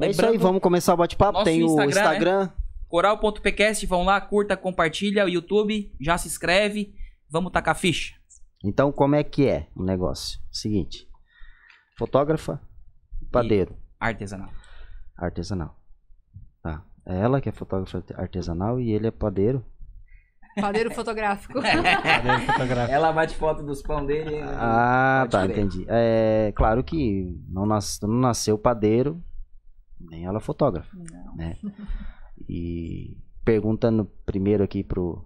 [0.00, 1.42] É isso aí, Lembrando, vamos começar o bate-papo.
[1.44, 2.50] Tem o Instagram, Instagram.
[2.88, 6.94] Coral.pcast, vão lá, curta, compartilha o YouTube, já se inscreve,
[7.28, 8.14] vamos tacar ficha.
[8.64, 10.38] Então, como é que é o negócio?
[10.50, 11.08] Seguinte:
[11.98, 12.60] fotógrafa,
[13.30, 14.50] padeiro, Artesanal.
[15.16, 15.76] artesanal.
[16.62, 16.82] Tá.
[17.06, 19.64] É ela que é fotógrafa artesanal e ele é padeiro.
[20.60, 21.52] Padeiro fotográfico.
[21.60, 22.94] Padeiro fotográfico.
[22.94, 24.40] Ela bate foto dos pão dele.
[24.42, 25.84] Ah, tá, entendi.
[25.86, 29.22] É claro que não, nas- não nasceu padeiro,
[30.10, 30.96] nem ela é fotógrafa.
[30.96, 31.34] Não.
[31.36, 31.56] Né?
[32.48, 35.24] E perguntando primeiro aqui pro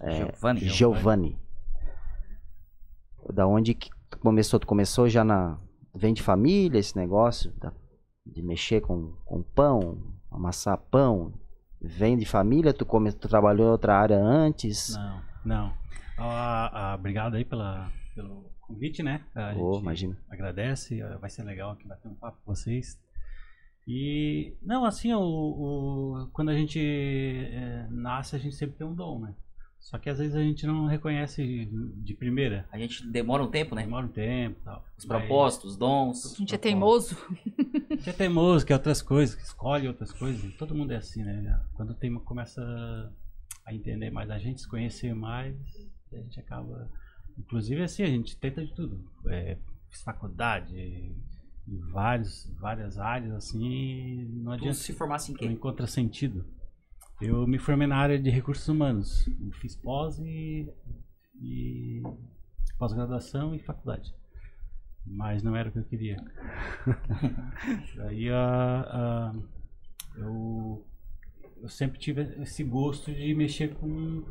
[0.00, 0.60] é, Giovanni.
[0.68, 1.38] Giovanni.
[3.32, 3.88] Da onde que
[4.20, 4.58] começou?
[4.58, 5.58] Tu começou já na.
[5.94, 7.72] Vem de família esse negócio da-
[8.26, 11.32] de mexer com, com pão, amassar pão?
[11.80, 12.74] Vem de família?
[12.74, 14.96] Tu, come, tu trabalhou em outra área antes?
[14.96, 15.74] Não, não.
[16.18, 19.24] Ah, ah, obrigado aí pela, pelo convite, né?
[19.34, 20.18] A gente imagina.
[20.28, 22.98] agradece, ah, vai ser legal aqui bater um papo com vocês.
[23.86, 28.94] E, não, assim, o, o- quando a gente eh, nasce, a gente sempre tem um
[28.94, 29.34] dom, né?
[29.78, 32.66] Só que às vezes a gente não reconhece de primeira.
[32.72, 33.82] A gente demora um tempo, né?
[33.82, 34.82] Demora um tempo e tal.
[34.96, 36.32] Os propósitos, os dons.
[36.32, 37.14] A gente é teimoso.
[37.90, 40.54] A gente é teimoso, quer outras coisas, que escolhe outras coisas.
[40.54, 41.60] Todo mundo é assim, né?
[41.74, 42.62] Quando tem, começa
[43.66, 45.54] a entender mais a gente, se conhecer mais,
[46.10, 46.90] a gente acaba.
[47.36, 49.04] Inclusive, assim, a gente tenta de tudo.
[49.26, 49.58] É,
[50.02, 51.14] faculdade,
[51.68, 54.74] em vários, várias áreas, assim, não Tu adianta.
[54.74, 55.46] se formasse em Não quê?
[55.46, 56.44] encontra sentido.
[57.20, 59.26] Eu me formei na área de recursos humanos.
[59.26, 60.68] Eu fiz pós e,
[61.40, 62.02] e
[62.78, 64.12] pós-graduação e faculdade.
[65.06, 66.16] Mas não era o que eu queria.
[67.96, 69.34] Daí a, a-
[70.16, 70.84] eu,
[71.62, 74.22] eu sempre tive esse gosto de mexer com,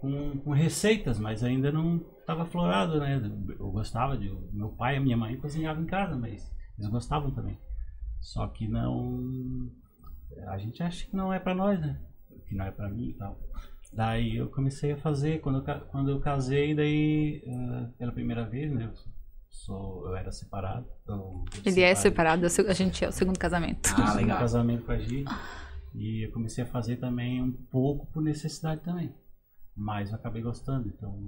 [0.00, 3.20] com, com receitas, mas ainda não estava aflorado, né?
[3.58, 4.28] Eu gostava de.
[4.52, 7.58] Meu pai e minha mãe cozinhavam em casa, mas eles gostavam também.
[8.20, 9.70] Só que não.
[10.48, 12.00] A gente acha que não é pra nós, né?
[12.46, 13.38] Que não é pra mim e tal.
[13.92, 18.70] Daí eu comecei a fazer, quando eu, quando eu casei, daí eh, pela primeira vez,
[18.72, 18.86] né?
[18.86, 18.92] Eu,
[19.48, 20.86] sou, eu era separado.
[21.08, 21.96] eu Ele é separei.
[21.96, 23.88] separado, é a gente é o segundo casamento.
[23.96, 24.38] Ah, legal.
[24.38, 25.24] casamento com a Gi.
[25.94, 29.14] E eu comecei a fazer também um pouco por necessidade também.
[29.74, 30.88] Mas eu acabei gostando.
[30.88, 31.18] Então,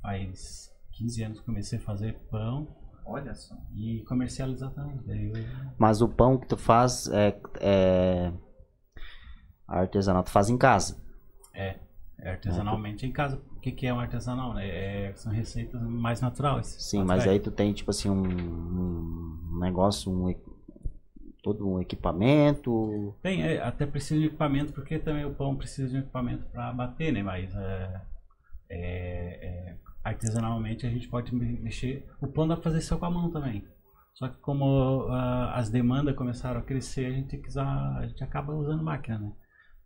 [0.00, 2.74] faz 15 anos que comecei a fazer pão
[3.06, 3.54] Olha só.
[3.74, 4.98] e comercializar também.
[5.06, 5.44] Daí eu-
[5.78, 8.32] Mas o pão que tu faz é, é
[9.66, 10.96] artesanal, tu faz em casa.
[11.54, 11.78] é
[12.24, 13.40] artesanalmente em casa.
[13.56, 14.54] O que, que é um artesanal?
[14.54, 14.68] Né?
[14.68, 16.66] É, são receitas mais naturais.
[16.66, 20.34] Sim, mas aí tu tem tipo assim um, um negócio, um,
[21.42, 23.14] todo um equipamento.
[23.22, 26.72] Tem, é, até precisa de equipamento, porque também o pão precisa de um equipamento para
[26.72, 27.22] bater, né?
[27.22, 28.00] Mas é,
[28.68, 29.76] é, é,
[30.08, 32.06] artesanalmente a gente pode me- mexer.
[32.20, 33.64] O pão dá pra fazer só com a mão também.
[34.14, 38.06] Só que como ah, as demandas começaram a crescer, a gente, tem que usar, a
[38.06, 39.32] gente acaba usando máquina, né?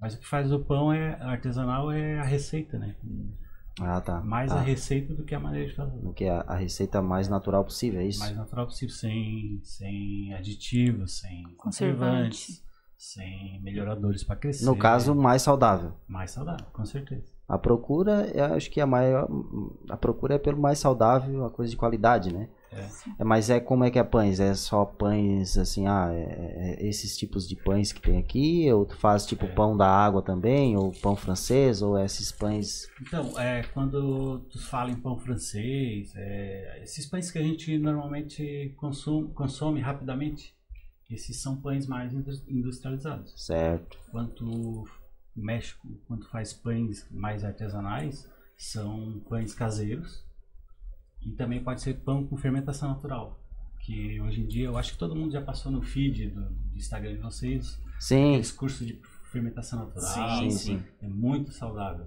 [0.00, 2.94] Mas o que faz o pão é artesanal é a receita, né?
[3.80, 4.20] Ah, tá.
[4.20, 4.58] Mais tá.
[4.58, 5.98] a receita do que a maneira de fazer.
[6.00, 8.20] Do que a, a receita mais natural possível, é isso?
[8.20, 11.56] mais natural possível, sem, sem aditivos, sem Conservante.
[11.56, 12.64] conservantes,
[12.96, 14.64] sem melhoradores para crescer.
[14.64, 15.92] No caso, mais saudável.
[16.06, 17.24] mais saudável, com certeza.
[17.50, 19.28] A procura, eu acho que a maior.
[19.88, 22.48] A procura é pelo mais saudável, a coisa de qualidade, né?
[23.18, 24.38] É, mas é como é que é pães?
[24.38, 28.72] É só pães assim, ah, é- é esses tipos de pães que tem aqui?
[28.72, 29.48] Ou tu faz tipo É.
[29.48, 30.76] pão da água também?
[30.76, 31.82] Ou pão francês?
[31.82, 32.86] Ou esses pães.
[33.02, 38.72] Então, é, quando tu fala em pão francês, é, esses pães que a gente normalmente
[38.76, 40.54] consome, consome rapidamente,
[41.10, 43.34] esses são pães mais indus- industrializados.
[43.36, 43.98] Certo.
[44.12, 44.84] Quando tu
[45.36, 50.24] mexe, com- quando faz pães mais artesanais, são pães caseiros
[51.22, 53.38] e também pode ser pão com fermentação natural.
[53.80, 56.76] Que hoje em dia eu acho que todo mundo já passou no feed do, do
[56.76, 59.00] Instagram de vocês, Sim, aqueles cursos de
[59.32, 60.38] fermentação natural.
[60.42, 60.84] Sim, sim.
[61.00, 62.06] É muito saudável.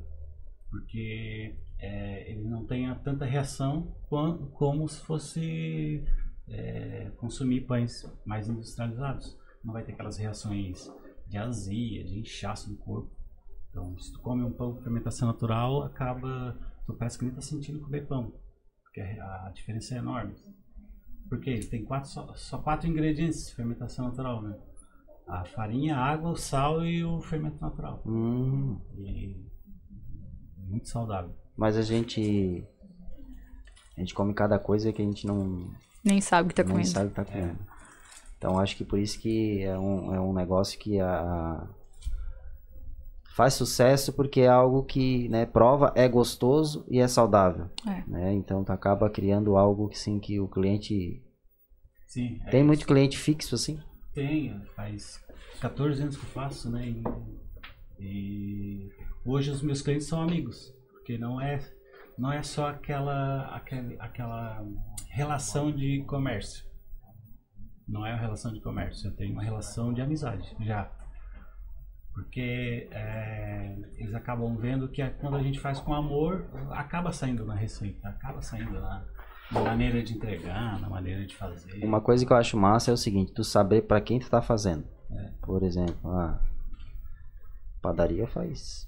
[0.69, 6.03] Porque é, ele não tem tanta reação quan- como se fosse
[6.47, 9.37] é, consumir pães mais industrializados.
[9.63, 10.91] Não vai ter aquelas reações
[11.27, 13.11] de azia, de inchaço no corpo.
[13.69, 16.57] Então, se tu come um pão com fermentação natural, acaba.
[16.85, 18.33] Tu parece que nem tá sentindo comer pão.
[18.83, 20.35] Porque a, a diferença é enorme.
[21.29, 24.55] Porque ele tem quatro, só, só quatro ingredientes de fermentação natural, né?
[25.27, 28.03] A farinha, a água, o sal e o fermento natural.
[28.05, 29.41] Hum, E
[30.67, 31.33] muito saudável.
[31.57, 32.67] mas a gente.
[33.95, 35.71] A gente come cada coisa que a gente não,
[36.03, 36.87] Nem sabe o que tá nem comendo.
[36.89, 37.59] sabe que tá comendo.
[38.43, 41.67] Então acho que por isso que é um, é um negócio que a, a-
[43.33, 47.69] faz sucesso porque é algo que né, prova, é gostoso e é saudável.
[47.87, 48.03] É.
[48.05, 48.33] Né?
[48.33, 51.23] Então tu acaba criando algo que sim que o cliente.
[52.05, 52.41] Sim.
[52.45, 52.67] é Tem isso.
[52.67, 53.79] muito cliente fixo assim?
[54.13, 55.23] Tenho, faz
[55.61, 56.85] 14 anos que eu faço, né?
[56.85, 57.01] E,
[57.97, 58.91] e
[59.25, 61.61] hoje os meus clientes são amigos, porque não é
[62.17, 64.61] não é só aquela aquele, aquela
[65.07, 66.72] relação de comércio.
[67.87, 70.89] Não é uma relação de comércio, eu tenho uma relação de amizade já.
[72.13, 77.55] Porque é, eles acabam vendo que quando a gente faz com amor, acaba saindo na
[77.55, 79.03] receita, acaba saindo na,
[79.51, 81.83] na maneira de entregar, na maneira de fazer.
[81.83, 84.41] Uma coisa que eu acho massa é o seguinte, tu saber pra quem tu tá
[84.41, 84.85] fazendo.
[85.11, 85.31] É.
[85.41, 86.39] Por exemplo, a
[87.81, 88.87] padaria faz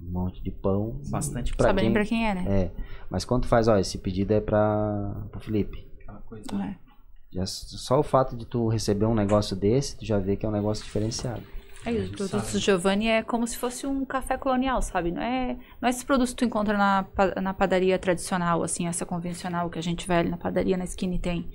[0.00, 1.00] um monte de pão.
[1.08, 2.44] Bastante Pra Sabe nem quem- pra quem é, né?
[2.64, 2.70] É,
[3.08, 5.86] mas quando tu faz, ó, esse pedido é pra pro Felipe.
[6.02, 6.44] Aquela coisa.
[6.64, 6.89] É.
[7.32, 10.48] Já, só o fato de tu receber um negócio desse, tu já vê que é
[10.48, 11.42] um negócio diferenciado.
[11.84, 12.52] É, os gente produtos sabe.
[12.52, 15.10] do Giovanni é como se fosse um café colonial, sabe?
[15.10, 17.06] Não é, não é esses produtos que tu encontra na,
[17.40, 21.14] na padaria tradicional, assim, essa convencional que a gente vai ali na padaria, na esquina
[21.14, 21.50] e tem.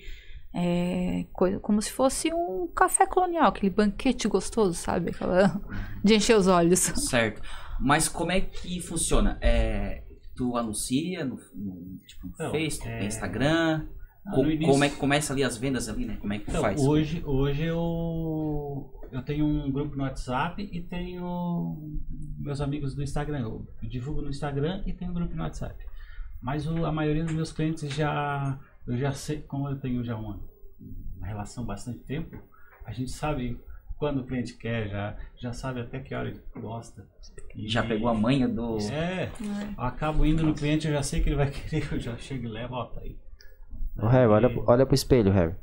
[0.58, 5.10] É coisa, como se fosse um café colonial, aquele banquete gostoso, sabe?
[5.12, 5.62] Aquela,
[6.04, 6.80] de encher os olhos.
[6.80, 7.42] Certo.
[7.80, 9.38] Mas como é que funciona?
[9.42, 10.04] É,
[10.36, 13.86] tu anuncia no, no, tipo, no Então, Face, no é- Instagram?
[14.26, 16.18] Ah, Co- início- Como é que começa ali as vendas ali, né?
[16.20, 16.82] Como é que Então, faz?
[16.82, 22.00] hoje, hoje eu, eu tenho um grupo no WhatsApp e tenho
[22.40, 23.42] meus amigos do Instagram.
[23.42, 25.76] Eu divulgo no Instagram e tenho um grupo no WhatsApp.
[26.42, 28.58] Mas o- a maioria dos meus clientes já.
[28.88, 30.40] Eu já sei, como eu tenho já uma,
[31.18, 32.38] uma relação há bastante tempo,
[32.86, 33.60] a gente sabe
[33.98, 37.08] quando o cliente quer, já, já sabe até que hora ele gosta.
[37.56, 38.78] E- Já pegou a manha do.
[38.92, 39.32] É,
[39.78, 42.46] eu acabo indo no cliente, eu já sei que ele vai querer, eu já chego
[42.46, 43.18] e levo, ó, tá aí.
[43.98, 45.56] Ô, Harry, olha, pro- olha pro espelho, Harry.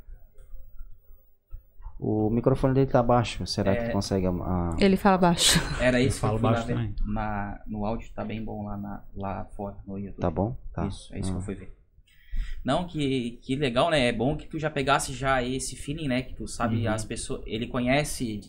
[1.98, 3.46] O microfone dele tá baixo.
[3.46, 3.88] Será que É.
[3.88, 5.60] tu consegue a- Ele fala baixo.
[5.80, 6.74] Era Eu isso que eu baixo ver.
[6.74, 6.94] também.
[7.06, 10.20] Na, no áudio tá bem bom lá, na, lá fora, no YouTube.
[10.20, 10.56] Tá bom?
[10.74, 10.86] Tá.
[10.86, 11.32] Isso, é isso Ah.
[11.34, 11.72] que eu fui ver.
[12.64, 14.08] Não, que, que legal, né?
[14.08, 16.22] É bom que tu já pegasse já esse feeling, né?
[16.22, 16.92] Que tu sabe Uhum.
[16.92, 17.42] as pessoas.
[17.46, 18.40] Ele conhece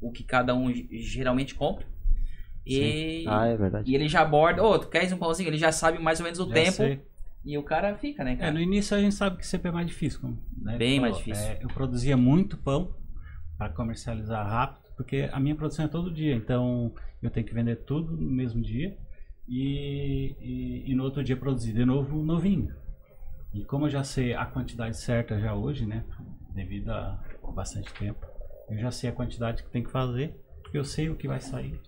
[0.00, 1.86] o que cada um geralmente compra.
[2.66, 3.90] E, Ah, é verdade.
[3.90, 5.48] e ele já aborda, ô, tu queres um pãozinho?
[5.48, 6.72] Ele já sabe mais ou menos o Já tempo.
[6.72, 7.00] sei.
[7.44, 8.52] E o cara fica, né, É, cara?
[8.52, 10.36] no início a gente sabe que sempre é mais difícil.
[10.56, 11.44] né, Bem mais difícil.
[11.44, 12.94] É, eu produzia muito pão
[13.58, 17.76] para comercializar rápido, porque a minha produção é todo dia, então eu tenho que vender
[17.84, 18.96] tudo no mesmo dia
[19.46, 22.74] e, e, e no outro dia produzir de novo novinho.
[23.52, 26.04] E como eu já sei a quantidade certa já hoje, né,
[26.54, 27.22] devido a
[27.54, 28.26] bastante tempo,
[28.68, 30.34] eu já sei a quantidade que tem que fazer,
[30.72, 31.78] eu sei o que vai sair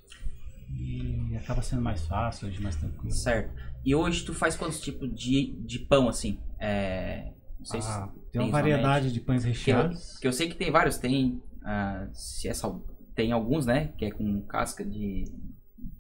[0.71, 3.11] e acaba sendo mais fácil, hoje mais tranquilo.
[3.11, 3.53] Certo.
[3.87, 6.41] E hoje tu faz quantos tipos de, de pão, assim?
[6.59, 7.33] É.
[7.59, 7.89] Não sei se.
[7.89, 10.13] Ah, tem tem uma variedade de pães Porque eu, recheados.
[10.15, 11.41] porque eu sei que tem vários, tem.
[11.65, 12.85] ah, se é sal-
[13.15, 13.93] tem alguns, né?
[13.97, 15.25] Que é com casca de,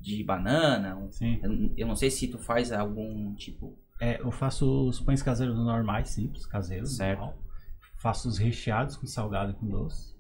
[0.01, 0.99] de banana.
[1.13, 1.39] Sim.
[1.43, 3.79] Eu, eu não sei se tu faz algum tipo.
[4.01, 6.97] É, eu faço os pães caseiros normais, simples, caseiros.
[6.97, 7.21] Certo.
[7.21, 7.39] normal.
[7.99, 10.15] Faço os recheados com salgado e com doce.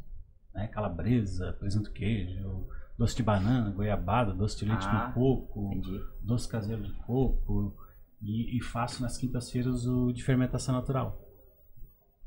[0.54, 0.68] Né?
[0.68, 2.66] Calabresa, presunto queijo,
[2.98, 6.00] doce de banana, goiabada, doce de leite Ah, com coco, Entendi.
[6.22, 7.75] doce caseiro de coco.
[8.22, 11.22] E, e faço nas quintas-feiras o de fermentação natural.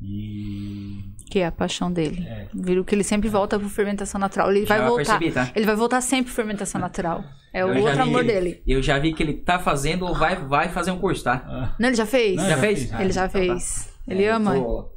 [0.01, 1.13] E.
[1.29, 2.25] Que é a paixão dele.
[2.25, 4.49] É, Viram que ele sempre volta pro fermentação natural.
[4.51, 5.19] Ele vai já voltar.
[5.19, 5.51] percebi, tá?
[5.55, 7.23] Ele vai voltar sempre pro fermentação natural.
[7.53, 8.63] É o Eu já outro vi amor ele- dele.
[8.65, 11.43] Eu já vi que ele tá fazendo ou vai, vai fazer um curso, tá?
[11.45, 12.35] ah, Não, ele já fez?
[12.37, 12.79] Não, já já fez?
[12.93, 13.29] Ele já então tá.
[13.29, 13.93] fez.
[14.07, 14.53] Ele É, eu ama.
[14.55, 14.89] tô-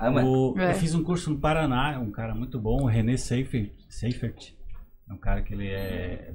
[0.00, 0.24] Ama.
[0.24, 0.70] o- É.
[0.72, 3.70] Eu fiz um curso no Paraná, um cara muito bom, o René Seifert.
[3.88, 4.52] Seifert.
[5.08, 6.34] É um cara que ele é.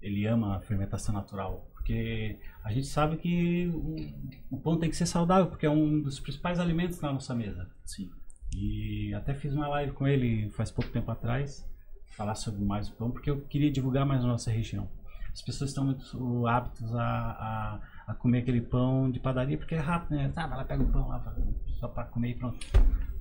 [0.00, 1.68] Ele ama a fermentação natural.
[1.72, 6.00] Porque a gente sabe que o, o pão tem que ser saudável, porque é um
[6.02, 7.68] dos principais alimentos na nossa mesa.
[7.84, 8.10] Sim.
[8.54, 11.68] E até fiz uma live com ele faz pouco tempo atrás,
[12.16, 14.88] falar sobre mais o pão, porque eu queria divulgar mais a nossa região.
[15.32, 19.78] As pessoas estão muito aptas a, a, a comer aquele pão de padaria, porque é
[19.78, 20.28] rápido, né?
[20.34, 21.34] Tá, vai lá, pega o pão lá, pra-
[21.78, 22.66] só para comer e pronto.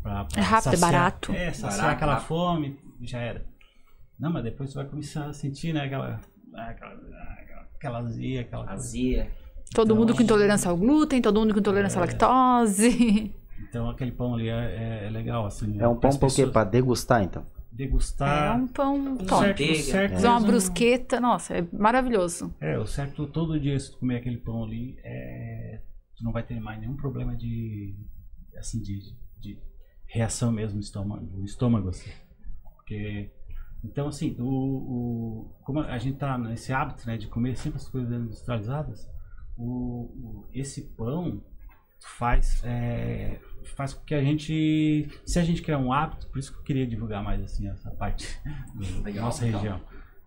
[0.01, 1.31] Pra- pra É rápido, é saciar- barato.
[1.33, 2.27] É, saciar Barato, aquela rápido.
[2.27, 3.45] fome e já era.
[4.19, 5.81] Não, mas depois você vai começar a sentir, né?
[5.85, 6.19] Aquela,
[6.53, 8.71] aquela, aquela, aquela azia, aquela.
[8.71, 9.31] Azia.
[9.73, 13.33] Todo Então, mundo com intolerância ao glúten, todo mundo com intolerância à lactose.
[13.67, 15.79] Então aquele pão ali é, é- é legal, assim.
[15.81, 16.35] É um pão pra quê?
[16.35, 17.45] pessoas Pra degustar, então.
[17.71, 18.55] Degustar.
[18.55, 19.45] É um pão top.
[19.65, 22.53] certo, certo Fazer uma brusqueta, nossa, é maravilhoso.
[22.61, 25.81] É, o certo todo dia se tu comer aquele pão ali, é,
[26.15, 27.95] tu não vai ter mais nenhum problema de
[28.57, 28.99] assim de,
[29.41, 29.57] de
[30.05, 32.11] reação mesmo no estômago, no estômago assim.
[32.75, 33.29] Porque
[33.85, 37.87] então assim, o, o- como a gente tá nesse hábito, né, de comer sempre as
[37.89, 39.09] coisas industrializadas,
[39.57, 41.41] o, o- esse pão
[41.99, 43.39] faz é,
[43.75, 46.63] faz com que a gente, se a gente criar um hábito, por isso que eu
[46.63, 48.39] queria divulgar mais assim essa parte
[49.01, 49.81] da nossa região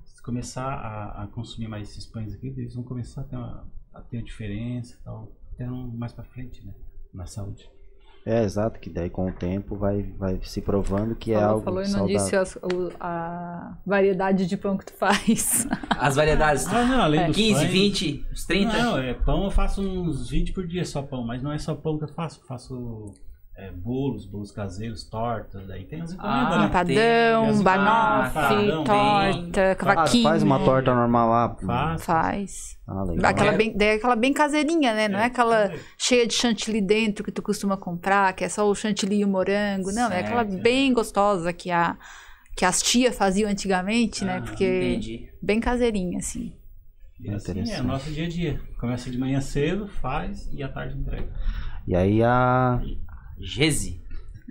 [0.05, 3.71] se começar a, a consumir mais esses pães aqui, eles vão começar a ter, uma,
[3.95, 6.75] a ter diferença e tal, até um- mais pra frente, né?
[7.15, 7.71] Na saúde.
[8.31, 11.65] É, exato, que daí com o tempo vai, vai se provando que é falou, algo
[11.65, 12.17] falou e não saudável.
[12.19, 15.67] disse as- o- a variedade de pão que tu faz.
[15.99, 16.67] As variedades.
[16.67, 18.77] Ah, não, além dos 15, pães- 20, uns 30.
[18.77, 21.75] Não, é, pão eu faço uns 20 por dia só pão, mas não é só
[21.75, 22.41] pão que eu faço.
[22.41, 23.15] Eu faço
[23.61, 26.67] é, bolos, bolos caseiros, tortas, aí tem as encomendas, Ah, né?
[26.67, 30.23] Empadão, banoffee, Empadão, torta, Ah, cavaquinho.
[30.23, 31.57] faz uma torta normal lá.
[31.67, 32.05] Faço.
[32.05, 32.79] Faz.
[32.87, 33.31] Ah, legal.
[33.31, 33.57] Aquela É.
[33.57, 35.09] bem, daí é aquela bem caseirinha, né?
[35.09, 38.75] Não é aquela cheia de chantilly dentro que tu costuma comprar, que é só o
[38.77, 39.91] chantilly e o morango.
[39.91, 40.63] Não, é aquela Certo.
[40.63, 41.97] bem gostosa que, a,
[42.57, 44.37] que as tias faziam antigamente, né?
[44.39, 45.29] Ah, Porque Entendi.
[45.43, 46.53] bem caseirinha, assim.
[47.21, 48.61] E assim é o nosso dia a dia.
[48.79, 51.27] Começa de manhã cedo, faz e à tarde entrega.
[51.89, 52.81] E aí a.
[53.41, 54.01] Geze.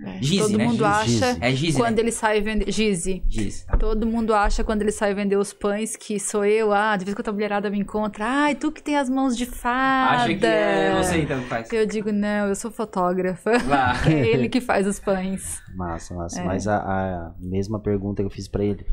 [0.04, 0.64] É, Gize, todo né?
[0.64, 1.24] mundo Gize.
[1.24, 2.02] acha É Gize, quando né?
[2.02, 2.70] ele sai vender.
[2.70, 3.20] Gize.
[3.28, 3.66] Gize.
[3.80, 6.72] Todo mundo acha quando ele sai vender os pães que sou eu.
[6.72, 8.24] Ah, de vez que a mulherada me encontra.
[8.24, 10.22] Ai, tu que tem as mãos de fada.
[10.22, 11.72] Acha que é você então que faz.
[11.72, 13.50] Eu digo, não, eu sou fotógrafa.
[14.08, 15.60] É ele que faz os pães.
[15.74, 16.40] Massa, massa.
[16.40, 16.44] É.
[16.44, 18.86] Mas a, a mesma pergunta que eu fiz pra ele.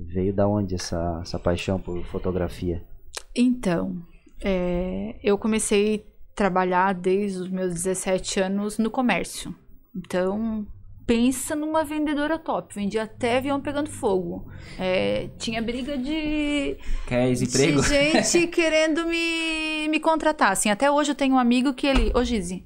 [0.00, 2.82] Veio da onde essa, essa paixão por fotografia?
[3.34, 4.02] Então,
[4.42, 9.54] é, eu comecei trabalhar desde os meus 17 anos no comércio.
[9.94, 10.66] Então,
[11.06, 12.74] pensa numa vendedora top.
[12.74, 14.50] Vendia até avião pegando fogo.
[14.78, 17.82] É, tinha briga de, Quer emprego?
[17.82, 17.88] de
[18.22, 20.52] gente querendo me, me contratar.
[20.52, 22.12] Assim, até hoje eu tenho um amigo que ele...
[22.14, 22.64] Ô, Gizi,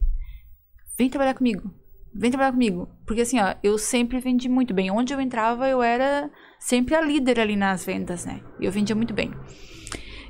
[0.97, 1.71] vem trabalhar comigo.
[2.15, 2.89] Vem trabalhar comigo.
[3.07, 4.91] Porque assim, ó, eu sempre vendi muito bem.
[4.91, 8.41] Onde eu entrava, eu era sempre a líder ali nas vendas, né?
[8.61, 9.33] E eu vendia muito bem.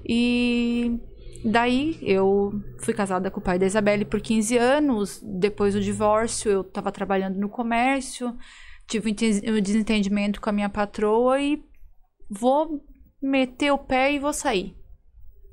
[0.08, 0.98] E
[1.44, 5.20] daí eu fui casada com o pai da Isabelle por 15 anos.
[5.22, 8.36] Depois do divórcio, eu estava trabalhando no comércio.
[8.86, 11.62] Tive um enten- desentendimento com a minha patroa e
[12.30, 12.84] vou
[13.20, 14.76] meter o pé e vou sair.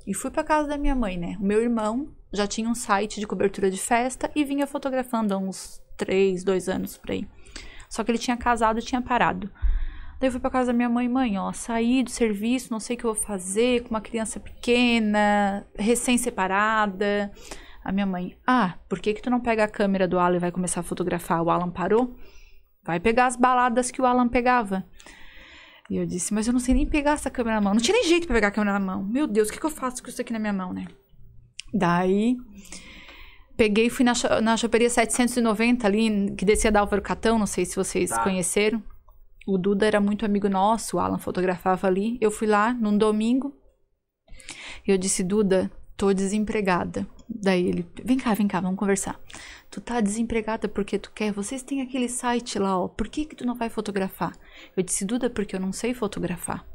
[0.06, 1.38] E fui para casa da minha mãe, né?
[1.40, 5.38] O meu irmão já tinha um site de cobertura de festa e vinha fotografando há
[5.38, 7.28] uns 3, 2 anos por aí.
[7.90, 9.52] Só que ele tinha casado e tinha parado.
[10.24, 12.96] Daí eu fui pra casa da minha mãe, mãe, ó, saí do serviço, não sei
[12.96, 17.30] o que eu vou fazer, com uma criança pequena, recém-separada.
[17.84, 20.39] A minha mãe, ah, por que que tu não pega a câmera do Alan e
[20.39, 21.44] vai começar a fotografar?
[21.44, 22.15] O Alan parou?
[22.86, 24.86] Vai pegar as baladas que o Alan pegava.
[25.89, 27.74] E eu disse, mas eu não sei nem pegar essa câmera na mão.
[27.74, 29.03] Não tinha nem jeito pra pegar a câmera na mão.
[29.03, 30.88] Meu Deus, o que que eu faço com isso aqui na minha mão, né?
[31.74, 32.38] Daí,
[33.58, 37.65] peguei e fui na, na choperia 790 ali, que descia da Álvaro Catão, não sei
[37.65, 38.24] se vocês Tá.
[38.24, 38.82] conheceram.
[39.45, 42.17] O Duda era muito amigo nosso, o Alan fotografava ali.
[42.21, 43.55] Eu fui lá num domingo.
[44.88, 47.07] E eu disse, Duda, tô desempregada.
[47.27, 49.19] Daí ele, vem cá, vem cá, vamos conversar.
[49.69, 52.88] Tu tá desempregada porque tu quer, vocês têm aquele site lá, ó.
[52.88, 54.33] Por que que tu não vai fotografar?
[54.77, 56.65] Eu disse, Duda, porque eu não sei fotografar.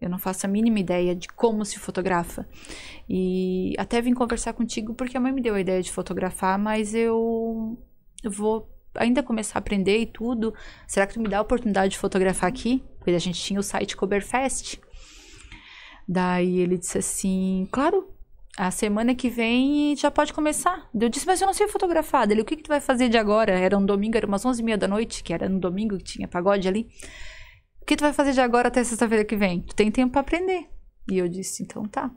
[0.00, 2.46] Eu não faço a mínima ideia de como se fotografa.
[3.08, 6.94] E até vim conversar contigo porque a mãe me deu a ideia de fotografar, mas
[6.94, 7.78] eu
[8.22, 10.54] eu vou ainda começar a aprender e tudo.
[10.86, 12.82] Será que tu me dá a oportunidade de fotografar aqui?
[12.98, 14.78] Porque a gente tinha o site Coberfest.
[16.08, 18.08] Daí ele disse assim, claro,
[18.56, 20.88] a semana que vem já pode começar.
[20.94, 22.30] Eu disse, mas eu não sei fotografar.
[22.30, 23.52] Ele, o que, que tu vai fazer de agora?
[23.52, 26.68] Era um domingo, era umas 11h30 da noite, que era no domingo que tinha pagode
[26.68, 26.88] ali.
[27.80, 29.62] O que tu vai fazer de agora até sexta-feira que vem?
[29.62, 30.68] Tu tem tempo pra aprender.
[31.10, 32.10] E eu disse, então tá.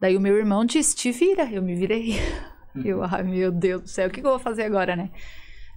[0.00, 1.44] Daí o meu irmão disse, te vira.
[1.50, 2.16] Eu me virei.
[2.84, 5.10] Eu, ai meu Deus do céu, o que, que eu vou fazer agora, né?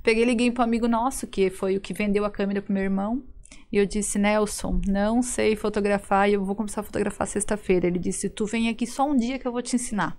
[0.04, 2.84] Peguei liguei para um amigo nosso, que foi o que vendeu a câmera pro meu
[2.84, 3.24] irmão.
[3.72, 7.88] E eu disse, Nelson, não sei fotografar e eu vou começar a fotografar sexta-feira.
[7.88, 10.18] Ele disse, tu vem aqui só um dia que eu vou te ensinar.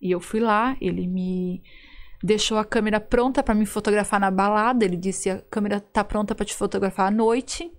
[0.00, 1.62] E eu fui lá, ele me
[2.22, 4.84] deixou a câmera pronta para me fotografar na balada.
[4.84, 7.72] Ele disse, a câmera tá pronta para te fotografar à noite.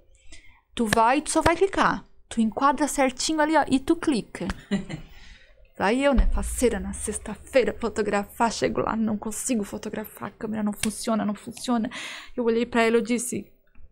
[0.74, 2.06] Tu vai tu só vai clicar.
[2.28, 4.48] Tu enquadra certinho ali, ó, e tu clica.
[5.82, 10.74] Aí eu, né, faceira na sexta-feira, fotografar, chego lá, não consigo fotografar, a câmera não
[10.74, 11.90] funciona, não funciona.
[12.38, 13.52] Eu olhei pra ele e disse: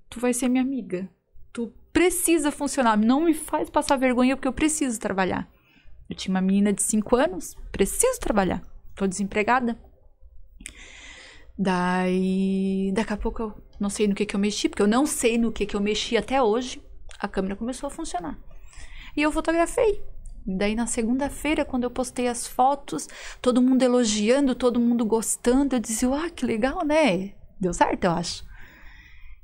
[0.09, 1.09] Tu vai ser minha amiga.
[1.51, 5.49] Tu precisa funcionar, não me faz passar vergonha porque eu preciso trabalhar.
[6.09, 8.61] Eu tinha uma menina de 5 anos, preciso trabalhar.
[8.95, 9.77] Tô desempregada.
[11.57, 15.05] Daí, daqui a pouco eu não sei no que que eu mexi, porque eu não
[15.05, 16.81] sei no que que eu mexi até hoje.
[17.19, 18.37] A câmera começou a funcionar.
[19.15, 20.01] E eu fotografei.
[20.45, 23.07] Daí na segunda-feira, quando eu postei as fotos,
[23.41, 27.33] todo mundo elogiando, todo mundo gostando, eu disse, ah, que legal, né?
[27.59, 28.43] Deu certo, eu acho.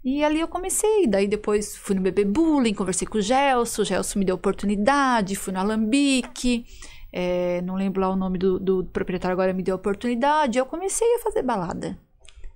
[0.04, 3.86] E ali eu comecei, daí depois fui no Bebê Bullying, conversei com o Gelson, o
[3.86, 6.64] Gelson me deu oportunidade, fui no Alambique,
[7.12, 11.08] é, não lembro lá o nome do, do proprietário agora, me deu oportunidade, eu comecei
[11.16, 11.98] a fazer balada.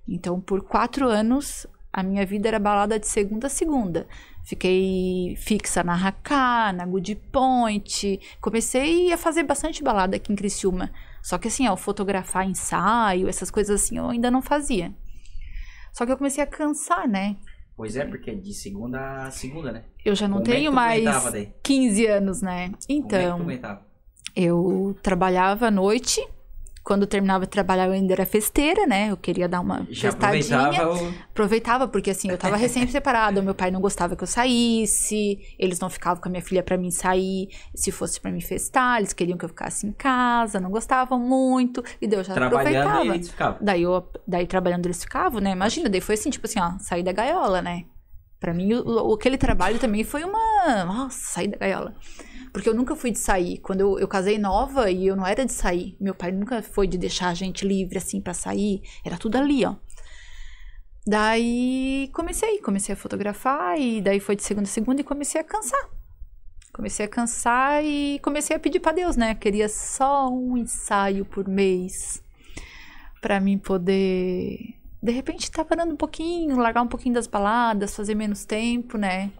[0.06, 4.06] Então, por quatro anos, a minha vida era balada de segunda a segunda.
[4.44, 8.20] Fiquei fixa na Haká, na Good Point.
[8.40, 10.90] Comecei a fazer bastante balada aqui em Criciúma.
[11.22, 14.92] Só que assim, ó, fotografar ensaio, essas coisas assim, eu ainda não fazia.
[15.92, 17.36] Só que eu comecei a cansar, né?
[17.76, 19.84] Pois é, porque é de segunda a segunda, né?
[20.04, 21.52] Eu já não Como é tenho tu mais aguentava daí?
[21.62, 22.66] 15 anos, né?
[22.66, 23.86] É Então, aguentava?
[24.34, 26.26] eu trabalhava à noite.
[26.90, 29.12] Quando eu terminava de trabalhar, eu ainda era festeira, né?
[29.12, 30.58] Eu queria dar uma Já festadinha.
[30.58, 31.14] aproveitava o...
[31.30, 35.88] Aproveitava, porque assim, eu tava recém-separada, meu pai não gostava que eu saísse, eles não
[35.88, 39.38] ficavam com a minha filha pra mim sair, se fosse pra me festar, eles queriam
[39.38, 43.04] que eu ficasse em casa, não gostavam muito, e daí eu já aproveitava.
[43.04, 43.58] e eles ficavam.
[43.60, 45.52] Daí, eu, daí trabalhando eles ficavam, né?
[45.52, 47.84] Imagina, daí foi assim, tipo assim, ó, sair da gaiola, né?
[48.40, 50.84] Pra mim, o- aquele trabalho também foi uma.
[50.86, 51.94] Nossa, sair da gaiola.
[52.52, 53.58] Porque eu nunca fui de sair.
[53.58, 55.96] Quando eu, eu casei nova e eu não era de sair.
[56.00, 58.82] Meu pai nunca foi de deixar a gente livre assim pra sair.
[59.04, 59.76] Era tudo ali, ó.
[61.06, 65.44] Daí comecei, comecei a fotografar e daí foi de segunda a segunda e comecei a
[65.44, 65.88] cansar.
[66.72, 69.34] Comecei a cansar e comecei a pedir pra Deus, né?
[69.34, 72.22] Queria só um ensaio por mês
[73.20, 78.14] pra mim poder de repente estar parando um pouquinho, largar um pouquinho das baladas, fazer
[78.14, 79.30] menos tempo, né?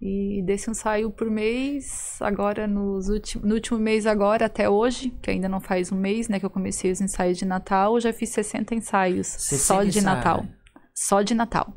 [0.00, 5.30] E desse ensaio por mês, agora nos últimos, no último mês agora até hoje, que
[5.30, 8.12] ainda não faz um mês, né, que eu comecei os ensaios de Natal, eu já
[8.12, 10.04] fiz 60 ensaios 60 só de ensaios.
[10.04, 10.46] Natal.
[10.94, 11.72] Só de Natal.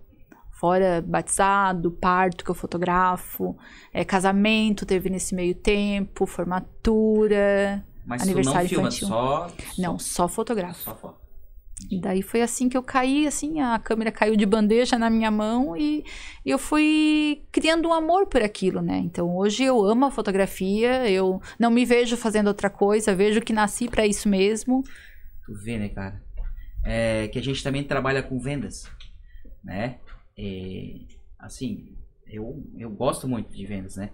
[0.51, 3.57] Fora batizado, parto que eu fotografo,
[3.91, 7.83] é, casamento teve nesse meio tempo, formatura.
[8.05, 9.07] Mas Aniversário tu não filma, infantil.
[9.07, 9.47] só...
[9.79, 10.83] Não, só fotografo.
[10.83, 11.20] Só foto.
[11.89, 15.31] E daí foi assim que eu caí, assim, a câmera caiu de bandeja na minha
[15.31, 16.03] mão e
[16.45, 18.97] eu fui criando um amor por aquilo, né?
[18.99, 23.53] Então hoje eu amo a fotografia, eu não me vejo fazendo outra coisa, vejo que
[23.53, 24.83] nasci para isso mesmo.
[25.45, 26.21] Tu vê, né, cara?
[26.83, 28.89] É, que a gente também trabalha com vendas,
[29.63, 29.99] né?
[30.37, 30.93] É,
[31.39, 31.95] assim,
[32.27, 34.09] eu, eu gosto muito de vendas, né?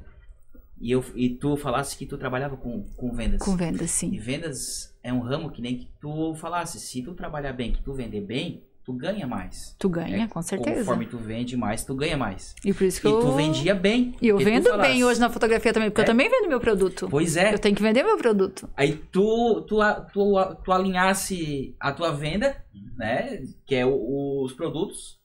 [0.79, 3.39] E, eu, e tu falasse que tu trabalhava com, com vendas.
[3.41, 4.17] Com venda, E sim.
[4.17, 7.93] vendas é um ramo que nem que tu falasse, se tu trabalhar bem, que tu
[7.93, 9.75] vender bem, tu ganha mais.
[9.79, 10.79] Tu ganha, É, com certeza.
[10.79, 12.55] Conforme tu vende mais, tu ganha mais.
[12.63, 13.19] E por isso que E eu...
[13.19, 14.15] tu vendia bem.
[14.21, 14.91] E eu vendo falasse.
[14.91, 16.03] bem hoje na fotografia também, porque É.
[16.03, 17.07] eu também vendo meu produto.
[17.09, 17.53] Pois é.
[17.53, 18.69] Eu tenho que vender meu produto.
[18.77, 19.77] Aí tu, tu,
[20.13, 22.55] tu, tu alinhasse a tua venda,
[22.95, 23.41] né?
[23.65, 25.17] Que é o- os produtos.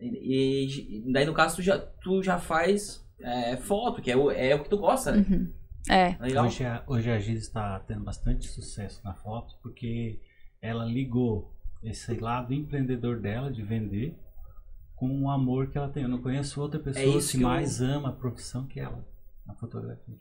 [0.00, 4.30] E, e daí no caso tu já, tu já faz é, foto, que é o,
[4.30, 5.24] é o que tu gosta, né?
[5.28, 5.52] Uhum.
[5.88, 6.46] É, Legal.
[6.46, 10.20] Hoje a, hoje a Gis está tendo bastante sucesso na foto porque
[10.60, 11.50] ela ligou
[11.82, 14.14] esse lado empreendedor dela de vender
[14.94, 16.02] com o amor que ela tem.
[16.02, 19.02] Eu não conheço outra pessoa É que, eu- mais ama a profissão que ela,
[19.48, 20.14] a fotografia.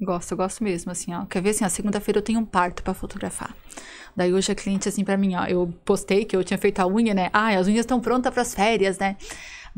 [0.00, 1.26] Gosto, eu gosto mesmo, assim, ó.
[1.26, 3.54] Quer ver, assim, ó, segunda-feira eu tenho um parto pra fotografar.
[4.16, 6.86] Daí hoje a cliente, assim, pra mim, ó, eu postei que eu tinha feito a
[6.86, 7.30] unha, né?
[7.32, 9.16] Ah, as unhas estão prontas pras férias, né?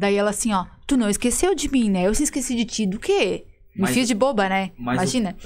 [0.00, 2.06] Daí ela assim, ó, tu não esqueceu de mim, né?
[2.06, 3.44] Eu se esqueci de ti, do quê?
[3.76, 4.70] Me Mas- fiz de boba, né?
[4.78, 5.36] o- Imagina.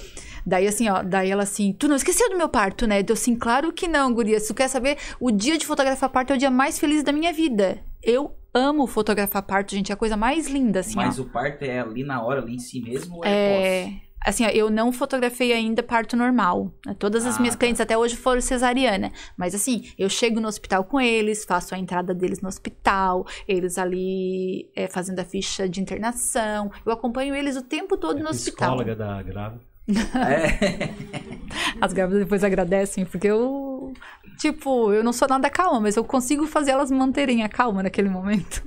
[0.47, 3.03] Daí assim, ó, daí ela assim, tu não esqueceu do meu parto, né?
[3.03, 4.38] Deu assim, claro que não, guria.
[4.38, 7.11] Se tu quer saber, o dia de fotografar parto é o dia mais feliz da
[7.11, 7.83] minha vida.
[8.01, 11.03] Eu amo fotografar parto, gente, é a coisa mais linda, assim, ó.
[11.03, 13.93] Mas o parto é ali na hora, ali em si mesmo, ou é, É,
[14.25, 16.73] assim, ó, eu não fotografei ainda parto normal.
[16.87, 16.95] né?
[16.99, 17.61] Todas as Ah, minhas tá.
[17.61, 19.13] clientes até hoje foram cesariana.
[19.37, 23.79] Mas assim, eu chego no hospital com eles, faço a entrada deles no hospital, eles
[23.79, 26.71] ali é, fazendo a ficha de internação.
[26.85, 28.77] Eu acompanho eles o tempo todo É no hospital.
[28.77, 29.61] psicóloga da grávida.
[29.87, 30.91] É.
[31.81, 33.93] As grávidas depois agradecem, porque eu,
[34.39, 38.09] tipo, eu não sou nada calma, mas eu consigo fazer elas manterem a calma naquele
[38.09, 38.63] momento.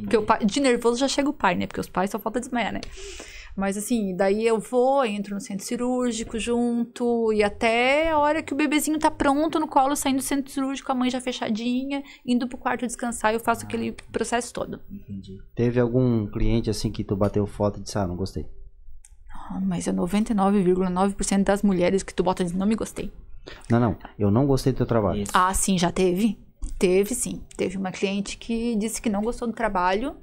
[0.00, 1.66] Porque o pai, de nervoso já chega o pai, né?
[1.66, 2.80] Porque os pais só falta desmaiar, né?
[3.56, 8.54] Mas assim, daí eu vou, entro no centro cirúrgico junto, e até a hora que
[8.54, 12.48] o bebezinho tá pronto no colo, saindo do centro cirúrgico, a mãe já fechadinha, indo
[12.48, 14.80] pro quarto descansar, eu faço aquele processo todo.
[14.90, 15.38] Entendi.
[15.54, 18.46] Teve algum cliente assim que tu bateu foto e disse, ah, não gostei.
[19.30, 23.12] Ah, mas é 99,9% das mulheres que tu bota dizendo, não me gostei.
[23.68, 25.22] Não, não, eu não gostei do teu trabalho.
[25.22, 25.32] Isso.
[25.34, 26.38] Ah, sim, já teve?
[26.78, 27.42] Teve, sim.
[27.56, 30.16] Teve uma cliente que disse que não gostou do trabalho.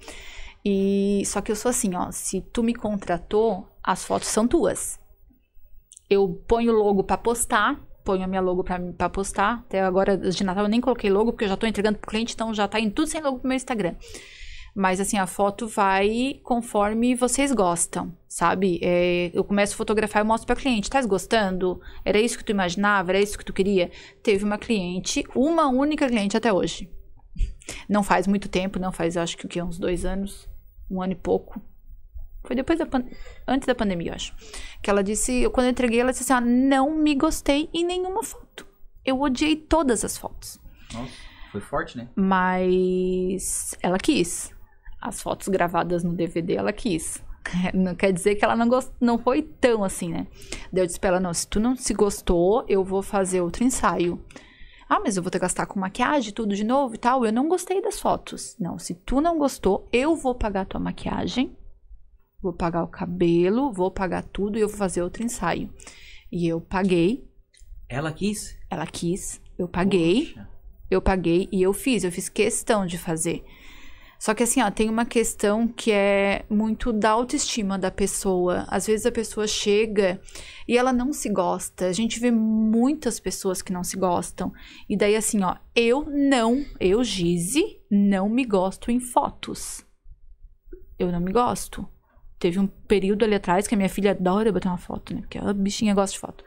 [0.64, 5.00] E só que eu sou assim, ó, se tu me contratou, as fotos são tuas.
[6.10, 9.60] Eu ponho logo pra postar, ponho a minha logo pra postar.
[9.60, 12.34] Até agora de Natal eu nem coloquei logo porque eu já tô entregando pro cliente,
[12.34, 13.96] então já tá indo tudo sem logo pro meu Instagram.
[14.76, 18.80] Mas assim, a foto vai conforme vocês gostam, sabe?
[18.82, 20.90] É, eu começo a fotografar e mostro pra cliente.
[20.90, 21.80] Tá gostando?
[22.04, 23.12] Era isso que tu imaginava?
[23.12, 23.92] Era isso que tu queria?
[24.24, 26.90] Teve uma cliente, uma única cliente até hoje.
[27.88, 29.62] Não faz muito tempo, não faz acho que?
[29.62, 30.49] Uns dois anos,
[30.90, 31.62] um ano e pouco.
[32.44, 32.88] Foi depois da
[33.48, 34.34] antes da pandemia, eu acho.
[34.82, 37.86] Que ela disse, eu, quando eu entreguei, ela disse assim: ah, não me gostei em
[37.86, 38.66] nenhuma foto.
[39.06, 40.60] Eu odiei todas as fotos.
[40.94, 41.12] Nossa,
[41.52, 42.10] foi forte, né?
[42.16, 44.54] Mas ela quis.
[45.02, 47.24] As fotos gravadas no DVD ela quis.
[47.74, 48.92] Não quer dizer que ela não, gost...
[49.00, 50.28] não foi tão assim, né?
[50.72, 53.64] Daí eu disse pra ela, não, se tu não se gostou, eu vou fazer outro
[53.64, 54.24] ensaio.
[54.90, 57.24] Ah, mas eu vou ter que gastar com maquiagem, tudo de novo e tal.
[57.24, 58.56] Eu não gostei das fotos.
[58.60, 61.56] Não, se tu não gostou, eu vou pagar tua maquiagem,
[62.42, 65.72] vou pagar o cabelo, vou pagar tudo e eu vou fazer outro ensaio.
[66.32, 67.30] E eu paguei,
[67.88, 68.58] Ela quis?
[68.70, 70.28] ela quis, eu paguei.
[70.28, 70.50] Poxa.
[70.90, 73.46] Eu paguei e eu fiz, eu fiz questão de fazer.
[74.20, 78.66] Só que assim, ó, tem uma questão que é muito da autoestima da pessoa.
[78.68, 80.20] Às vezes a pessoa chega
[80.68, 81.88] e ela não se gosta.
[81.88, 84.52] A gente vê muitas pessoas que não se gostam.
[84.90, 89.86] E daí assim, ó, eu não, eu Gize, não me gosto em fotos.
[91.00, 91.88] Eu não me gosto.
[92.38, 95.22] Teve um período ali atrás que a minha filha adora bater uma foto, né?
[95.22, 96.44] Porque a bichinha gosta de foto.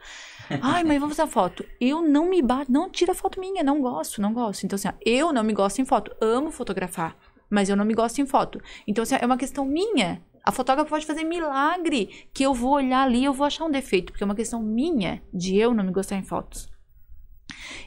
[0.61, 1.65] Ai, mãe, vamos fazer foto.
[1.81, 4.63] Eu não me bato, não tira foto minha, não gosto, não gosto.
[4.63, 6.15] Então, assim, ó, eu não me gosto em foto.
[6.21, 7.15] Amo fotografar,
[7.53, 8.59] mas eu não me gosto em foto.
[8.87, 10.21] Então, assim, é uma questão minha.
[10.43, 13.71] A fotógrafa pode fazer milagre que eu vou olhar ali e eu vou achar um
[13.71, 16.67] defeito, porque é uma questão minha de eu não me gostar em fotos.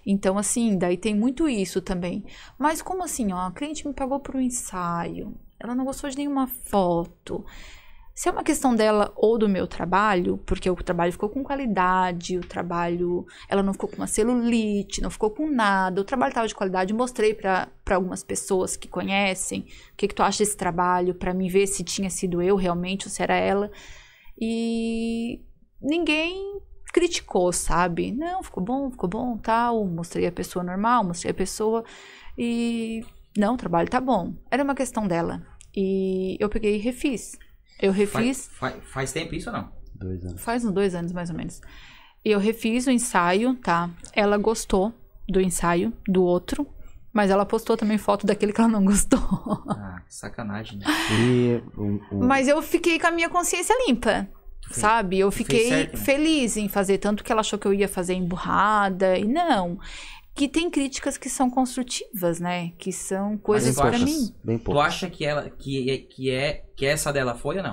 [0.07, 2.24] Então, assim, daí tem muito isso também.
[2.57, 6.16] Mas como assim, ó, a cliente me pagou por um ensaio, ela não gostou de
[6.16, 7.44] nenhuma foto.
[8.16, 12.38] Se é uma questão dela ou do meu trabalho, porque o trabalho ficou com qualidade,
[12.38, 16.48] o trabalho, ela não ficou com uma celulite, não ficou com nada, o trabalho estava
[16.48, 21.14] de qualidade, mostrei para algumas pessoas que conhecem, o que, que tu acha desse trabalho,
[21.14, 23.70] para mim ver se tinha sido eu realmente ou se era ela.
[24.40, 25.42] E
[25.79, 26.59] ninguém
[26.94, 28.12] criticou, sabe?
[28.12, 29.85] Não, ficou bom, ficou bom, tal.
[29.85, 31.85] Mostrei a pessoa normal, mostrei a pessoa
[32.38, 33.05] e
[33.37, 34.33] não, o trabalho tá bom.
[34.50, 35.46] Era uma questão dela.
[35.76, 37.38] E eu peguei e refiz.
[37.80, 39.68] Eu refiz Faz, faz, faz tempo isso ou não?
[39.94, 40.42] Dois anos.
[40.42, 41.60] faz uns dois anos mais ou menos.
[42.24, 43.88] Eu refiz o ensaio, tá?
[44.12, 44.92] Ela gostou
[45.28, 46.66] do ensaio, do outro.
[47.12, 49.18] Mas ela postou também foto daquele que ela não gostou.
[49.68, 50.84] Ah, que sacanagem, né?
[51.18, 54.28] E o, o- Mas eu fiquei com a minha consciência limpa.
[54.66, 55.18] fez- Sabe?
[55.18, 56.04] Eu fiquei certo, né?
[56.04, 59.78] feliz em fazer, tanto que ela achou que eu ia fazer emburrada, e não.
[60.37, 62.72] Que tem críticas que são construtivas, né?
[62.79, 64.35] Que são coisas acha- mim.
[64.44, 67.72] bem Tu acha que ela que, é- que é que essa dela foi ou não?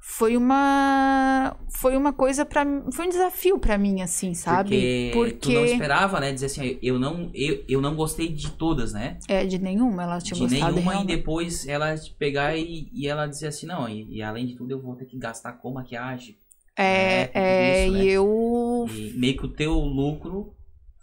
[0.00, 5.10] Foi uma foi uma coisa para foi um desafio pra mim assim, sabe?
[5.12, 6.32] Porque, tu não esperava, né?
[6.32, 9.18] Dizer assim, eu não eu, eu não gostei de todas, né?
[9.28, 11.16] é de nenhuma, ela tinha de gostado nenhuma e realmente.
[11.16, 14.80] depois ela pegar e, e ela dizer assim, não, e, e além de tudo eu
[14.80, 16.36] vou ter que gastar com maquiagem.
[16.76, 18.04] É, É, é, isso, né?
[18.04, 20.54] e eu E meio que o teu lucro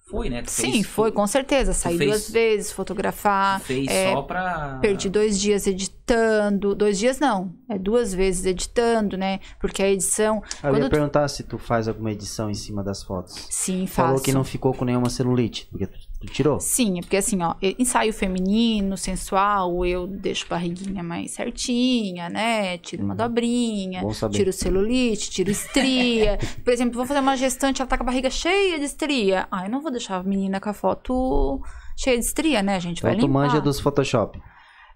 [0.08, 0.41] foi, né?
[0.44, 1.74] Tu Sim, fez- foi, com certeza.
[1.74, 3.60] Saí fez- duas vezes, fotografar.
[3.62, 4.78] fez é, só pra.
[4.82, 6.76] Perdi dois dias editando.
[6.76, 7.52] Dois dias não.
[7.70, 9.39] É duas vezes editando, né?
[9.60, 10.44] Porque a edição.
[10.63, 13.48] Eu quando ia tu- perguntar se tu faz alguma edição em cima das fotos.
[13.50, 14.08] Sim, faço.
[14.08, 15.88] Falou que não ficou com nenhuma celulite, porque
[16.25, 16.59] tu, tu tirou.
[16.59, 22.77] Sim, é porque assim, ó, ensaio feminino, sensual, eu deixo barriguinha mais certinha, né?
[22.79, 24.38] Tiro uma dobrinha, Bom saber.
[24.38, 26.38] tiro celulite, tiro estria.
[26.63, 29.47] Por exemplo, vou fazer uma gestante, ela tá com a barriga cheia de estria.
[29.51, 31.61] Ah, eu não vou deixar a menina com a foto
[31.97, 32.99] cheia de estria, né, gente?
[32.99, 33.39] Então Vai tu limpar.
[33.47, 34.39] manja dos Photoshop.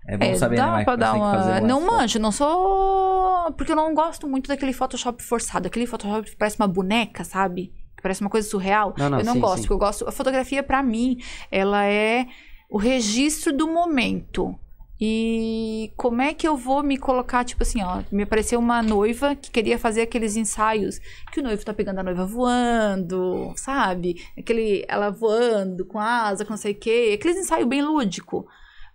[0.08, 1.60] É bom É, saber, dá né, pra dar uma...
[1.62, 3.52] Não manjo, não sou...
[3.54, 5.68] Porque eu não gosto muito daquele Photoshop forçado.
[5.68, 7.72] Aquele Photoshop que parece uma boneca, sabe?
[8.02, 8.94] Parece uma coisa surreal.
[8.98, 9.74] Não, não, eu não sim, gosto, sim.
[9.74, 10.08] eu gosto...
[10.08, 11.18] A fotografia, pra mim,
[11.52, 12.28] ela é
[12.70, 14.58] o registro do momento.
[15.02, 19.34] E como é que eu vou me colocar, tipo assim, ó, me apareceu uma noiva
[19.34, 21.00] que queria fazer aqueles ensaios
[21.32, 24.22] que o noivo tá pegando a noiva voando, sabe?
[24.38, 28.46] Aquele, ela voando com asa, com não sei o quê, aqueles ensaios bem lúdico.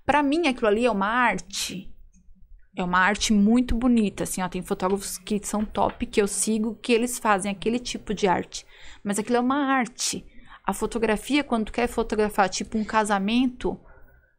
[0.04, 1.90] Pra mim, aquilo ali é uma arte.
[2.76, 6.76] É uma arte muito bonita, assim, ó, tem fotógrafos que são top, que eu sigo,
[6.82, 8.66] que eles fazem aquele tipo de arte.
[9.02, 10.26] Mas aquilo é uma arte.
[10.66, 13.78] A fotografia, quando tu quer fotografar, tipo, um casamento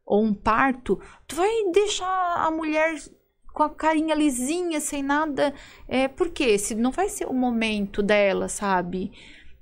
[0.06, 2.96] ou um parto, tu vai deixar a mulher
[3.54, 5.54] com a carinha lisinha, sem nada.
[5.88, 6.58] É, por quê?
[6.58, 9.14] Se não vai ser o momento dela, sabe?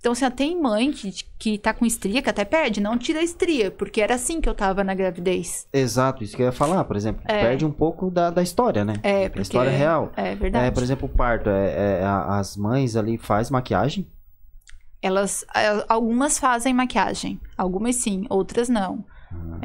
[0.04, 3.24] Então, assim, tem mãe que, que tá com estria, que até pede, não tira a
[3.24, 5.66] estria, porque era assim que eu tava na gravidez.
[5.72, 7.22] Exato, isso que eu ia falar, por exemplo.
[7.24, 7.40] É.
[7.40, 8.96] Perde um pouco da, da história, né?
[9.02, 10.12] É, Da porque história real.
[10.18, 10.66] É verdade.
[10.68, 11.50] É, por exemplo, o parto.
[11.50, 14.06] É, é, a- as mães ali faz maquiagem.
[15.02, 19.06] Elas, é, algumas fazem maquiagem, algumas sim, outras não.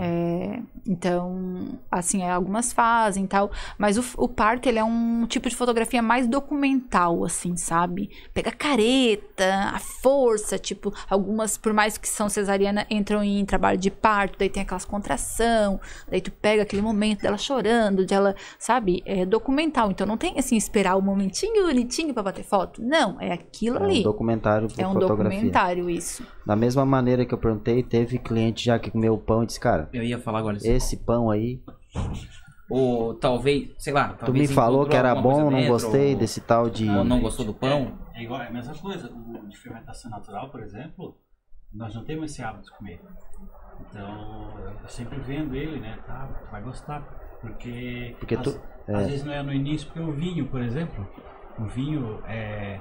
[0.00, 5.26] É, então, assim, é, algumas fazem e tal, mas o, o parto, ele é um
[5.26, 8.08] tipo de fotografia mais documental, assim, sabe?
[8.32, 13.76] Pega a careta, a força, tipo, algumas, por mais que são cesariana, entram em trabalho
[13.76, 19.02] de parto, daí tem aquelas contração, daí tu pega aquele momento dela chorando, dela, sabe?
[19.04, 23.32] É documental, então não tem, assim, esperar o momentinho bonitinho pra bater foto, não, é
[23.32, 24.02] aquilo É um ali.
[24.04, 25.24] documentário por É um fotografia.
[25.38, 26.24] documentário, isso.
[26.46, 29.57] Da mesma maneira que eu perguntei, teve cliente já que comeu o pão e disse,
[29.58, 30.70] cara, Eu ia falar agora assim.
[30.70, 31.62] esse pão aí
[32.70, 34.08] Ou talvez, sei lá.
[34.12, 36.88] Tu me falou que era bom, não dentro, gostei ou- desse tal de.
[36.88, 37.98] Ou não gostou do pão.
[38.14, 39.10] É igual, é a mesma coisa.
[39.10, 41.16] O de fermentação natural, por exemplo,
[41.72, 43.00] nós não temos esse hábito de comer.
[43.80, 44.50] Então,
[44.82, 45.98] eu sempre vendo ele, né?
[46.06, 47.00] Tá, tu vai gostar.
[47.40, 48.94] Porque, Porque às, tu- é.
[48.94, 51.08] às vezes não é no início, porque o vinho, por exemplo,
[51.58, 52.80] o vinho é.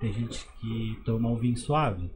[0.00, 2.10] Tem gente que toma o vinho suave,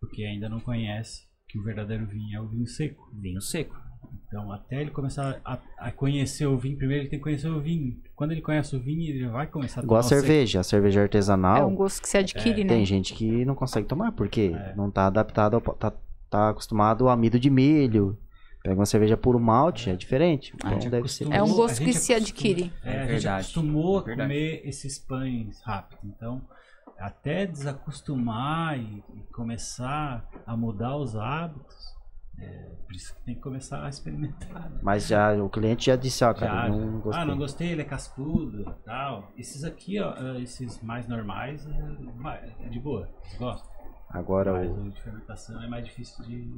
[0.00, 1.22] porque ainda não conhece
[1.54, 3.08] que o verdadeiro vinho é o vinho seco.
[3.12, 3.80] Vinho seco.
[4.26, 7.60] Então, até ele começar a, a conhecer o vinho, primeiro ele tem que conhecer o
[7.60, 7.96] vinho.
[8.16, 10.26] Quando ele conhece o vinho, ele vai começar a Igual a tomar o seco.
[10.26, 10.60] cerveja.
[10.60, 11.68] A cerveja É artesanal.
[11.68, 12.74] um gosto que se adquire, né?
[12.74, 14.74] Tem gente que não consegue tomar, porque É.
[14.74, 15.92] não tá adaptado, ao, tá,
[16.28, 18.18] tá acostumado ao amido de milho.
[18.64, 20.52] Pega uma cerveja puro malte, é diferente.
[20.54, 21.30] A Então gente deve ser.
[21.30, 22.72] É um a gosto que se adquire.
[22.82, 24.28] É, a gente acostumou a É verdade.
[24.28, 25.98] comer esses pães rápido.
[26.04, 26.40] Então,
[26.98, 31.94] até desacostumar e, e começar a mudar os hábitos,
[32.38, 34.70] é, por isso que tem que começar a experimentar.
[34.70, 34.80] né?
[34.82, 37.22] Mas já o cliente já disse, ó, cara, Já, eu não gostei.
[37.22, 39.32] Ah, não gostei, ele é cascudo tal.
[39.36, 43.72] Esses aqui, ó, ah, esses mais normais, é, é de boa, eles gostam.
[44.10, 44.74] Agora Mas o.
[44.74, 46.50] o de fermentação é mais difícil de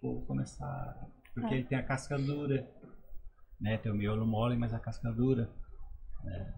[0.00, 0.96] povo começar.
[1.02, 1.06] É.
[1.34, 2.66] Porque ele tem a casca dura.
[3.60, 3.76] Né?
[3.78, 5.50] Tem o miolo mole, mas a casca dura.
[6.24, 6.54] né?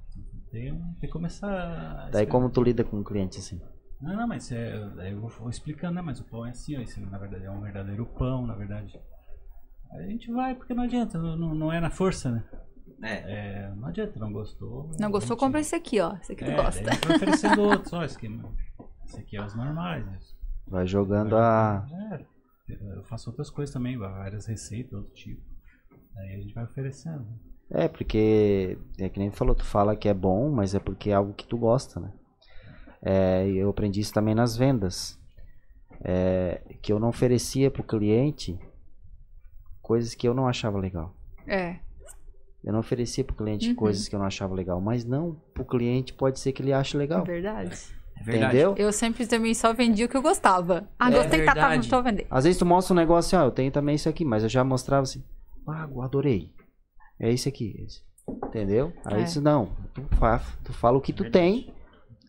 [0.53, 2.11] Tem, tem que começar.
[2.13, 3.61] Daí como tu lida com o cliente assim?
[4.01, 6.03] Não, não, mas é, daí eu vou, vou explicando, né?
[6.03, 9.01] Mas o pão é assim, ó, esse na verdade é um verdadeiro pão, na verdade.
[9.93, 12.45] Aí a gente vai, porque não adianta, não, não- é na força, né?
[13.03, 13.65] É.
[13.65, 14.91] É, não adianta, não gostou.
[15.01, 16.15] Não gostou, gente- compra esse aqui, ó.
[16.17, 16.83] Esse aqui tu é, gosta.
[16.85, 18.41] daí oferecendo outros, ó, esse aqui,
[19.07, 20.05] esse aqui é os normais.
[20.05, 20.19] né?
[20.69, 21.87] Vai jogando a.
[22.69, 25.41] É, eu faço outras coisas também, várias receitas, outro tipo.
[26.17, 27.27] Aí a gente vai oferecendo.
[27.75, 31.11] É, porque é que nem tu falou, tu fala que é bom, mas é porque
[31.11, 32.13] é algo que tu gosta, né?
[33.03, 35.19] É, e eu aprendi isso também nas vendas.
[36.05, 38.59] É, que eu não oferecia pro cliente
[39.81, 41.15] coisas que eu não achava legal.
[41.47, 41.77] É.
[42.63, 43.75] Eu não oferecia pro cliente Uhum.
[43.75, 46.97] coisas que eu não achava legal, mas não, pro cliente pode ser que ele ache
[46.97, 47.25] É legal.
[47.25, 47.75] verdade.
[48.21, 48.57] É verdade.
[48.57, 48.75] Entendeu?
[48.77, 50.89] Eu sempre também só vendia o que eu gostava.
[50.99, 51.89] Ah, É gostei, tá, tá, não verdade.
[51.91, 52.27] tô vendendo.
[52.31, 54.49] Às vezes tu mostra um negócio assim, ó, eu tenho também isso aqui, mas eu
[54.49, 55.25] já mostrava assim,
[55.67, 56.53] ah, adorei.
[57.23, 58.03] É esse aqui, esse.
[58.47, 58.93] Entendeu?
[59.05, 59.25] Aí É.
[59.25, 61.73] isso não, tu, fa tu fala o que tu tem,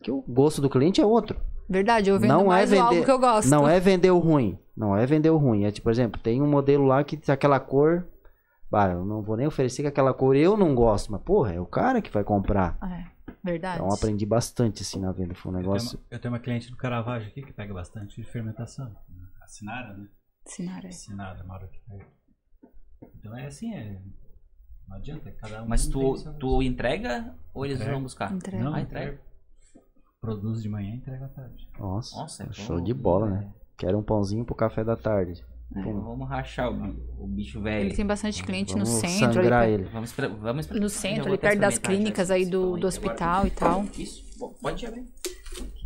[0.02, 1.38] que o gosto do cliente é outro.
[1.68, 3.48] Verdade, eu vendo Não é mais o vender- algo que eu gosto.
[3.50, 5.64] Não é vender o ruim, não é vender o ruim.
[5.64, 8.06] É tipo, por exemplo, tem um modelo lá que tem aquela cor,
[8.70, 11.60] bah, eu não vou nem oferecer que aquela cor eu não gosto, mas porra, é
[11.60, 12.76] o cara que vai comprar.
[12.82, 13.76] É, verdade.
[13.82, 15.98] Então aprendi bastante assim na venda, foi um Eu tenho, negócio...
[15.98, 18.94] uma, eu tenho uma cliente do Caravaggio aqui que pega bastante de fermentação.
[19.42, 20.06] A Sinara, né?
[20.46, 20.92] Sinara.
[20.92, 22.12] Sinara, mora aqui perto.
[23.18, 24.00] Então é assim, é.
[24.88, 25.68] Não adianta, cada um.
[25.68, 27.92] Mas tu, tu entrega ou eles Entrega.
[27.94, 28.32] vão buscar?
[28.32, 28.62] Entrega.
[28.64, 29.20] Não, Ah, entrega.
[30.20, 31.68] Produz de manhã e entrega à tarde.
[31.78, 33.38] Nossa, Nossa, é show bom, de bola, né?
[33.40, 33.54] né?
[33.76, 35.44] Quero um pãozinho pro café da tarde.
[35.76, 37.86] Então Vamos rachar o, o bicho velho.
[37.86, 39.84] Ele tem bastante cliente Vamos no centro, ali, sangrar per- ele.
[39.84, 43.46] Vamos, expre- vamos expre- no centro, ali perto das já clínicas aí do, do hospital
[43.46, 43.84] e tal.
[43.98, 44.24] Isso,
[44.62, 45.04] pode abrir.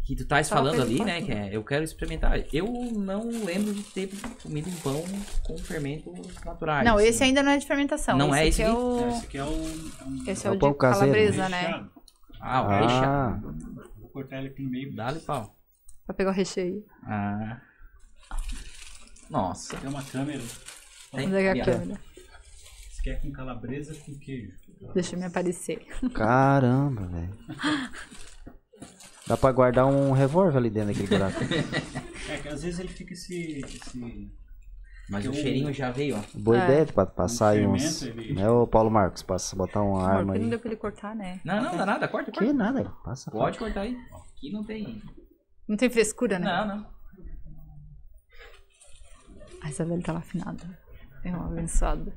[0.08, 1.20] Que tu estás falando ali, né?
[1.20, 2.42] Que é, eu quero experimentar.
[2.50, 4.08] Eu não lembro de ter
[4.42, 5.04] comido um pão
[5.44, 6.82] com fermentos naturais.
[6.82, 7.08] Não, assim.
[7.08, 8.16] esse ainda não é de fermentação.
[8.16, 8.78] Não é esse esse é aqui?
[8.78, 9.08] o...
[9.10, 9.48] Esse aqui é um.
[9.50, 11.60] é um Esse é É o o pão de caseiro, calabresa, né?
[11.60, 11.90] recheado.
[12.40, 12.80] Ah, o Ah.
[12.80, 13.56] recheado.
[14.00, 14.96] Vou cortar ele aqui no meio.
[14.96, 15.54] Dá-lhe pau.
[16.06, 16.82] Pra pegar o recheio.
[17.04, 17.60] Ah.
[19.28, 19.76] Nossa.
[19.76, 20.42] Tem uma câmera.
[21.12, 21.34] Tem?
[21.36, 22.00] É é Ali, a câmera?
[22.90, 24.54] Esse aqui é com calabresa com queijo.
[24.94, 25.86] Deixa eu me aparecer.
[26.14, 27.38] Caramba, velho.
[29.28, 31.38] Dá pra guardar um revólver ali dentro daquele buraco.
[32.30, 33.60] É que às vezes ele fica esse.
[33.64, 34.30] esse
[35.08, 36.22] Mas o Eu- cheirinho já veio, ó.
[36.38, 36.64] Boa É.
[36.64, 38.02] ideia pra passar aí uns.
[38.02, 39.22] Né, ô Paulo Marcos?
[39.22, 40.50] Passa, botar uma Amor, arma porque não aí.
[40.50, 41.40] deu pra ele cortar, né?
[41.42, 42.06] Não, não, dá nada.
[42.06, 42.44] Corta, corta.
[42.46, 43.30] Que nada, passa.
[43.30, 43.96] Pode cortar aí.
[44.36, 45.02] Aqui não tem.
[45.66, 46.44] Não tem frescura, né?
[46.44, 46.86] Não, não.
[49.62, 50.78] A Isabela tava afinada.
[51.24, 52.12] É uma abençoada.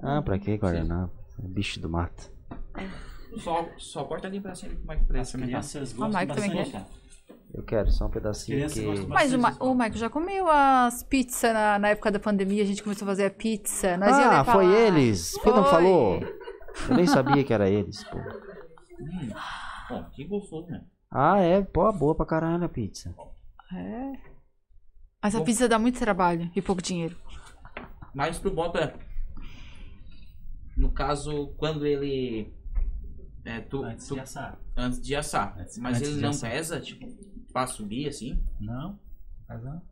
[0.00, 1.12] Ah, pra que guardanapo?
[1.42, 2.30] É bicho do mato.
[3.38, 6.34] Só, só corta ali pra cima como é que pra As crianças Ah, gostam Mike
[6.34, 6.70] também bastante.
[6.72, 7.02] quer?
[7.54, 9.06] Eu quero só um pedacinho que...
[9.06, 12.66] Mas o, Ma o Michael já comeu as pizzas na, na época da pandemia, a
[12.66, 13.96] gente começou a fazer a pizza.
[13.98, 14.72] Nós ia Ah, levar foi lá.
[14.74, 15.32] eles?
[15.34, 15.70] Por que não Foi.
[15.70, 16.20] falou?
[16.88, 18.16] Eu nem sabia que era eles, pô.
[18.18, 20.04] Hum.
[20.14, 20.82] Que gostoso, né?
[21.10, 21.60] Ah, é?
[21.60, 23.14] Pô, boa pra caralho a pizza.
[23.74, 24.12] É.
[25.22, 25.44] Mas a Bom.
[25.44, 27.16] pizza dá muito trabalho e pouco dinheiro.
[28.14, 28.94] Mas tu bota.
[30.76, 32.50] No caso, quando ele.
[33.44, 34.58] É, tu, Antes tu- de assar.
[34.76, 35.56] antes de assar.
[35.58, 36.50] Antes- Mas antes ele não assar.
[36.50, 37.06] pesa, tipo,
[37.52, 38.40] pra subir assim.
[38.60, 38.98] Não,
[39.48, 39.82] mas não.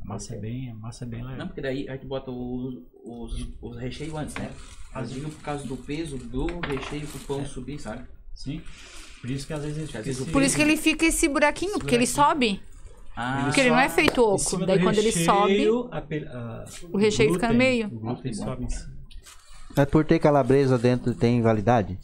[0.00, 1.38] A massa é bem, a massa é bem leve.
[1.38, 4.50] Não, porque daí aí tu bota os, os, os recheios antes, né?
[4.94, 8.04] Mas digo por causa do peso do recheio pro pão subir, sabe?
[8.34, 8.60] Sim.
[9.20, 11.06] Por isso que às vezes ele às fica vezes esse- Por isso que ele fica
[11.06, 12.60] esse buraquinho, porque ele sobe.
[13.16, 14.66] Ah, Porque ele não é feito oco.
[14.66, 15.52] Daí do quando ele sobe.
[15.52, 17.86] recheio, a pe- a- O recheio fica no glúten- meio.
[17.86, 18.94] O glúten Ah, sobe em cima.
[19.74, 21.98] Mas por ter calabresa dentro tem validade?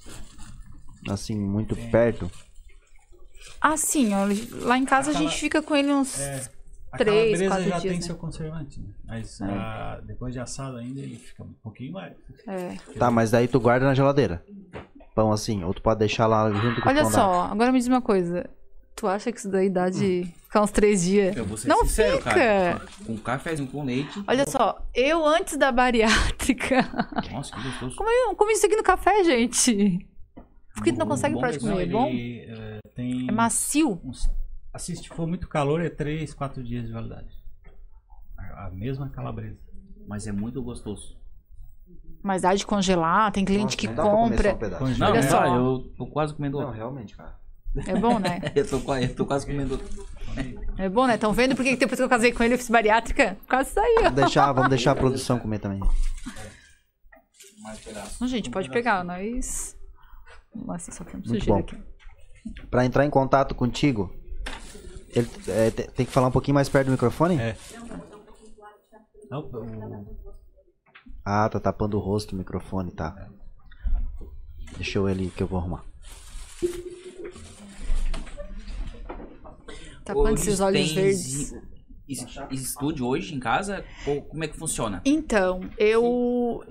[1.09, 2.31] Assim, muito perto?
[3.61, 4.27] Ah, sim, ó,
[4.65, 6.43] lá em casa a, Aquela- gente fica com ele uns É,
[6.93, 8.07] a três, calabresa quatro já dias, tem né?
[8.07, 8.87] seu conservante, né?
[9.07, 9.45] Mas É.
[9.45, 12.13] ah, depois de assado ainda ele fica um pouquinho mais.
[12.47, 12.77] É.
[12.99, 14.45] Tá, mas daí tu guarda na geladeira.
[15.15, 17.73] Pão assim, ou tu pode deixar lá junto com o Olha pão da- só, agora
[17.73, 18.49] me diz uma coisa.
[18.95, 21.37] Tu acha que isso daí dá de ficar uns três dias?
[21.37, 22.31] Eu vou ser Não sincero, fica.
[22.31, 22.83] cara.
[23.05, 24.23] Com cafezinho com leite.
[24.29, 26.83] Olha só, eu antes da bariátrica.
[27.33, 27.97] Nossa, que gostoso.
[27.97, 30.07] Como eu comi isso aqui no café, gente?
[30.75, 31.71] Por que tu não consegue parar de mesmo.
[31.71, 31.89] comer?
[31.89, 32.09] É bom?
[32.09, 34.01] eh, tem É macio?
[34.05, 34.29] uns-
[34.73, 37.29] assim, se for muito calor, é 3, 4 dias de validade.
[38.39, 39.59] A, a mesma calabresa.
[40.09, 41.17] Mas é muito gostoso.
[42.23, 44.59] Mas dá de congelar, tem cliente Nossa, que compra.
[44.79, 44.89] só um.
[44.99, 45.47] Não, Olha é, só.
[45.57, 47.37] eu tô quase comendo Não, realmente, cara.
[47.87, 48.41] É bom, né?
[48.55, 50.07] eu, tô, eu tô quase comendo outro.
[50.79, 51.15] É bom, né?
[51.17, 53.37] Estão vendo por que depois que eu casei com ele eu fiz bariátrica?
[53.41, 54.03] Por causa disso aí, ó.
[54.05, 55.81] Vamos deixar, vamos deixar a produção comer também.
[57.63, 58.17] Mais pedaço.
[58.21, 59.77] Não, gente, pode pegar, nós.
[60.55, 61.67] Nossa, só temos Muito sujeira bom.
[61.69, 62.63] aqui.
[62.71, 64.13] Pra entrar em contato contigo,
[65.11, 67.39] ele é, te- tem que falar um pouquinho mais perto do microfone?
[67.39, 67.57] É.
[69.31, 69.49] Não,
[71.25, 73.29] Ah, tá tapando o rosto o microfone, tá.
[74.77, 75.85] Deixa eu ali que eu vou arrumar.
[80.05, 81.53] Tá Hoje esses olhos tem verdes?
[82.09, 83.85] es- Estúdio hoje em casa?
[84.07, 85.01] Ou como é que funciona?
[85.05, 86.65] Então, eu.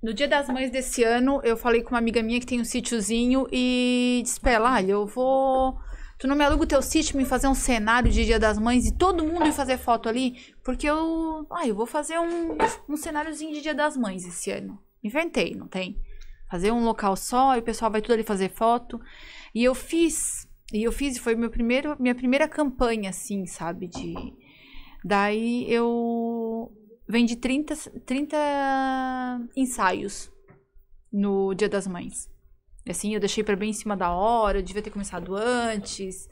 [0.00, 2.64] No dia das mães desse ano, eu falei com uma amiga minha que tem um
[2.64, 5.76] sítiozinho e disse pra ela: olha, eu vou.
[6.18, 8.86] Tu não me aluga o teu sítio, me fazer um cenário de Dia das Mães
[8.86, 10.36] e todo mundo ir fazer foto ali?
[10.64, 11.46] Porque eu.
[11.50, 12.56] Ah, eu vou fazer um,
[12.88, 14.78] um cenáriozinho de Dia das Mães esse ano.
[15.02, 16.00] Inventei, não tem?
[16.48, 19.00] Fazer um local só e o pessoal vai tudo ali fazer foto.
[19.54, 20.46] E eu fiz.
[20.72, 23.88] E eu fiz, foi meu primeiro, minha primeira campanha, assim, sabe?
[23.88, 24.14] De.
[25.04, 26.70] Daí eu
[27.08, 28.36] vendi 30, 30
[29.56, 30.30] ensaios
[31.12, 32.30] no Dia das Mães.
[32.88, 36.28] Assim, eu deixei pra bem em cima da hora, eu devia ter começado antes.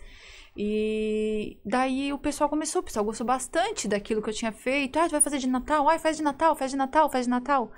[0.57, 4.99] E daí o pessoal começou, o pessoal gostou bastante daquilo que eu tinha feito.
[4.99, 5.89] Ah, tu vai fazer de Natal?
[5.89, 7.71] Ai, faz de Natal, faz de Natal, faz de Natal.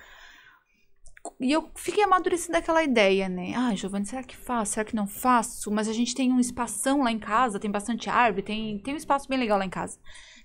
[1.41, 3.53] E eu fiquei amadurecendo aquela ideia, né?
[3.55, 4.73] Ah, Giovanni, será que faço?
[4.73, 5.71] Será que não faço?
[5.71, 8.97] Mas a gente tem um espação lá em casa, tem bastante árvore, tem, tem um
[8.97, 9.99] espaço bem legal lá em casa.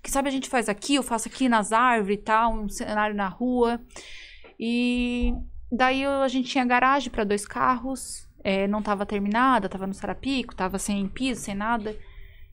[0.03, 3.15] Que sabe, a gente faz aqui, eu faço aqui nas árvores e tal, um cenário
[3.15, 3.79] na rua.
[4.59, 5.33] E
[5.71, 10.53] daí a gente tinha garagem para dois carros, é, não tava terminada, tava no sarapico,
[10.53, 11.97] tava sem piso, sem nada.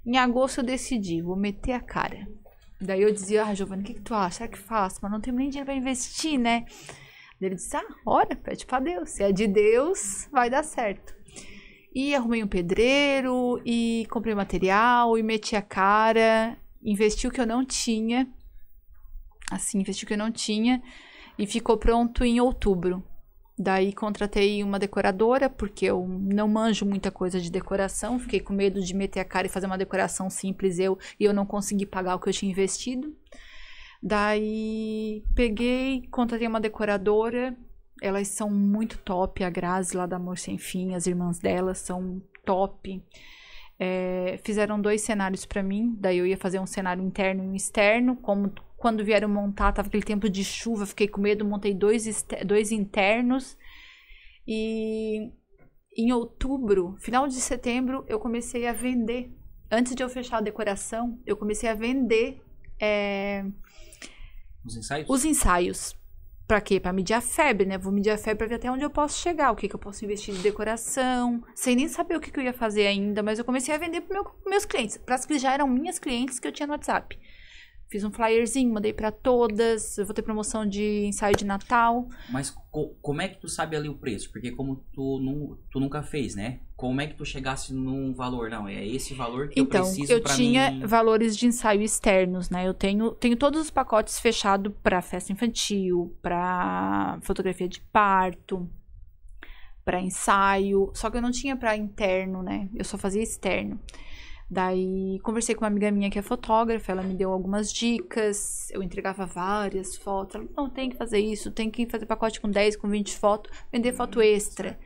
[0.07, 2.27] Em agosto eu decidi, vou meter a cara.
[2.81, 4.39] Daí eu dizia, ah, Giovanni, o que, que tu acha?
[4.39, 5.01] Será que faço?
[5.03, 6.65] Mas não tenho nem dinheiro pra investir, né?
[7.39, 9.11] Daí Ele disse, ah, ora, pede pra Deus.
[9.11, 11.15] Se é de Deus, vai dar certo.
[11.95, 17.47] E arrumei um pedreiro, e comprei material, e meti a cara, investi o que eu
[17.47, 18.29] não tinha.
[19.51, 20.83] Assim, investi o que eu não tinha.
[21.39, 23.03] E ficou pronto em outubro.
[23.59, 28.19] Daí contratei uma decoradora, porque eu não manjo muita coisa de decoração.
[28.19, 31.35] Fiquei com medo de meter a cara e fazer uma decoração simples eu e eu
[31.35, 33.15] não consegui pagar o que eu tinha investido.
[34.03, 37.55] Daí peguei, contratei uma decoradora.
[38.01, 42.23] Elas são muito top, a Grazi lá da Amor Sem Fim, as irmãs delas são
[42.47, 43.05] top.
[43.83, 47.55] É, fizeram dois cenários pra mim, daí eu ia fazer um cenário interno e um
[47.55, 48.15] externo.
[48.15, 52.73] Como quando vieram montar, tava aquele tempo de chuva, fiquei com medo, montei dois, dois
[52.73, 53.57] internos.
[54.47, 55.33] E
[55.97, 59.33] em outubro, final de setembro, eu comecei a vender.
[59.71, 62.43] Antes de eu fechar a decoração, eu comecei a vender
[62.79, 63.45] é,
[64.65, 65.09] Os ensaios?
[65.09, 66.00] os ensaios.
[66.51, 66.81] Pra quê?
[66.81, 67.79] Pra medir a febre, né?
[67.79, 69.79] Vou medir a febre pra ver até onde eu posso chegar, o que, que eu
[69.79, 73.39] posso investir de decoração, sem nem saber o que, que eu ia fazer ainda, mas
[73.39, 76.41] eu comecei a vender para meu, meus clientes, para as que já eram minhas clientes
[76.41, 77.17] que eu tinha no WhatsApp.
[77.91, 82.09] Fiz um flyerzinho, mandei pra todas, eu vou ter promoção de ensaio de Natal.
[82.31, 84.31] Mas co- como é que tu sabe ali o preço?
[84.31, 86.61] Porque como tu, nu- tu nunca fez, né?
[86.77, 88.49] Como é que tu chegasse num valor?
[88.49, 90.87] Não, é esse valor que então, eu preciso eu pra tinha mim...
[90.87, 92.65] valores de ensaio externos, né?
[92.67, 98.71] Eu tenho, tenho todos os pacotes fechados para festa infantil, para fotografia de parto,
[99.85, 100.93] para ensaio.
[100.95, 102.69] Só que eu não tinha para interno, né?
[102.73, 103.81] Eu só fazia externo.
[104.51, 108.83] Daí conversei com uma amiga minha que é fotógrafa, ela me deu algumas dicas, eu
[108.83, 110.35] entregava várias fotos.
[110.35, 113.57] Ela, não, tem que fazer isso, tem que fazer pacote com 10, com 20 fotos,
[113.73, 114.77] vender foto extra.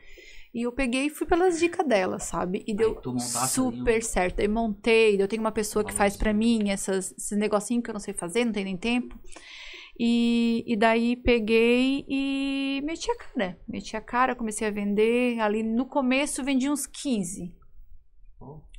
[0.53, 2.63] E eu peguei e fui pelas dicas dela, sabe?
[2.67, 4.39] E deu super certo.
[4.39, 7.93] Eu montei, eu tenho uma pessoa que faz pra mim essas, esses negocinhos que eu
[7.93, 9.19] não sei fazer, não tem nem tempo.
[9.99, 13.59] E, e daí peguei e meti a cara.
[13.67, 15.39] Meti a cara, comecei a vender.
[15.39, 17.51] Ali no começo vendi uns 15.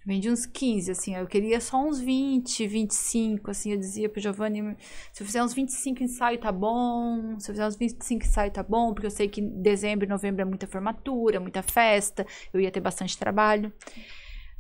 [0.07, 4.77] Vendi uns 15, assim, eu queria só uns 20, 25, assim, eu dizia pro Giovanni,
[5.13, 8.63] se eu fizer uns 25 ensaios tá bom, se eu fizer uns 25 ensaios tá
[8.63, 12.71] bom, porque eu sei que dezembro e novembro é muita formatura, muita festa, eu ia
[12.71, 13.73] ter bastante trabalho.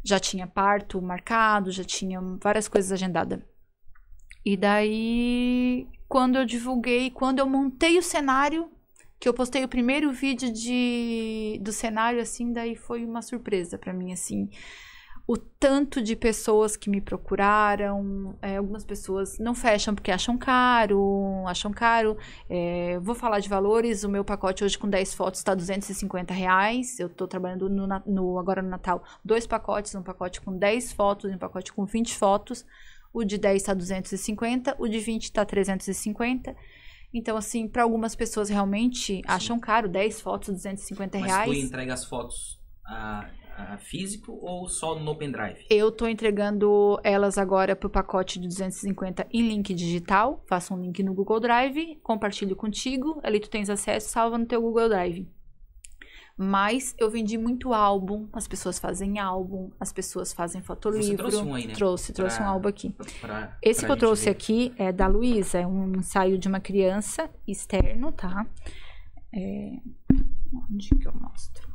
[0.02, 3.38] Já tinha parto marcado, já tinha várias coisas agendadas.
[4.44, 8.68] E daí, quando eu divulguei, quando eu montei o cenário,
[9.20, 13.92] que eu postei o primeiro vídeo de, do cenário, assim, daí foi uma surpresa para
[13.92, 14.50] mim, assim
[15.26, 18.38] o tanto de pessoas que me procuraram.
[18.40, 22.16] É, algumas pessoas não fecham porque acham caro, acham caro.
[22.48, 24.04] É, vou falar de valores.
[24.04, 27.00] O meu pacote hoje com 10 fotos está 250 reais.
[27.00, 31.30] Eu estou trabalhando no, no, agora no Natal dois pacotes, um pacote com 10 fotos
[31.30, 32.64] e um pacote com 20 fotos.
[33.12, 36.54] O de 10 está 250, o de 20 está 350.
[37.12, 41.48] Então, assim, para algumas pessoas realmente acham caro, 10 fotos, 250 reais.
[41.48, 43.28] Mas tu entrega as fotos a
[43.58, 45.66] uh, físico ou só no pendrive?
[45.70, 50.42] Eu tô entregando elas agora pro pacote de 250 em link digital.
[50.46, 54.60] Faço um link no Google Drive, compartilho contigo, ali tu tens acesso, salva no teu
[54.60, 55.26] Google Drive.
[56.38, 61.06] Mas eu vendi muito álbum, as pessoas fazem álbum, as pessoas fazem fotolivro.
[61.06, 61.74] Você trouxe um aí, né?
[61.74, 62.94] Trouxe, trouxe pra, um álbum aqui.
[63.22, 64.30] Pra, Esse pra que eu trouxe ver.
[64.32, 68.46] aqui é da Luísa, é um ensaio de uma criança externo, tá?
[69.32, 69.78] É...
[70.70, 71.65] Onde que eu mostro?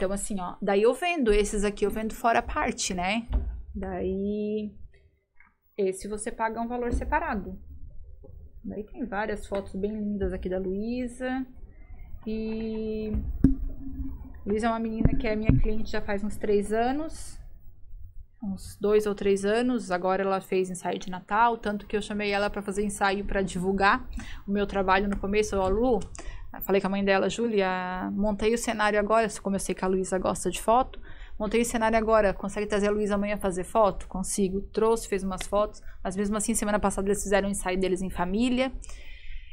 [0.00, 3.28] Então, assim, ó, daí eu vendo esses aqui, eu vendo fora parte, né?
[3.74, 4.74] Daí,
[5.76, 7.60] esse você paga um valor separado.
[8.64, 11.46] Daí tem várias fotos bem lindas aqui da Luísa.
[12.26, 13.12] E
[14.46, 17.38] Luísa é uma menina que é minha cliente já faz uns três anos.
[18.42, 19.90] Uns dois ou três anos.
[19.90, 21.58] Agora ela fez ensaio de Natal.
[21.58, 24.08] Tanto que eu chamei ela para fazer ensaio para divulgar
[24.48, 25.58] o meu trabalho no começo.
[25.58, 26.00] Ó, Lu,
[26.62, 29.88] Falei com a mãe dela, Júlia, montei o cenário agora, como eu sei que a
[29.88, 31.00] Luísa gosta de foto,
[31.38, 34.08] montei o cenário agora, consegue trazer a Luísa amanhã fazer foto?
[34.08, 34.60] Consigo.
[34.60, 38.10] Trouxe, fez umas fotos, mas mesmo assim, semana passada eles fizeram um ensaio deles em
[38.10, 38.72] família.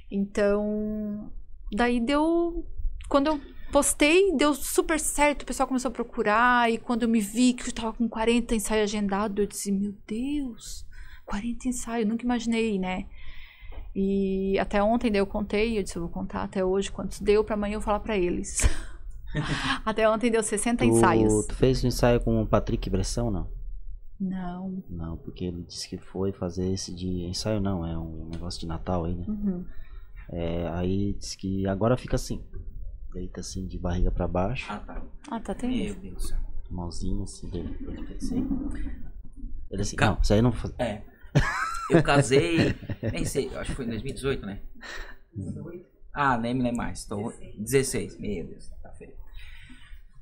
[0.10, 1.32] Então,
[1.72, 2.66] daí deu.
[3.08, 3.42] Quando eu
[3.72, 7.70] postei, deu super certo, o pessoal começou a procurar, e quando eu me vi que
[7.70, 10.86] eu tava com 40 ensaios agendados, eu disse, meu Deus,
[11.26, 13.06] 40 ensaios, nunca imaginei, né?
[14.00, 17.56] E até ontem eu contei, eu disse, eu vou contar até hoje quantos deu para
[17.56, 18.60] amanhã eu falar para eles.
[19.84, 21.48] até ontem deu 60 tu, ensaios.
[21.48, 23.50] Tu fez um ensaio com o Patrick Bressão, não?
[24.20, 24.84] Não.
[24.88, 28.68] Não, porque ele disse que foi fazer esse de ensaio, não, é um negócio de
[28.68, 29.26] Natal aí, né?
[29.28, 29.66] Uhum.
[30.30, 32.46] É, aí disse que agora fica assim,
[33.16, 34.68] deita assim de barriga para baixo.
[34.70, 35.02] Ah, tá.
[35.32, 36.36] Ah, tá, tem Meu Deus.
[36.70, 37.76] Mãozinha assim dele,
[38.16, 38.48] assim.
[39.72, 40.54] Ele assim, não, isso aí não...
[40.78, 41.02] É.
[41.90, 42.76] Eu casei,
[43.12, 44.62] nem sei, acho que foi em 2018, né?
[46.14, 47.06] Ah, nem me lembro mais.
[47.06, 49.14] Tô, 16, meu Deus, tá feio.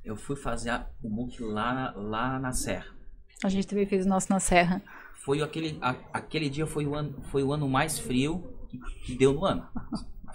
[0.04, 0.70] Eu fui fazer
[1.02, 2.94] o book lá, lá na Serra.
[3.42, 4.82] A gente também fez o nosso na Serra.
[5.24, 9.14] Foi aquele, a, aquele dia foi o, ano, foi o ano mais frio que, que
[9.16, 9.66] deu no ano.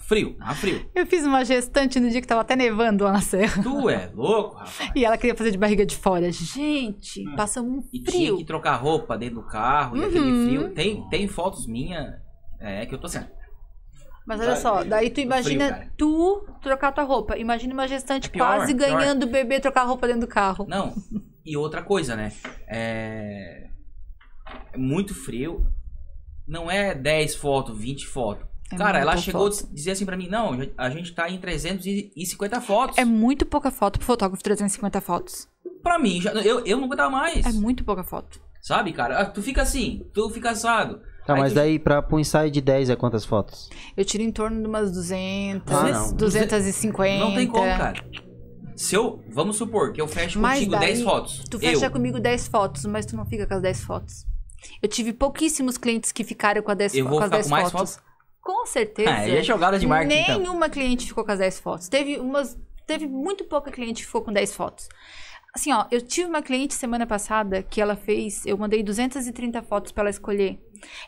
[0.02, 0.90] Frio, a frio.
[0.94, 3.64] Eu fiz uma gestante no dia que tava até nevando lá na serra.
[3.64, 4.92] Tu é louco, rapaz.
[4.96, 6.32] E ela queria fazer de barriga de fora.
[6.32, 7.36] Gente, hum.
[7.36, 8.02] passamos um frio.
[8.02, 10.02] E tinha que trocar roupa dentro do carro uhum.
[10.02, 10.46] e aquele uhum.
[10.46, 10.70] frio.
[10.74, 12.16] Tem, tem fotos minhas
[12.60, 13.24] é, que eu tô assim.
[14.26, 17.38] Mas olha só, daí tu imagina frio, tu trocar tua roupa.
[17.38, 18.90] Imagina uma gestante é pior, quase pior.
[18.90, 20.66] ganhando o bebê trocar a roupa dentro do carro.
[20.70, 20.94] Não,
[21.46, 22.32] e outra coisa, né?
[22.68, 23.68] É,
[24.74, 25.66] é muito frio.
[26.48, 28.51] Não é 10 fotos, 20 fotos.
[28.72, 32.62] É Cara, ela chegou a dizer assim pra mim, não, a gente tá em 350
[32.62, 32.98] fotos.
[32.98, 35.48] É muito pouca foto pro fotógrafo, 350 fotos.
[35.84, 37.46] Pra mim, já, eu, eu não aguentava mais.
[37.46, 38.40] É muito pouca foto.
[38.62, 39.20] Sabe, cara?
[39.20, 41.02] Ah, tu fica assim, tu fica assado.
[41.26, 41.56] Tá, mas tu...
[41.56, 43.70] daí pra, pra um ensaio de 10 é quantas fotos?
[43.96, 46.14] Eu tiro em torno de umas 200, ah, não.
[46.14, 47.26] 250.
[47.26, 48.04] Não tem como, cara.
[48.76, 51.44] Se eu, vamos supor que eu fecho mas contigo daí, 10 fotos.
[51.50, 51.92] Tu fecha eu.
[51.92, 54.26] comigo 10 fotos, mas tu não fica com as 10 fotos.
[54.82, 57.56] Eu tive pouquíssimos clientes que ficaram com, a 10, eu vou com as 10 com
[57.56, 57.72] fotos.
[57.72, 58.00] fotos.
[58.42, 59.12] Com certeza.
[59.12, 60.22] Ah, é jogada de marketing.
[60.22, 60.40] Então.
[60.40, 60.70] Nenhuma então.
[60.70, 61.88] cliente ficou com as 10 fotos.
[61.88, 62.58] Teve umas.
[62.88, 64.90] Teve muito pouca cliente que ficou com 10 fotos.
[65.54, 68.46] Assim, ó, eu tive uma cliente semana passada que ela fez.
[68.46, 70.60] Eu mandei 230 fotos para ela escolher.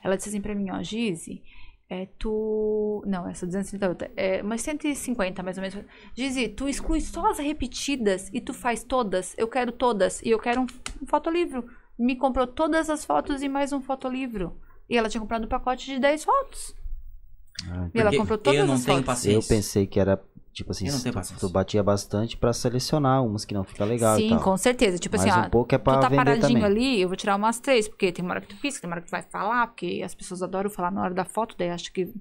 [0.03, 1.41] Ela disse assim pra mim, ó, Gize,
[1.89, 3.03] é, tu.
[3.07, 5.85] Não, essa 230 é mas 150 mais ou menos.
[6.15, 9.33] Gize, tu exclui só as repetidas e tu faz todas.
[9.37, 10.21] Eu quero todas.
[10.21, 10.67] E eu quero um,
[11.01, 11.65] um fotolivro.
[11.97, 14.59] Me comprou todas as fotos e mais um fotolivro.
[14.89, 16.75] E ela tinha comprado um pacote de 10 fotos.
[17.69, 19.13] Ah, e ela comprou todas eu não as tenho fotos.
[19.13, 19.53] paciência.
[19.53, 23.63] Eu pensei que era tipo assim, tu, tu, batia bastante para selecionar umas que não
[23.63, 24.99] fica legal Sim, com certeza.
[24.99, 26.63] Tipo Mas assim, um ó, pouco é pra tu tá paradinho também.
[26.63, 28.95] ali, eu vou tirar umas três, porque tem uma hora que tu pisca, tem uma
[28.95, 31.69] hora que tu vai falar, porque as pessoas adoram falar na hora da foto, daí
[31.69, 32.13] acho que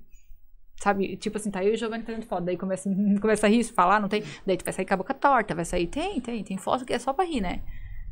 [0.82, 2.90] Sabe, tipo assim, tá eu e o Giovanni tirando foto, daí começa,
[3.22, 4.24] começa a rir, falar, não tem.
[4.44, 5.86] Daí tu vai sair com a boca torta, vai sair.
[5.86, 7.62] Tem, tem, tem foto que é só pra rir, né?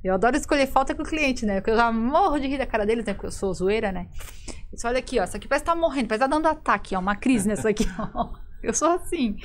[0.03, 1.57] Eu adoro escolher falta com o cliente, né?
[1.61, 3.13] Porque eu já morro de rir da cara deles, né?
[3.13, 4.09] Porque eu sou zoeira, né?
[4.73, 5.25] Isso, olha aqui, ó.
[5.25, 7.01] Isso aqui parece que tá morrendo, parece que tá dando ataque, ó.
[7.01, 7.85] Uma crise nessa aqui,
[8.15, 8.33] ó.
[8.63, 9.37] Eu sou assim.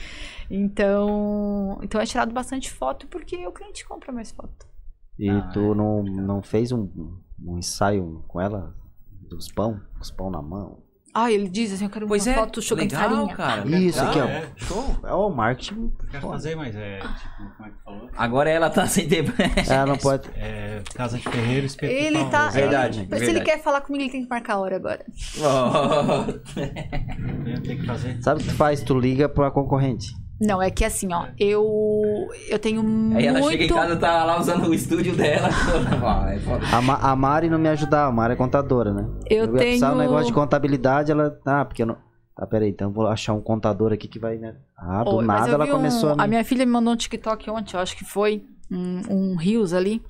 [0.49, 4.65] Então, então é tirado bastante foto porque o cliente compra mais foto.
[5.17, 6.89] E Ah, tu é, não, não fez um,
[7.43, 8.75] um ensaio com ela?
[9.29, 9.81] Dos pão?
[9.99, 10.83] Os pão na mão?
[11.17, 13.35] Ah, ele diz assim, eu quero Pois uma é, foto chocando legal, farinha.
[13.37, 13.65] cara.
[13.79, 14.09] Isso legal.
[14.09, 14.25] aqui, ó.
[14.25, 14.47] é.
[14.57, 14.95] Show.
[15.05, 15.93] É o marketing.
[16.03, 16.33] Eu quero foda.
[16.33, 18.09] fazer, mas é tipo, como é que falou?
[18.17, 19.31] Agora ela tá sem tempo.
[19.65, 20.27] Ela não pode.
[20.35, 22.49] É Casa de Ferreiro, espeto de Ele tá.
[22.49, 23.31] Verdade, ele- Se verdade.
[23.31, 25.05] ele quer falar comigo, ele tem que marcar a hora agora.
[25.39, 26.31] Oh.
[27.49, 28.21] Eu tenho que fazer.
[28.21, 28.81] Sabe o que tu faz?
[28.83, 30.13] Tu liga pra concorrente.
[30.39, 32.27] Não, é que assim, ó, eu.
[32.49, 33.17] Eu tenho muito.
[33.17, 35.49] Aí ela chega em casa, tá lá usando o estúdio dela.
[36.35, 36.75] É.
[36.75, 39.07] A, Ma- a Mari não me ajudava, a Mari é contadora, né?
[39.29, 41.39] Eu ia precisar um tenho- negócio de contabilidade, ela.
[41.45, 41.97] Ah, porque eu não.
[42.35, 44.55] Tá, peraí, então eu vou achar um contador aqui que vai, né?
[44.77, 46.23] Ah, do Oi, nada eu ela vi um- começou a.
[46.23, 49.73] A minha filha me mandou um TikTok ontem, eu acho que foi um, um Rios
[49.73, 50.01] ali.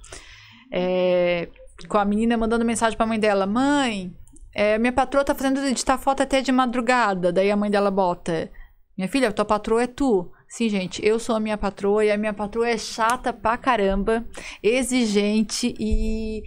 [0.71, 1.47] é,
[1.87, 4.11] com a menina mandando mensagem pra mãe dela: Mãe,
[4.53, 7.31] é, minha patroa tá fazendo editar foto até de madrugada.
[7.31, 8.49] Daí a mãe dela bota:
[8.97, 10.31] Minha filha, tua patroa é tu.
[10.47, 14.25] Sim, gente, eu sou a minha patroa e a minha patroa é chata pra caramba,
[14.63, 16.43] exigente e,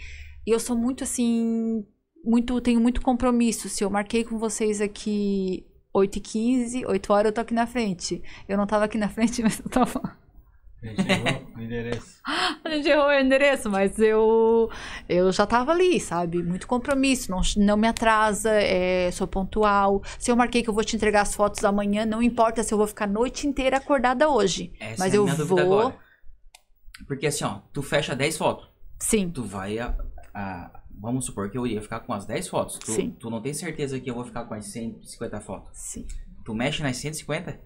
[0.47, 1.85] e eu sou muito assim.
[2.25, 3.69] Muito, tenho muito compromisso.
[3.69, 8.23] Se eu marquei com vocês aqui 8h15, 8 horas eu tô aqui na frente.
[8.49, 10.17] Eu não tava aqui na frente, mas eu tava.
[10.83, 12.18] A gente errou o endereço.
[12.64, 14.70] A gente errou o endereço, mas eu,
[15.09, 16.43] eu já tava ali, sabe?
[16.43, 20.03] Muito compromisso, não, não me atrasa, é, sou pontual.
[20.18, 22.79] Se eu marquei que eu vou te entregar as fotos amanhã, não importa se eu
[22.79, 24.72] vou ficar a noite inteira acordada hoje.
[24.79, 25.79] Essa mas é a eu minha dúvida vou.
[25.81, 25.97] agora.
[27.07, 28.68] Porque assim, ó, tu fecha 10 fotos.
[29.01, 29.95] Sim, Tu vai a,
[30.35, 32.76] a- Vamos supor que eu ia ficar com as 10 fotos.
[32.79, 33.11] Tu, Sim.
[33.20, 35.70] tu não tem certeza que eu vou ficar com as 150 fotos.
[35.74, 36.05] sim.
[36.45, 37.61] Tu mexe nas 150?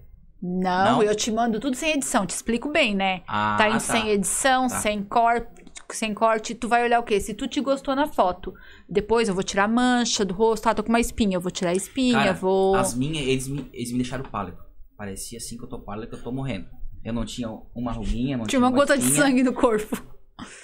[0.45, 1.03] Não, Não?
[1.03, 3.21] eu te mando tudo sem edição, te explico bem, né?
[3.25, 4.79] Ah, tá em sem edição, Tá.
[4.79, 5.47] sem corte,
[5.91, 7.17] sem corte, tu vai olhar o quê?
[7.21, 8.53] Se tu te gostou na foto,
[8.89, 11.49] depois eu vou tirar a mancha do rosto, tá, tô com uma espinha, eu vou
[11.51, 12.75] tirar a espinha, Cara, vou...
[12.75, 14.57] As minhas, eles me, eles me deixaram pálido.
[14.97, 16.67] Parecia assim que eu tô pálido, que eu tô morrendo.
[17.05, 19.23] Eu não tinha uma ruguinha, não Tinha uma gota de espinha.
[19.25, 19.97] sangue no corpo.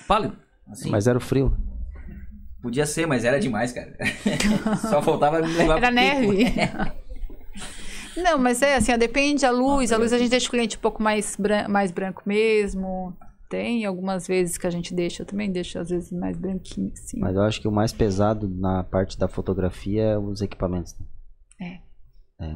[0.07, 0.37] Pálido.
[0.69, 1.55] Assim, Mas era o frio.
[2.61, 3.95] podia ser, mas era demais, cara.
[4.89, 6.45] Só faltava me levar Era pro neve.
[8.23, 9.91] Não, mas é assim, ó, depende a luz.
[9.91, 13.15] Ah, a luz a gente deixa o cliente um pouco mais, bran mais branco mesmo.
[13.49, 17.19] Tem algumas vezes que a gente deixa, eu também deixo às vezes mais branquinho, assim.
[17.19, 20.95] Mas eu acho que o mais pesado na parte da fotografia é os equipamentos.
[21.59, 21.79] né?
[22.39, 22.45] É.
[22.45, 22.55] É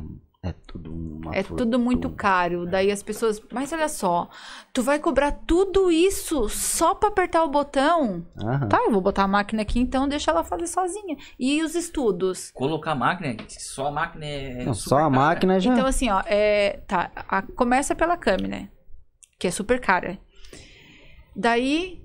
[0.52, 2.16] tudo uma É tudo muito fortuna.
[2.18, 2.66] caro.
[2.66, 3.42] Daí as pessoas.
[3.52, 4.28] Mas olha só,
[4.74, 8.26] tu vai cobrar tudo isso só pra apertar o botão?
[8.38, 8.68] Aham.
[8.68, 11.16] Tá, eu vou botar a máquina aqui, então deixa ela fazer sozinha.
[11.40, 12.52] E os estudos?
[12.52, 14.66] Colocar a máquina, só a máquina é.
[14.66, 15.10] Não, super só a cara.
[15.12, 15.72] máquina já.
[15.74, 18.68] Então, assim, ó, é, tá, a- começa pela câmera,
[19.40, 20.20] que é super cara.
[21.36, 22.02] Daí,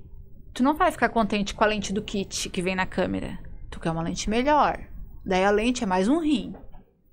[0.55, 3.39] tu não vai ficar contente com a lente do kit que vem na câmera.
[3.71, 4.79] Tu quer uma lente melhor.
[5.25, 6.55] Daí a lente é mais um rim.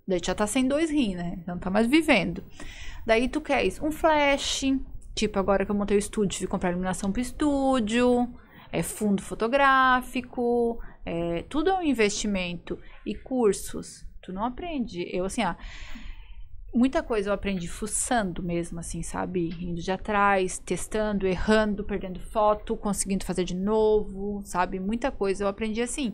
[0.08, 1.40] Daí já tá sem dois rins, né?
[1.48, 2.44] Não tá mais vivendo.
[3.06, 4.64] Daí tu queres um flash.
[5.16, 8.28] Tipo, agora que eu montei o estúdio, que comprar iluminação pro estúdio.
[8.72, 10.80] É fundo fotográfico.
[11.06, 12.78] É, tudo é um investimento.
[13.06, 14.06] E cursos.
[14.22, 15.08] Tu não aprende.
[15.12, 15.58] Eu, assim, ah,
[16.74, 19.50] muita coisa eu aprendi fuçando mesmo, assim, sabe?
[19.60, 24.80] Indo de atrás, testando, errando, perdendo foto, conseguindo fazer de novo, sabe?
[24.80, 26.12] Muita coisa eu aprendi assim.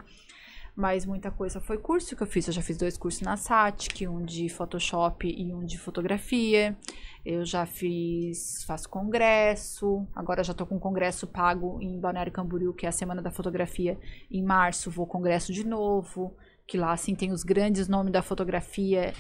[0.76, 2.48] Mas muita coisa foi curso que eu fiz.
[2.48, 6.78] Eu já fiz dois cursos na SATIC, um de Photoshop e um de fotografia.
[7.26, 10.08] Eu já fiz, faço congresso.
[10.16, 13.30] Agora já tô com um congresso pago em Balneário Camboriú, que é a Semana da
[13.30, 13.98] Fotografia.
[14.30, 19.14] Em março vou congresso de novo, que lá assim tem os grandes nomes da fotografia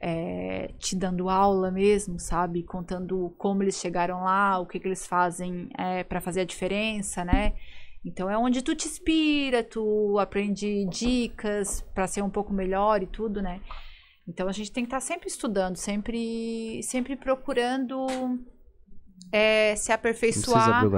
[0.00, 2.62] é, te dando aula mesmo, sabe?
[2.62, 7.24] Contando como eles chegaram lá, o que, que eles fazem é, para fazer a diferença,
[7.24, 7.54] né?
[8.06, 13.06] Então é onde tu te inspira, tu aprende dicas para ser um pouco melhor e
[13.06, 13.60] tudo, né?
[14.28, 18.06] Então a gente tem que estar sempre estudando, sempre, sempre procurando
[19.32, 20.90] é, se aperfeiçoar, o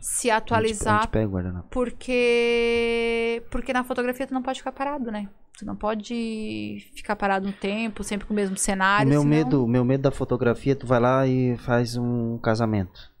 [0.00, 1.68] se A gente, a atualizar, gente pega o guardanapo.
[1.70, 5.28] porque porque na fotografia tu não pode ficar parado, né?
[5.58, 9.08] Tu não pode ficar parado um tempo, sempre com o mesmo O cenário.
[9.08, 13.12] meu senão- medo, o meu medo da fotografia, tu vai lá e faz um casamento.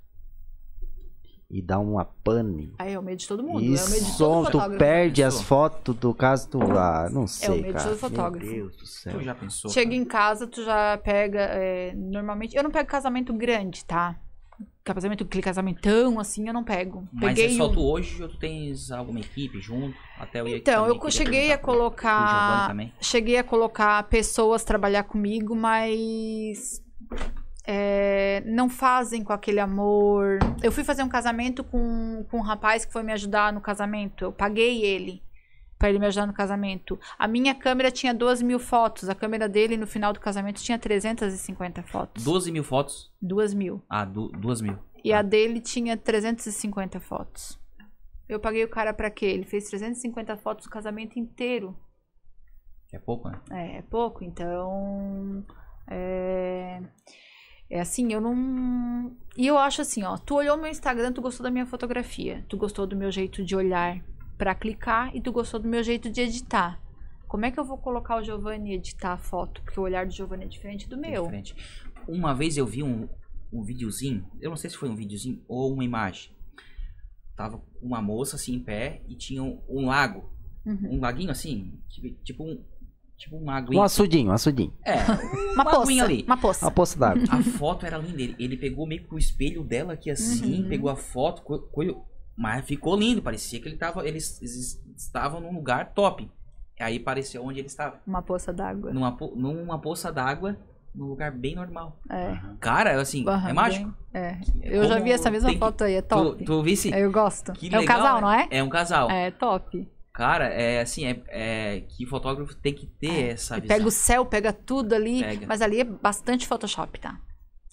[1.56, 2.74] E dá uma pane.
[2.80, 3.58] Aí é o medo de todo mundo.
[3.60, 6.58] é o medo de Isso, todo tu perde as fotos do caso, tu.
[6.60, 7.84] Ah, não sei, medo de cara.
[7.90, 8.44] todo fotógrafo.
[8.46, 9.12] Meu Deus do céu.
[9.18, 9.70] Tu já pensou?
[9.70, 10.02] Chega cara?
[10.02, 11.38] em casa, tu já pega.
[11.42, 12.56] é, normalmente.
[12.56, 14.18] Eu não pego casamento grande, tá?
[14.82, 17.08] Casamento, aquele casamentão assim, eu não pego.
[17.12, 19.96] Mas Peguei é só um- tu hoje ou tu tens alguma equipe junto?
[20.18, 22.66] Até eu Então, eu cheguei a colocar.
[22.66, 22.92] também.
[23.00, 26.82] Cheguei a colocar pessoas trabalhar comigo, mas.
[27.66, 30.38] É, não fazem com aquele amor.
[30.62, 34.24] Eu fui fazer um casamento com, com um rapaz que foi me ajudar no casamento.
[34.24, 35.22] Eu paguei ele
[35.78, 36.98] para ele me ajudar no casamento.
[37.18, 39.08] A minha câmera tinha 12 mil fotos.
[39.08, 42.22] A câmera dele no final do casamento tinha 350 fotos.
[42.22, 43.10] 12 mil fotos?
[43.20, 43.82] 2 mil.
[43.88, 44.78] Ah, du 2 mil.
[45.02, 47.58] E a dele tinha 350 fotos.
[48.28, 49.26] Eu paguei o cara pra quê?
[49.26, 51.76] Ele fez 350 fotos do casamento inteiro.
[52.92, 53.40] É pouco, né?
[53.50, 55.44] É, é pouco, então.
[55.86, 56.80] É.
[57.74, 59.16] É assim, eu não.
[59.36, 60.16] E eu acho assim, ó.
[60.16, 62.44] Tu olhou meu Instagram, tu gostou da minha fotografia.
[62.48, 64.00] Tu gostou do meu jeito de olhar
[64.38, 66.80] pra clicar e tu gostou do meu jeito de editar.
[67.26, 69.60] Como é que eu vou colocar o Giovanni e editar a foto?
[69.62, 71.24] Porque o olhar do Giovanni é diferente do É meu.
[71.24, 71.56] diferente.
[72.06, 73.08] Uma vez eu vi um,
[73.52, 76.30] um videozinho, eu não sei se foi um videozinho ou uma imagem.
[77.34, 80.32] Tava uma moça assim em pé e tinha um, um lago.
[80.64, 80.92] Uhum.
[80.92, 81.76] Um laguinho assim,
[82.22, 82.62] tipo um.
[83.16, 83.74] Tipo um lago.
[83.74, 84.72] Um açudinho, um açudinho.
[84.84, 84.96] É,
[85.54, 86.04] Uma um poça.
[86.04, 86.24] ali.
[86.26, 86.64] Uma poça.
[86.64, 87.22] Uma poça d'água.
[87.30, 88.20] A foto era linda.
[88.22, 90.68] Ele, ele pegou meio que o espelho dela aqui assim, Uhum.
[90.68, 92.04] pegou a foto, co- co-
[92.36, 93.22] mas ficou lindo.
[93.22, 96.28] Parecia que ele tava, eles, eles estavam num lugar top.
[96.80, 98.00] Aí pareceu onde ele estava.
[98.06, 98.92] Uma poça d'água.
[98.92, 100.56] Numa, numa poça d'água,
[100.92, 101.96] num lugar bem normal.
[102.10, 102.26] É.
[102.32, 102.56] Aham.
[102.58, 103.84] Cara, assim, Aham, é mágico.
[104.12, 104.38] bem- É.
[104.62, 106.44] É Eu já como vi essa mesma tem que- foto aí, é Tu, top.
[106.44, 106.90] tu visse?
[106.92, 107.52] Eu gosto.
[107.52, 108.20] Que é um legal, casal, né?
[108.20, 108.48] não é?
[108.50, 109.08] É um casal.
[109.10, 109.88] É top.
[110.14, 113.76] Cara, é assim, é, é que fotógrafo tem que ter essa E visão.
[113.76, 115.20] pega o céu, pega tudo ali.
[115.22, 115.46] Pega.
[115.48, 117.20] Mas ali é bastante Photoshop, tá?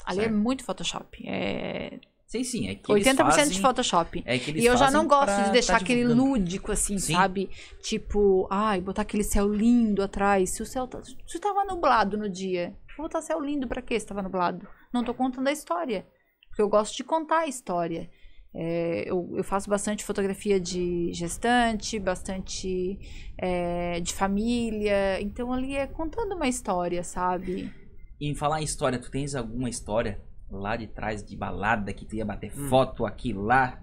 [0.04, 0.36] Ali é Certo.
[0.38, 1.24] muito Photoshop.
[1.28, 4.24] É Sim, sim, é que eles 80% fazem, de Photoshop.
[4.26, 7.14] É que eles E eu já não gosto de deixar tá aquele lúdico, assim, Sim.
[7.14, 7.50] sabe?
[7.82, 10.52] Tipo, ai, botar aquele céu lindo atrás.
[10.52, 14.00] Se o céu tá, se tava nublado no dia, vou botar céu lindo pra quê
[14.00, 14.66] se tava nublado?
[14.94, 16.08] Não tô contando a história.
[16.48, 18.10] Porque eu gosto de contar a história.
[18.54, 23.00] É, eu, eu faço bastante fotografia de gestante, bastante
[23.38, 25.22] é, de família.
[25.22, 27.72] Então ali é contando uma história, sabe?
[28.20, 32.06] E em falar em história, tu tens alguma história lá de trás de balada que
[32.06, 32.68] tu ia bater Hum.
[32.70, 33.82] foto aqui lá?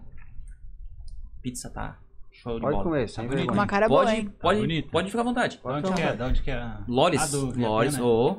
[1.40, 1.98] Pizza tá
[2.38, 2.84] show de Pode bola.
[2.84, 3.36] comer, sem bonito.
[3.38, 3.58] vergonha.
[3.58, 4.32] Uma cara Pode, boa, hein?
[4.40, 4.90] pode, bonito.
[4.90, 5.60] pode ficar à vontade.
[5.62, 6.16] Da onde que é?
[6.16, 6.72] Da onde que é?
[6.88, 8.02] Lores, Ah, do Lores, né?
[8.02, 8.36] ô,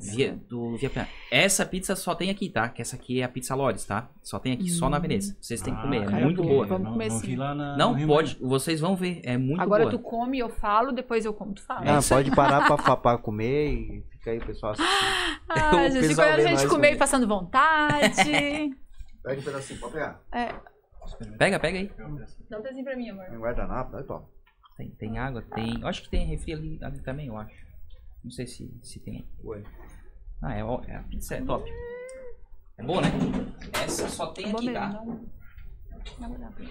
[0.00, 1.06] Via, do Vietnã.
[1.30, 2.68] Essa pizza só tem aqui, tá?
[2.68, 4.08] Que essa aqui é a pizza Lores, tá?
[4.22, 5.36] Só tem aqui, só na Veneza.
[5.40, 6.66] Vocês têm que comer, é cara, muito boa.
[6.66, 7.36] Vamos não, comer não sim.
[7.36, 9.90] na, Não, pode, vocês vão ver, é muito Agora boa.
[9.90, 11.84] tu come, eu falo, depois eu como, tu fala.
[11.86, 15.40] É Ah, pode parar pra, pra, pra comer e fica aí o pessoal assistindo.
[15.48, 16.92] Ah, gente, quando a gente comer.
[16.92, 18.14] e passando vontade.
[19.22, 20.20] Pega um pedacinho, pode pegar.
[20.32, 20.54] é,
[21.38, 21.92] Pega, pega aí.
[22.48, 23.26] dá um pedacinho pra mim, amor.
[23.26, 24.26] Tem guardanapo, dá top.
[24.76, 25.80] Tem, tem água, tem.
[25.80, 27.54] Eu acho que tem refri ali, ali também, eu acho.
[28.24, 29.26] Não sei se, se tem.
[29.44, 29.62] Ué.
[30.42, 31.70] Ah, é, é, a pizza é top.
[32.78, 33.08] É boa, né?
[33.84, 34.88] Essa só tem Bom aqui, mesmo, tá?
[34.88, 35.04] dá
[36.18, 36.64] dá uma olhada.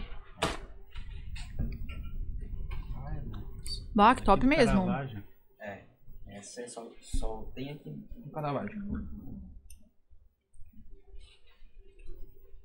[3.94, 4.86] Bah, que top mesmo.
[4.86, 5.24] Caravaggio.
[5.60, 5.84] É.
[6.28, 8.82] Essa é só, só tem aqui no Caravaggio.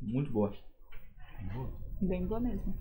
[0.01, 0.57] Muito boa.
[2.01, 2.74] Bem boa mesmo.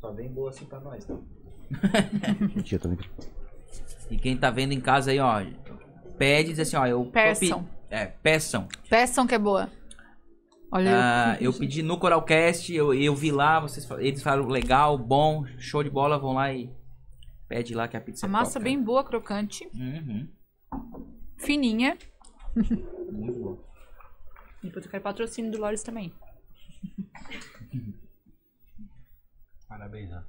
[0.00, 1.14] Só bem boa assim pra nós, tá?
[2.54, 3.10] Mentira, tô brincando.
[4.10, 5.42] E quem tá vendo em casa aí, ó,
[6.18, 7.06] pede diz assim, ó, eu.
[7.06, 7.58] Peçam.
[7.60, 8.68] eu pe- É, peçam.
[8.88, 9.70] Peçam que é boa.
[10.70, 15.44] Olha, Ah, eu pedi no Coralcast, eu, eu vi lá, vocês, eles falaram legal, bom,
[15.56, 16.68] show de bola, vão lá e
[17.48, 19.68] pede lá que a pizza a é massa top, bem boa, crocante.
[19.72, 20.28] Uhum,
[21.38, 21.96] fininha.
[23.12, 23.73] muito boa.
[24.64, 26.12] Depois eu quero patrocínio do Lores também.
[29.68, 30.22] Parabéns, ó.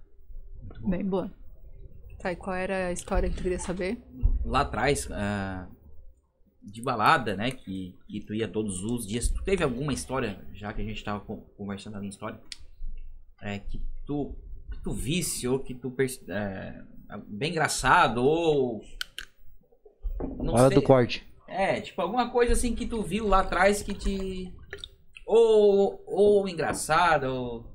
[0.62, 0.90] Muito bom.
[0.90, 1.32] Bem boa.
[2.20, 4.02] Tá, e qual era a história que tu queria saber?
[4.44, 5.68] Lá atrás, ah,
[6.62, 10.74] de balada, né, que, que tu ia todos os dias, tu teve alguma história, já
[10.74, 12.40] que a gente tava con- conversando ali em história,
[13.42, 14.36] é, que tu,
[14.72, 15.94] que tu visse ou que tu,
[16.30, 16.84] é,
[17.28, 18.84] bem engraçado ou...
[20.40, 20.78] Não Hora sei.
[20.78, 21.28] do corte.
[21.56, 24.54] É, tipo, alguma coisa assim que tu viu lá atrás que te.
[25.26, 27.74] Ou, ou engraçada, ou.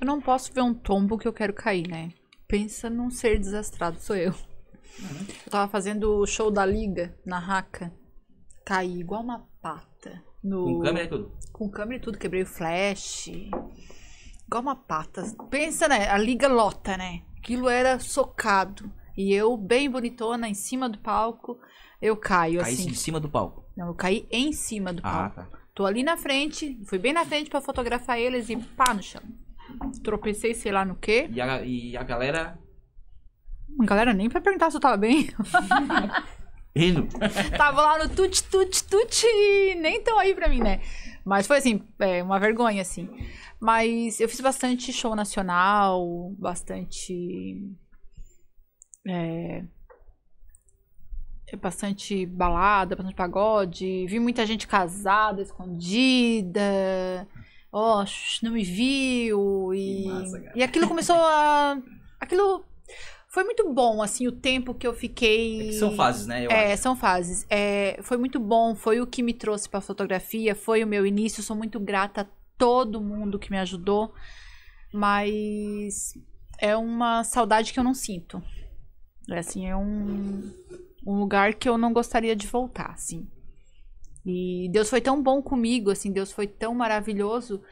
[0.00, 2.10] Eu não posso ver um tombo que eu quero cair, né?
[2.48, 4.34] Pensa num ser desastrado, sou eu.
[5.46, 7.92] Eu tava fazendo o show da liga na raca.
[8.64, 10.22] Caí igual uma pata.
[10.42, 10.64] No...
[10.64, 11.32] Com câmera e tudo.
[11.52, 13.28] Com câmera e tudo, quebrei o flash.
[14.46, 15.22] Igual uma pata.
[15.50, 16.08] Pensa, né?
[16.08, 17.22] A liga lota, né?
[17.38, 18.90] Aquilo era socado.
[19.16, 21.58] E eu, bem bonitona, em cima do palco,
[22.02, 22.90] eu caio Caísse assim.
[22.90, 23.64] em cima do palco.
[23.76, 25.50] Não, eu caí em cima do Ah, palco.
[25.50, 25.58] tá.
[25.74, 29.22] Tô ali na frente, fui bem na frente pra fotografar eles e pá no chão.
[30.04, 31.28] Tropecei, sei lá no quê.
[31.32, 32.58] E a, e a galera
[33.80, 35.28] A galera nem pra perguntar se eu tava bem.
[36.76, 37.06] rindo.
[37.56, 40.80] tava lá no tut, tut, tut e nem tão aí pra mim, né?
[41.24, 43.08] Mas foi assim, é, uma vergonha, assim.
[43.60, 47.56] Mas eu fiz bastante show nacional, bastante.
[49.06, 49.64] é,
[51.56, 54.06] bastante balada, bastante pagode.
[54.06, 56.60] Vi muita gente casada, escondida.
[57.70, 58.04] Ó, oh,
[58.42, 59.72] não me viu.
[59.74, 61.78] E, massa, e aquilo começou a.
[62.20, 62.64] Aquilo
[63.28, 65.70] foi muito bom, assim, o tempo que eu fiquei.
[65.70, 66.44] É são fases, né?
[66.44, 66.82] Eu é, acho.
[66.82, 67.46] são fases.
[67.48, 71.42] É, foi muito bom, foi o que me trouxe pra fotografia, foi o meu início.
[71.42, 72.26] Sou muito grata a
[72.58, 74.12] todo mundo que me ajudou.
[74.92, 76.12] Mas
[76.58, 78.42] é uma saudade que eu não sinto.
[79.30, 80.42] É assim, é um,
[81.06, 83.28] um lugar que eu não gostaria de voltar, assim.
[84.24, 87.62] E Deus foi tão bom comigo, assim, Deus foi tão maravilhoso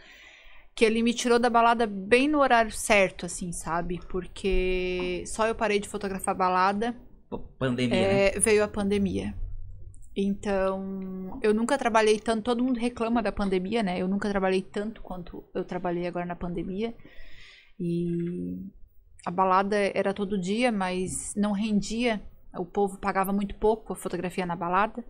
[0.74, 4.01] que ele me tirou da balada bem no horário certo, assim, sabe?
[4.09, 6.97] Porque só eu parei de fotografar balada.
[7.59, 8.41] Pandemia, é, né?
[8.41, 9.35] Veio a pandemia.
[10.16, 12.45] Então, eu nunca trabalhei tanto.
[12.45, 14.01] Todo mundo reclama da pandemia, né?
[14.01, 16.95] Eu nunca trabalhei tanto quanto eu trabalhei agora na pandemia.
[17.78, 18.59] E
[19.24, 22.20] a balada era todo dia, mas não rendia.
[22.55, 25.05] O povo pagava muito pouco a fotografia na balada.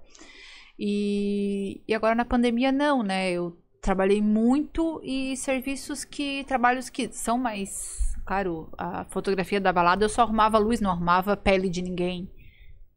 [0.78, 3.30] E, e agora na pandemia, não, né?
[3.30, 6.44] Eu trabalhei muito e serviços que.
[6.44, 7.98] trabalhos que são mais.
[8.24, 12.30] Claro, a fotografia da balada eu só arrumava luz, não arrumava pele de ninguém.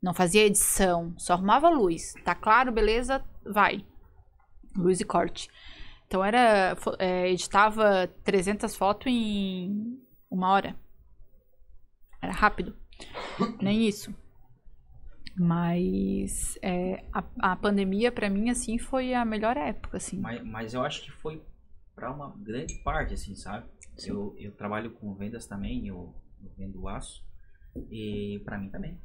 [0.02, 2.14] Não fazia edição, só arrumava luz.
[2.24, 3.24] Tá claro, beleza?
[3.46, 3.86] Vai.
[4.76, 5.50] Luz e corte.
[6.08, 6.78] Então era.
[7.00, 10.76] É, editava 300 fotos em uma hora.
[12.22, 12.76] Era rápido.
[13.62, 14.14] Nem isso.
[15.36, 20.20] Mas é, a, a pandemia, para mim, assim, foi a melhor época, assim.
[20.20, 21.42] Mas, mas eu acho que foi
[21.96, 23.66] para uma grande parte, assim, sabe?
[24.06, 27.24] Eu, eu trabalho com vendas também, eu, eu vendo aço.
[27.90, 29.00] E para mim também.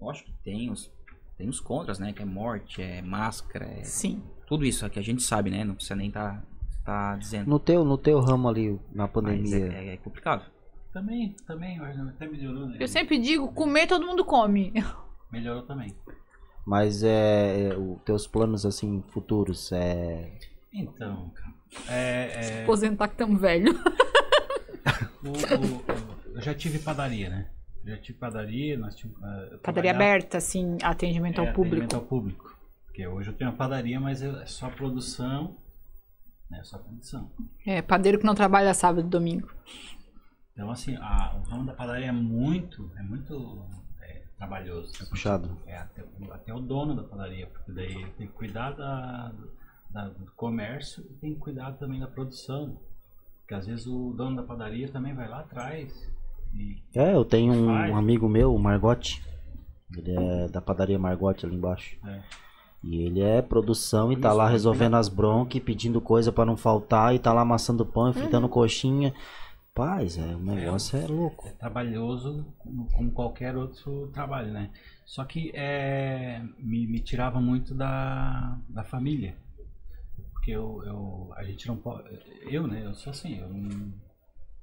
[0.00, 0.92] Lógico que tem os,
[1.36, 2.12] tem os contras, né?
[2.12, 4.22] Que é morte, é máscara, é Sim.
[4.46, 5.64] tudo isso que a gente sabe, né?
[5.64, 6.42] Não precisa nem tá,
[6.84, 7.48] tá dizendo.
[7.48, 9.72] No teu, no teu ramo ali, na pandemia.
[9.72, 10.44] É, é, complicado.
[10.92, 12.76] Também, também, até melhorou, né?
[12.80, 14.72] Eu sempre digo, comer todo mundo come.
[15.32, 15.94] Melhorou também.
[16.66, 20.38] Mas é, é os teus planos assim futuros é
[20.72, 21.32] Então,
[21.88, 22.62] é, é...
[22.62, 23.72] aposentar que estamos velho.
[25.22, 27.50] O, o, eu já tive padaria, né?
[27.84, 31.84] Já tive padaria, nós tínhamos, uh, padaria aberta, assim, atendimento é, ao público.
[31.84, 32.58] Atendimento ao público.
[32.86, 35.56] Porque hoje eu tenho uma padaria, mas é só produção,
[36.50, 36.62] né?
[36.62, 37.30] Só produção.
[37.66, 39.50] É, padeiro que não trabalha sábado e domingo.
[40.52, 43.64] Então, assim, a, o ramo da padaria é muito, é muito
[44.38, 44.92] trabalhoso.
[45.02, 45.50] É puxado.
[45.66, 49.32] É, até, até, o dono da padaria, porque daí ele tem que cuidar da,
[49.90, 52.78] da, do comércio e tem que cuidar também da produção.
[53.40, 56.10] Porque às vezes o dono da padaria também vai lá atrás.
[56.94, 59.22] é, eu tenho um, um, amigo meu, o Margote.
[59.96, 61.96] Ele é da padaria Margote ali embaixo.
[62.06, 62.20] É.
[62.84, 67.14] E ele é produção e tá lá resolvendo as broncas, pedindo coisa para não faltar
[67.14, 68.52] e tá lá amassando pão, fritando uhum.
[68.52, 69.12] coxinha.
[69.78, 71.46] Rapaz, é, o negócio é, é louco.
[71.46, 74.72] É trabalhoso como qualquer outro trabalho, né?
[75.06, 79.36] Só que é, me, me tirava muito da, da família.
[80.32, 82.08] Porque eu, eu, a gente não pode.
[82.50, 82.84] Eu, né?
[82.84, 83.92] Eu sou assim, eu não,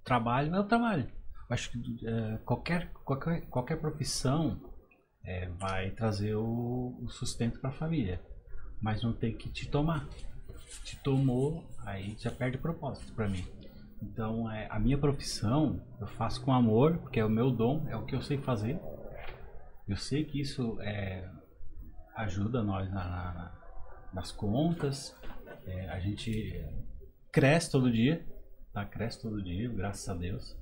[0.04, 1.10] trabalho é o trabalho.
[1.50, 4.60] acho que é, qualquer, qualquer, qualquer profissão
[5.24, 8.22] é, vai trazer o, o sustento para a família.
[8.82, 10.06] Mas não tem que te tomar.
[10.84, 13.46] Te tomou, aí já perde propósito para mim.
[14.02, 17.96] Então, é, a minha profissão eu faço com amor, porque é o meu dom, é
[17.96, 18.80] o que eu sei fazer.
[19.88, 21.30] Eu sei que isso é,
[22.16, 23.52] ajuda nós na, na,
[24.14, 25.16] nas contas.
[25.66, 26.64] É, a gente
[27.32, 28.26] cresce todo dia,
[28.74, 28.86] tá?
[28.86, 30.58] Cresce todo dia, graças a Deus.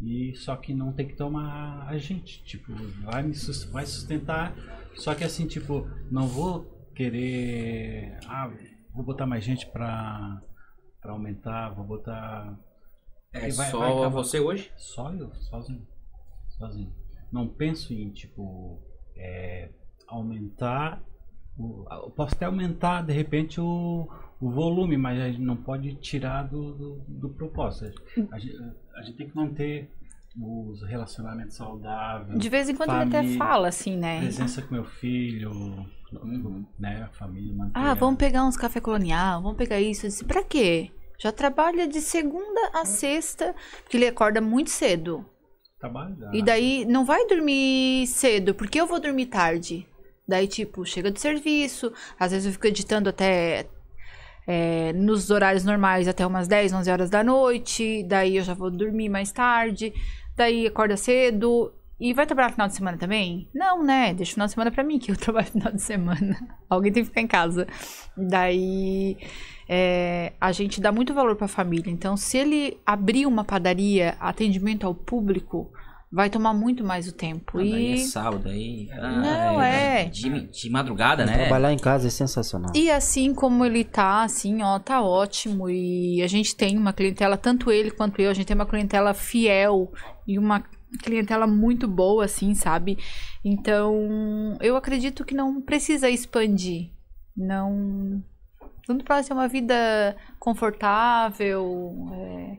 [0.00, 3.34] E só que não tem que tomar a gente, tipo, vai me
[3.70, 4.54] vai sustentar.
[4.94, 6.64] Só que assim, tipo, não vou
[6.94, 8.50] querer, ah,
[8.92, 10.40] vou botar mais gente para
[11.06, 12.58] para aumentar, vou botar.
[13.32, 14.72] É vai, só vai você hoje?
[14.76, 15.86] Só eu, sozinho.
[16.48, 16.92] Sozinho.
[17.30, 18.82] Não penso em, tipo,
[19.16, 19.70] é,
[20.08, 21.00] aumentar.
[21.56, 24.08] O, eu posso até aumentar, de repente, o,
[24.40, 28.02] o volume, mas a gente não pode tirar do, do, do propósito.
[28.32, 28.56] A gente,
[28.96, 29.88] a gente tem que manter
[30.38, 32.38] os relacionamentos saudáveis.
[32.38, 34.20] De vez em quando família, ele até fala assim, né?
[34.20, 35.86] Presença com meu filho,
[36.78, 37.08] né?
[37.10, 37.72] A família manter.
[37.74, 40.06] Ah, vamos pegar uns café colonial, vamos pegar isso.
[40.06, 40.90] Disse, pra quê?
[41.18, 45.24] Já trabalha de segunda a sexta, porque ele acorda muito cedo.
[45.80, 46.30] Trabalha.
[46.32, 49.86] E daí não vai dormir cedo, porque eu vou dormir tarde.
[50.28, 53.66] Daí, tipo, chega de serviço, às vezes eu fico editando até
[54.46, 58.02] é, nos horários normais até umas 10, 11 horas da noite.
[58.04, 59.92] Daí eu já vou dormir mais tarde.
[60.36, 61.72] Daí acorda cedo.
[61.98, 63.48] E vai trabalhar final de semana também?
[63.54, 64.12] Não, né?
[64.12, 66.36] Deixa o final de semana pra mim, que eu trabalho final de semana.
[66.68, 67.66] Alguém tem que ficar em casa.
[68.14, 69.16] Daí
[69.66, 71.90] é, a gente dá muito valor para a família.
[71.90, 75.72] Então, se ele abrir uma padaria, atendimento ao público,
[76.10, 77.58] vai tomar muito mais o tempo.
[77.58, 78.88] Ah, daí é e, sábado, aí.
[78.92, 80.04] ah, Não, é.
[80.04, 81.38] De, de madrugada, né?
[81.38, 82.70] Trabalhar em casa é sensacional.
[82.74, 85.68] e assim como ele tá, assim, ó, tá ótimo.
[85.68, 89.12] E a gente tem uma clientela, tanto ele quanto eu, a gente tem uma clientela
[89.14, 89.92] fiel
[90.26, 90.64] e uma
[91.02, 92.98] clientela muito boa, assim, sabe?
[93.44, 96.90] Então, eu acredito que não precisa expandir.
[97.36, 98.22] Não.
[98.86, 102.56] Tudo para ser uma vida confortável, é,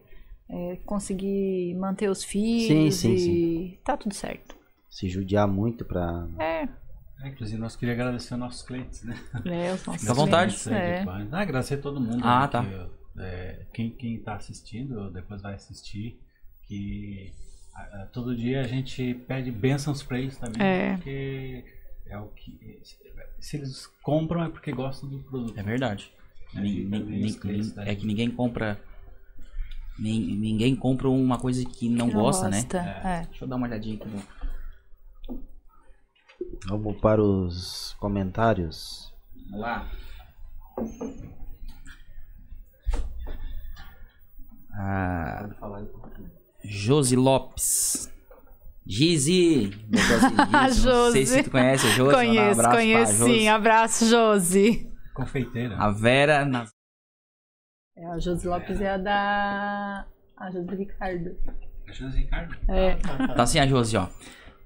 [0.49, 3.77] é, conseguir manter os filhos sim, e sim.
[3.83, 4.55] tá tudo certo.
[4.89, 6.27] Se judiar muito pra.
[6.39, 6.67] É,
[7.23, 9.15] É, inclusive, nós queríamos agradecer aos nossos clientes, né?
[9.45, 10.55] é os nossos Fica à vontade.
[10.69, 11.03] é.
[11.31, 12.21] Ah, agradecer a todo mundo.
[12.23, 12.63] Ah, né, tá.
[12.65, 16.19] que, é, quem, quem tá assistindo, depois vai assistir,
[16.67, 17.31] que
[17.75, 20.93] ah, ah, todo dia a gente pede bênçãos pra eles também, É.
[20.95, 21.63] porque
[22.07, 22.79] é o que...
[23.39, 25.59] Se eles compram é porque gostam do produto.
[25.59, 26.11] É verdade.
[26.55, 28.79] É, é que ninguém compra.
[29.99, 33.01] Nin- Ninguém compra uma coisa que não Que gosta, gosta, né?
[33.03, 33.25] é.
[33.27, 34.09] Deixa eu dar uma olhadinha aqui.
[36.67, 39.13] Vamos para os comentários.
[39.49, 39.89] Vamos lá.
[44.73, 45.49] Ah,
[46.63, 48.11] Josi Lopes.
[48.85, 49.71] Gizi.
[50.85, 52.01] Não sei se tu conhece a Josi.
[52.15, 53.47] mandar um Conheço, abraço conheço sim.
[53.49, 54.89] Abraço, Josi.
[55.13, 55.75] Confeiteira.
[55.77, 56.45] A Vera.
[56.45, 56.71] Naz-
[57.97, 60.05] É, a Josi Lopes é a da.
[60.37, 61.35] A Josi Ricardo.
[61.91, 62.55] José Ricardo.
[62.67, 62.95] É.
[63.35, 64.07] Tá assim a Josi, ó.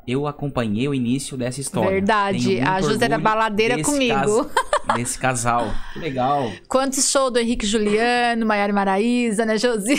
[0.07, 1.91] Eu acompanhei o início dessa história.
[1.91, 2.59] Verdade.
[2.59, 4.45] A Josi era baladeira desse comigo.
[4.45, 5.67] cas- Desse casal.
[5.93, 6.51] Que legal.
[6.67, 9.95] Quantos shows do Henrique Juliano, Maiara e Maraísa, né, Josi?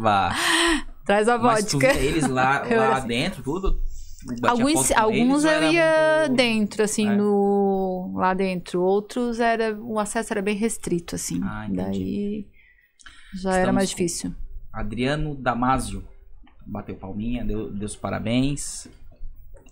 [0.00, 0.34] Vá.
[1.04, 1.94] Traz a Mas tu vodka.
[1.98, 3.08] eles lá, lá assim.
[3.08, 3.78] dentro, tudo?
[4.26, 7.14] Batia Alguns, alguns eu era ia muito- dentro, assim, É.
[7.16, 8.80] no lá dentro.
[8.82, 11.40] Outros era o acesso era bem restrito, assim.
[11.42, 11.76] Ah, entendi.
[11.98, 12.46] Daí
[13.34, 14.34] já era Estamos mais com- difícil.
[14.72, 16.04] Adriano Damasio.
[16.66, 18.88] Bateu palminha, deu, deu os parabéns.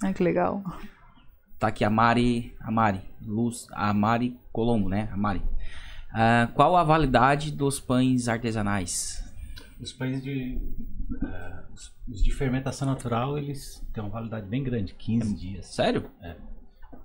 [0.02, 0.62] Ai, que legal.
[1.58, 2.54] Tá aqui a Mari.
[2.60, 3.00] A Mari.
[3.24, 3.66] Luz.
[3.72, 5.08] A Mari Colombo, né?
[5.12, 5.40] A Mari.
[6.12, 9.24] Ah, qual a validade dos pães artesanais?
[9.80, 10.58] Os pães de,
[11.24, 15.66] ah, os- os de fermentação natural, eles têm uma validade bem grande, 15 dias.
[15.66, 16.04] Sério?
[16.22, 16.30] É.
[16.30, 16.36] É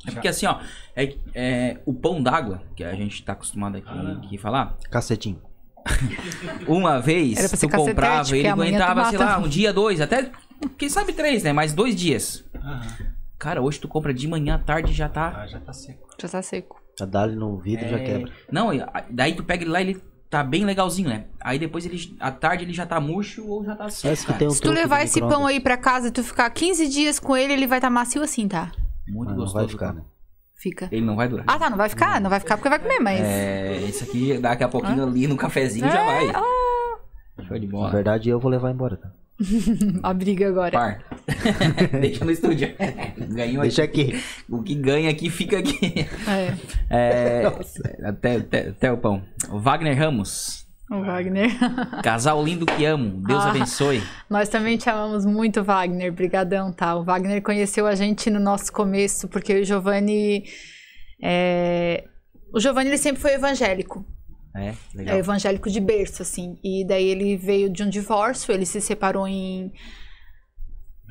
[0.05, 0.59] Já- porque assim, ó,
[0.95, 4.19] é, é, o pão d'água, que a gente tá acostumado aqui, Ah.
[4.23, 5.41] aqui falar, Cacetinho.
[6.67, 9.31] uma vez tu comprava, ele aguentava, sei mata.
[9.37, 10.29] lá, um dia, dois, até,
[10.77, 11.53] quem sabe três, né?
[11.53, 12.43] Mas dois dias.
[12.55, 12.81] Aham.
[13.39, 15.43] Cara, hoje tu compra de manhã, à tarde já tá.
[15.43, 16.09] Ah, já tá seco.
[16.19, 16.81] Já tá seco.
[16.99, 18.33] Já dá ali no vidro já É, quebra.
[18.51, 21.25] Não, e daí tu pega ele lá, ele tá bem legalzinho, né?
[21.39, 24.33] Aí depois ele, à tarde ele já tá murcho ou já tá seco.
[24.33, 27.19] Tem um Se tu levar esse pão aí pra casa e tu ficar 15 dias
[27.19, 28.71] com ele, ele vai estar macio assim, tá?
[29.07, 29.53] Muito Mas não gostoso.
[29.65, 30.01] vai ficar, né?
[30.55, 30.89] Fica.
[30.91, 31.45] Ele não vai durar.
[31.47, 32.19] Ah, tá, não vai ficar?
[32.19, 33.21] Não vai ficar porque vai comer, mas.
[33.21, 36.31] É, esse aqui daqui a pouquinho ali no cafezinho já vai.
[37.47, 37.91] Show de Na bola.
[37.91, 39.11] verdade, eu vou levar embora, tá?
[40.03, 40.71] A briga agora.
[40.71, 41.03] Par.
[42.01, 42.69] Deixa no estúdio.
[43.35, 44.01] Ganhou Deixa aqui.
[44.13, 44.23] aqui.
[44.49, 46.07] O que ganha aqui fica aqui.
[46.89, 47.45] É, É,
[48.05, 49.21] até, até, até o pão.
[49.49, 50.65] O Wagner Ramos.
[50.89, 51.51] o Wagner.
[52.01, 53.21] Casal lindo que amo.
[53.27, 53.49] Deus Ah.
[53.49, 54.01] abençoe.
[54.29, 56.11] Nós também te amamos muito, Wagner.
[56.11, 56.95] Brigadão, tá?
[56.95, 60.45] O Wagner conheceu a gente no nosso começo, porque o Giovanni.
[61.21, 62.05] é,
[62.53, 64.05] O Giovanni ele sempre foi evangélico.
[64.57, 65.17] É, É legal.
[65.17, 66.57] evangélico de berço, assim.
[66.63, 69.71] E daí ele veio de um divórcio, ele se separou em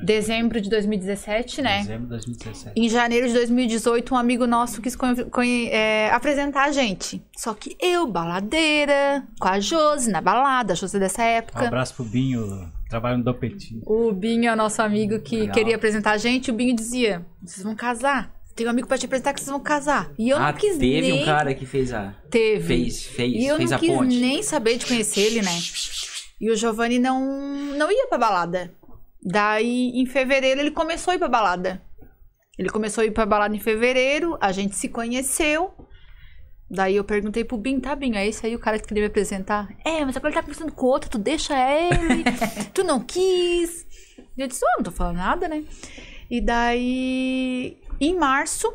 [0.05, 1.79] dezembro de 2017, né?
[1.79, 2.73] Dezembro de 2017.
[2.79, 4.95] Em janeiro de 2018, um amigo nosso quis
[5.71, 7.23] é, apresentar a gente.
[7.37, 11.67] Só que eu, baladeira, com a Josi, na balada, a Josi dessa Um época.
[11.67, 13.81] abraço pro Binho, trabalho no Dopetinho.
[13.87, 15.55] O Binho é o nosso amigo que Legal.
[15.55, 16.51] queria apresentar a gente.
[16.51, 18.36] O Binho dizia: Vocês vão casar.
[18.57, 20.11] Tem um amigo pra te apresentar que vocês vão casar.
[20.19, 21.23] E eu ah, não quis teve nem.
[21.23, 22.15] um cara que fez a.
[22.31, 22.67] Teve.
[22.67, 24.19] Fez, fez, E eu fez não quis ponte.
[24.19, 25.59] nem saber de conhecer ele, né?
[26.41, 27.21] E o Giovanni não,
[27.77, 28.73] não ia pra balada.
[29.23, 31.83] Daí, em fevereiro, ele começou a ir pra balada.
[32.59, 35.75] Ele começou a ir pra balada em fevereiro, a gente se conheceu.
[36.71, 39.09] Daí eu perguntei pro Binho, tá, Binho, é esse aí o cara que queria me
[39.09, 39.69] apresentar?
[39.85, 42.25] É, mas agora ele tá conversando com outro, tu deixa ele,
[42.73, 43.87] tu não quis.
[44.37, 45.63] E eu disse, oh, não tô falando nada, né?
[46.31, 48.73] E daí, em março,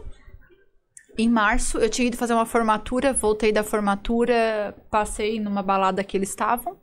[1.17, 6.17] em março, eu tinha ido fazer uma formatura, voltei da formatura, passei numa balada que
[6.17, 6.77] eles estavam.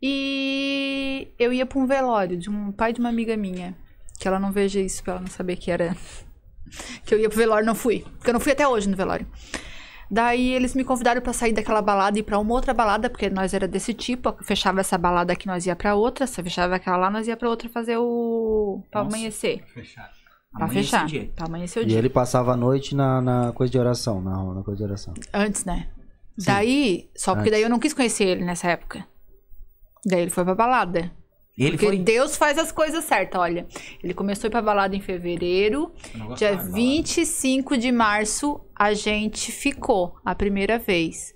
[0.00, 3.76] E eu ia pra um velório de um pai de uma amiga minha.
[4.18, 5.96] Que ela não veja isso pra ela não saber que era.
[7.04, 8.02] Que eu ia pro velório, não fui.
[8.16, 9.26] Porque eu não fui até hoje no velório.
[10.10, 13.28] Daí eles me convidaram pra sair daquela balada e ir pra uma outra balada, porque
[13.28, 14.34] nós era desse tipo.
[14.42, 16.26] Fechava essa balada aqui, nós ia pra outra.
[16.26, 18.82] Se fechava aquela lá, nós ia pra outra fazer o.
[18.90, 19.14] pra Nossa.
[19.14, 19.62] amanhecer.
[19.74, 20.21] Fechado.
[20.52, 21.08] Pra Amanhã fechar.
[21.34, 21.98] Pra amanhecer o E dia.
[21.98, 25.14] ele passava a noite na, na coisa de oração, na, na coisa de oração.
[25.32, 25.88] Antes, né?
[26.36, 27.52] Daí, só porque Antes.
[27.52, 29.06] daí eu não quis conhecer ele nessa época.
[30.04, 31.10] Daí ele foi pra balada.
[31.56, 31.98] Ele Porque foi.
[31.98, 33.66] Deus faz as coisas certas, olha.
[34.02, 35.92] Ele começou a ir pra balada em fevereiro.
[36.36, 41.34] Dia gostava de 25 de março, a gente ficou a primeira vez.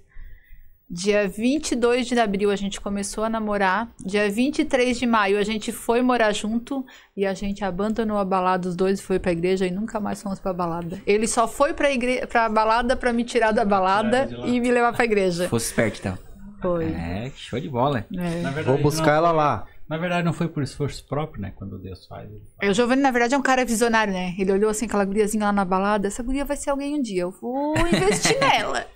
[0.89, 3.89] Dia 22 de abril, a gente começou a namorar.
[4.05, 6.87] Dia 23 de maio, a gente foi morar junto.
[7.17, 10.39] E a gente abandonou a balada, os dois foi pra igreja e nunca mais fomos
[10.39, 11.01] pra balada.
[11.05, 12.25] Ele só foi pra, igre...
[12.29, 15.49] pra balada pra me tirar da balada e me levar pra igreja.
[15.49, 16.19] Fosse esperto, então.
[16.63, 16.85] Foi.
[16.87, 18.07] É, show de bola.
[18.13, 18.41] É.
[18.43, 19.67] Na verdade, Vou buscar não ela lá.
[19.89, 21.53] Na verdade, não foi por esforço próprio, né?
[21.55, 22.29] Quando Deus faz.
[22.29, 22.71] ele faz.
[22.71, 24.35] O Giovanni, na verdade, é um cara visionário, né?
[24.39, 26.07] Ele olhou assim, aquela guriazinha lá na balada.
[26.09, 27.23] Essa guria vai ser alguém um dia.
[27.23, 28.87] Eu vou investir nela.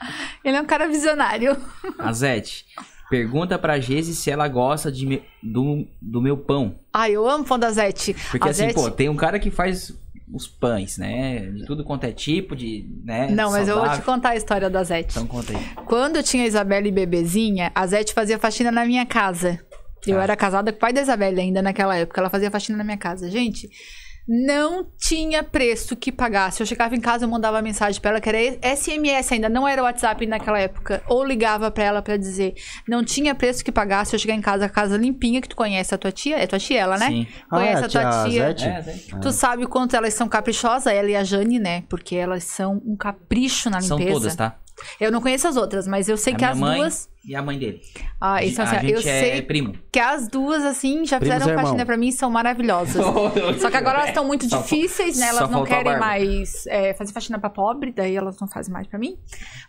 [0.44, 1.56] Ele é um cara visionário.
[1.98, 2.64] Azete,
[3.08, 6.78] pergunta pra Geise se ela gosta de me- do, do meu pão.
[6.92, 8.14] Ai, eu amo pão da Zete.
[8.30, 9.92] Porque assim, Zete- pô, tem um cara que faz
[10.32, 11.40] os pães, né?
[11.50, 12.86] De tudo quanto é tipo, de.
[13.04, 14.04] Né, Não, mas eu vou te saudável.
[14.14, 15.10] contar a história da Zete.
[15.10, 15.64] Então conta aí.
[15.86, 19.58] Quando eu tinha a Isabelle bebezinha, a Zete fazia faxina na minha casa.
[20.06, 20.22] Eu Ah.
[20.22, 22.20] era casada com o pai da Isabelle ainda naquela época.
[22.20, 23.28] Ela fazia faxina na minha casa.
[23.28, 23.68] Gente,
[24.32, 26.62] não tinha preço que pagasse.
[26.62, 28.38] Eu chegava em casa, eu mandava mensagem pra ela, que era
[28.76, 31.02] SMS ainda, não era WhatsApp naquela época.
[31.08, 32.54] Ou ligava pra ela pra dizer,
[32.86, 34.14] não tinha preço que pagasse.
[34.14, 36.38] Eu chegar em casa, a casa limpinha, que tu conhece a tua tia.
[36.38, 37.08] É tua tia ela, né?
[37.08, 37.26] Sim.
[37.50, 38.68] Conhece Ah, a tua tia tia.
[38.68, 39.20] É, Zete.
[39.20, 41.82] Tu sabe o quanto elas são caprichosas, ela e a Jane, né?
[41.88, 43.98] Porque elas são um capricho na limpeza.
[43.98, 44.56] São todas, tá?
[45.00, 47.09] Eu não conheço as outras, mas eu sei a que as mãe duas.
[47.24, 47.80] E a mãe dele.
[48.20, 49.74] Ah, isso, a assim, gente eu é sei primo.
[49.92, 53.02] que as duas, assim, já Primos fizeram faxina pra mim e são maravilhosas.
[53.60, 55.28] Só que agora elas estão muito difíceis, né?
[55.28, 58.86] Elas não a querem mais é, fazer faxina pra pobre, daí elas não fazem mais
[58.86, 59.16] pra mim.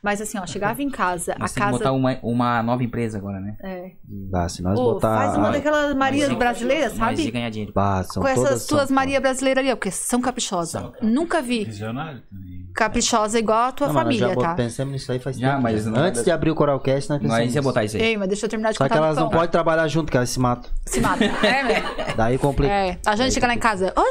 [0.03, 1.71] Mas assim, ó, chegava em casa, Nós a casa.
[1.77, 3.55] botar uma, uma nova empresa agora, né?
[3.63, 3.91] É.
[4.07, 5.15] Dá, se nós Ô, botar.
[5.17, 7.31] faz uma a- daquelas Marias brasileiras, sabe?
[7.31, 7.71] ganhar dinheiro.
[7.73, 10.83] Bah, são Com essas todas tuas são- Maria brasileiras ali, ó, porque são caprichosas.
[11.01, 12.69] Nunca vi Visionário também.
[12.73, 14.55] caprichosa igual a tua Não, família, já tá?
[14.55, 15.61] Pensamos nisso aí faz tempo.
[15.61, 18.03] mas Antes de abrir o Coralcast, nós pensamos Nós ia botar isso aí.
[18.03, 20.11] Ei, mas deixa eu terminar de Só contar que do elas não podem trabalhar junto,
[20.11, 20.69] que elas se matam.
[20.85, 21.21] Se mata.
[21.41, 21.83] É, né?
[22.15, 22.71] Daí complica.
[22.71, 24.03] É, a gente chega lá em casa, ô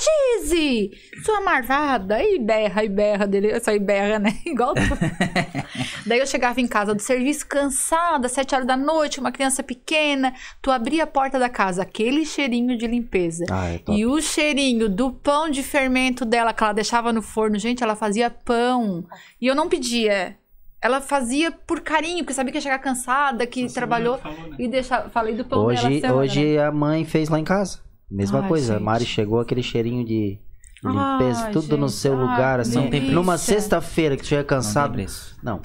[0.43, 0.91] Gizi,
[1.25, 4.37] sua marvada, aí berra, e berra dele, só aí berra, né?
[4.45, 4.81] Igual tu.
[6.07, 10.33] Daí eu chegava em casa do serviço cansada, sete horas da noite, uma criança pequena,
[10.61, 13.45] tu abria a porta da casa, aquele cheirinho de limpeza.
[13.51, 13.99] Ah, é top.
[13.99, 17.95] E o cheirinho do pão de fermento dela que ela deixava no forno, gente, ela
[17.95, 19.05] fazia pão.
[19.41, 20.37] E eu não pedia.
[20.83, 24.17] Ela fazia por carinho, porque sabia que ia chegar cansada, que Você trabalhou.
[24.19, 24.57] falou, né?
[24.59, 26.13] E deixava, falei do pão dela Hoje, semana, né?
[26.21, 27.81] hoje a mãe fez lá em casa.
[28.11, 28.75] Mesma Ai, coisa.
[28.75, 28.85] A gente.
[28.85, 30.39] Mari chegou aquele cheirinho de
[30.83, 32.77] limpeza, Ai, tudo no gente, seu ai, lugar, assim.
[32.77, 33.01] Não tem.
[33.11, 34.93] Numa sexta-feira que Não tem cansado.
[34.95, 35.37] preço.
[35.43, 35.61] Não,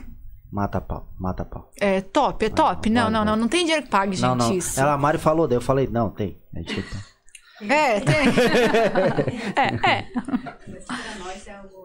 [0.51, 1.71] mata pau, mata pau.
[1.79, 2.89] É top, é top.
[2.89, 3.41] Não, não, não, vale.
[3.41, 4.53] não tem dinheiro que pague, gente, não, não.
[4.53, 4.79] isso.
[4.79, 6.37] Ela, a Mari falou, daí eu falei, não, tem.
[6.53, 7.01] A gente tem.
[7.61, 8.15] É, tem.
[9.55, 10.05] é, é.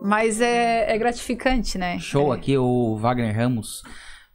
[0.02, 1.98] Mas é, é gratificante, né?
[1.98, 3.82] Show aqui, o Wagner Ramos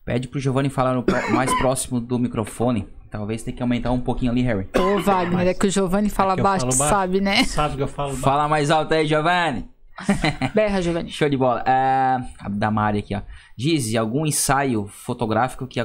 [0.05, 2.87] pede pro Giovanni falar no pró- mais próximo do microfone.
[3.09, 4.67] Talvez tenha que aumentar um pouquinho ali, Harry.
[4.77, 6.77] Ô, Wagner, é que o Giovanni fala É baixo, baixo.
[6.83, 7.43] sabe, né?
[7.45, 8.15] Sabe que eu falo?
[8.17, 9.69] Fala mais alto aí, Giovanni.
[10.53, 11.09] Berra, Giovanni.
[11.09, 11.63] Show de bola.
[11.65, 13.21] É, a da Mari aqui, ó.
[13.57, 15.79] Diz, algum ensaio fotográfico que,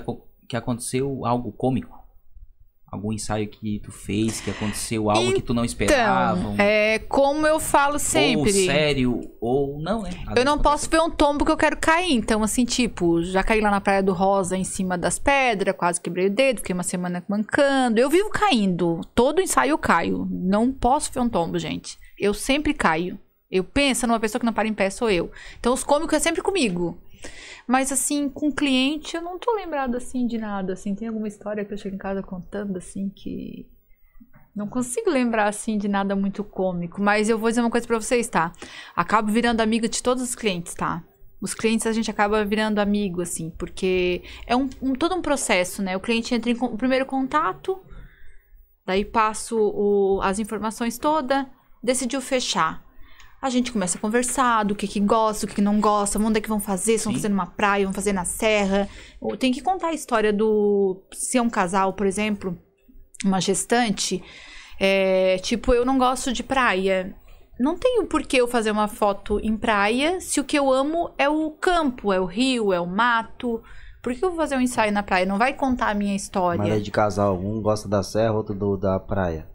[0.48, 1.99] que aconteceu algo cômico?
[2.91, 6.38] Algum ensaio que tu fez, que aconteceu algo que tu não esperava?
[6.41, 8.53] Então, um- é como eu falo Ou sempre.
[8.53, 10.11] sério, ou não, né?
[10.26, 12.12] Às Eu não posso ver um tombo que eu quero cair.
[12.12, 16.01] Então, assim, tipo, já caí lá na Praia do Rosa, em cima das pedras, quase
[16.01, 18.01] quebrei o dedo, fiquei uma semana mancando.
[18.01, 19.01] Eu vivo caindo.
[19.14, 20.26] Todo ensaio eu caio.
[20.28, 21.97] Não posso ver um tombo, gente.
[22.18, 23.18] Eu sempre caio.
[23.49, 25.30] Eu penso numa pessoa que não para em pé, sou eu.
[25.59, 26.99] Então, os cômicos é sempre comigo.
[27.66, 30.94] Mas, assim, com cliente, eu não tô lembrada, assim, de nada, assim.
[30.94, 33.68] Tem alguma história que eu chego em casa contando, assim, que...
[34.54, 37.00] Não consigo lembrar, assim, de nada muito cômico.
[37.00, 38.52] Mas eu vou dizer uma coisa pra vocês, tá?
[38.96, 41.02] Acabo virando amiga de todos os clientes, tá?
[41.40, 45.82] Os clientes a gente acaba virando amigo, assim, porque é um, um- todo um processo,
[45.82, 45.96] né?
[45.96, 47.80] O cliente entra em primeiro contato,
[48.84, 51.46] daí passo o- as informações todas,
[51.82, 52.84] decidiu fechar.
[53.43, 56.38] A gente começa a conversar do que que gosta, do que que não gosta, onde
[56.38, 58.86] é que vão fazer, se vão fazer numa praia, vão fazer na serra.
[59.38, 61.03] Tem que contar a história do...
[61.12, 62.59] Se é um casal, por exemplo,
[63.24, 64.22] uma gestante,
[64.78, 67.14] é, tipo, eu não gosto de praia.
[67.59, 71.11] Não tenho por que eu fazer uma foto em praia se o que eu amo
[71.18, 73.62] é o campo, é o rio, é o mato.
[74.03, 75.26] Por que eu vou fazer um ensaio na praia?
[75.26, 76.59] Não vai contar a minha história.
[76.59, 79.49] Mas é de casal, um gosta da serra, outro do, da praia.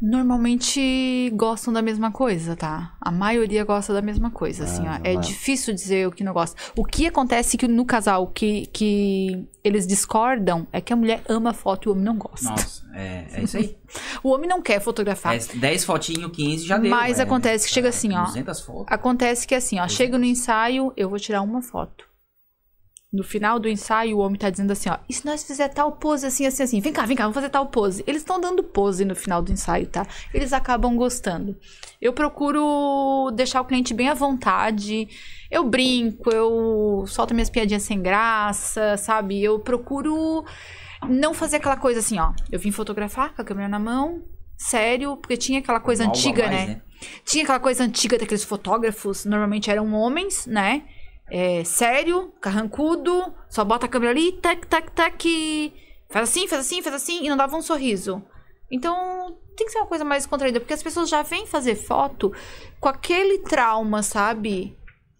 [0.00, 2.94] Normalmente gostam da mesma coisa, tá?
[3.00, 5.06] A maioria gosta da mesma coisa, assim, Ah, ó.
[5.08, 6.56] É mas- difícil dizer o que não gosta.
[6.76, 11.52] O que acontece que no casal que, que eles discordam é que a mulher ama
[11.52, 12.50] foto e o homem não gosta.
[12.50, 13.76] Nossa, é, é isso aí.
[14.24, 15.36] O homem não quer fotografar.
[15.36, 16.90] É 10 fotinhos, 15 já deu.
[16.90, 17.22] Mas é.
[17.22, 18.24] acontece que chega É, assim, ó.
[18.24, 18.86] 200 fotos.
[18.88, 22.04] Acontece que assim, ó, chego no ensaio, eu vou tirar uma foto.
[23.14, 25.92] No final do ensaio, o homem tá dizendo assim, ó, e se nós fizer tal
[25.92, 28.02] pose assim, assim, assim, vem cá, vem cá, vamos fazer tal pose.
[28.08, 30.04] Eles estão dando pose no final do ensaio, tá?
[30.32, 31.56] Eles acabam gostando.
[32.02, 35.06] Eu procuro deixar o cliente bem à vontade.
[35.48, 39.40] Eu brinco, eu solto minhas piadinhas sem graça, sabe?
[39.40, 40.44] Eu procuro
[41.08, 42.32] não fazer aquela coisa assim, ó.
[42.50, 44.24] Eu vim fotografar com a câmera na mão,
[44.58, 46.82] sério, porque tinha aquela coisa antiga, mais, né?
[47.24, 50.82] Tinha aquela coisa antiga daqueles fotógrafos, normalmente eram homens, né?
[51.30, 55.72] É, sério, carrancudo, só bota a câmera ali, tac, tac, tac,
[56.10, 58.22] faz assim, faz assim, faz assim, e não dava um sorriso.
[58.70, 62.32] Então, tem que ser uma coisa mais contraída, porque as pessoas já vêm fazer foto
[62.80, 64.76] com aquele trauma, sabe?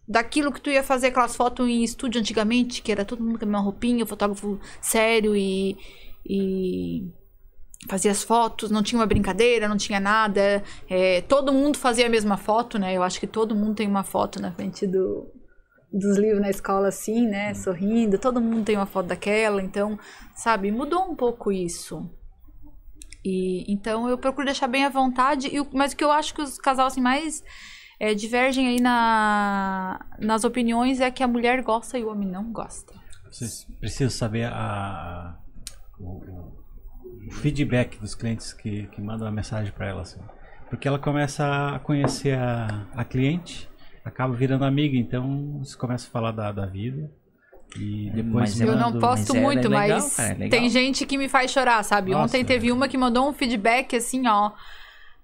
[0.06, 3.44] Daquilo que tu ia fazer aquelas fotos em estúdio antigamente, que era todo mundo com
[3.44, 5.78] a mesma roupinha, fotógrafo sério e,
[6.26, 7.10] e
[7.88, 10.62] fazia as fotos, não tinha uma brincadeira, não tinha nada.
[10.88, 12.94] É, todo mundo fazia a mesma foto, né?
[12.94, 15.26] Eu acho que todo mundo tem uma foto na frente do,
[15.94, 17.54] dos livros na escola assim, né?
[17.54, 19.98] Sorrindo, todo mundo tem uma foto daquela, então,
[20.34, 22.10] sabe, mudou um pouco isso.
[23.24, 26.42] E então eu procuro deixar bem à vontade, e, mas o que eu acho que
[26.42, 27.42] os casais assim, mais
[27.98, 32.52] é, divergem aí na, nas opiniões é que a mulher gosta e o homem não
[32.52, 32.92] gosta.
[33.30, 35.38] Vocês precisam saber a,
[35.98, 36.52] o,
[37.26, 40.02] o feedback dos clientes que, que mandam a mensagem para ela.
[40.02, 40.20] Assim.
[40.68, 43.68] Porque ela começa a conhecer a, a cliente,
[44.04, 47.10] acaba virando amiga, então você começa a falar da, da vida.
[47.76, 50.68] E depois Mas manda- Eu não posto mas é muito, legal, mas cara, é tem
[50.68, 52.12] gente que me faz chorar, sabe?
[52.12, 52.72] Nossa, Ontem teve é.
[52.72, 54.52] uma que mandou um feedback assim, ó.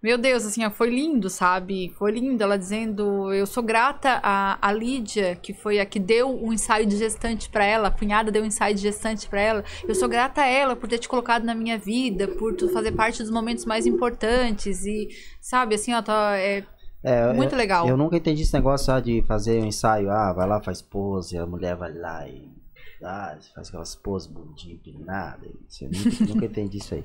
[0.02, 1.94] Meu Deus, assim, ó, foi lindo, sabe?
[1.98, 2.42] Foi lindo.
[2.42, 6.86] Ela dizendo, eu sou grata a, a Lídia, que foi a que deu um ensaio
[6.86, 9.64] de gestante pra ela, a cunhada deu um ensaio de gestante pra ela.
[9.86, 12.92] Eu sou grata a ela por ter te colocado na minha vida, por tu fazer
[12.92, 15.06] parte dos momentos mais importantes e,
[15.38, 16.64] sabe, assim, ó, tá, é
[17.02, 17.88] É, muito eu, legal.
[17.88, 20.10] eu nunca entendi esse negócio ah, de fazer um ensaio.
[20.10, 22.50] Ah, vai lá, faz pose, a mulher vai lá e
[23.02, 25.46] ah, faz aquelas poses bonitinhas, nada.
[25.80, 27.04] Eu nunca, nunca entendi isso aí.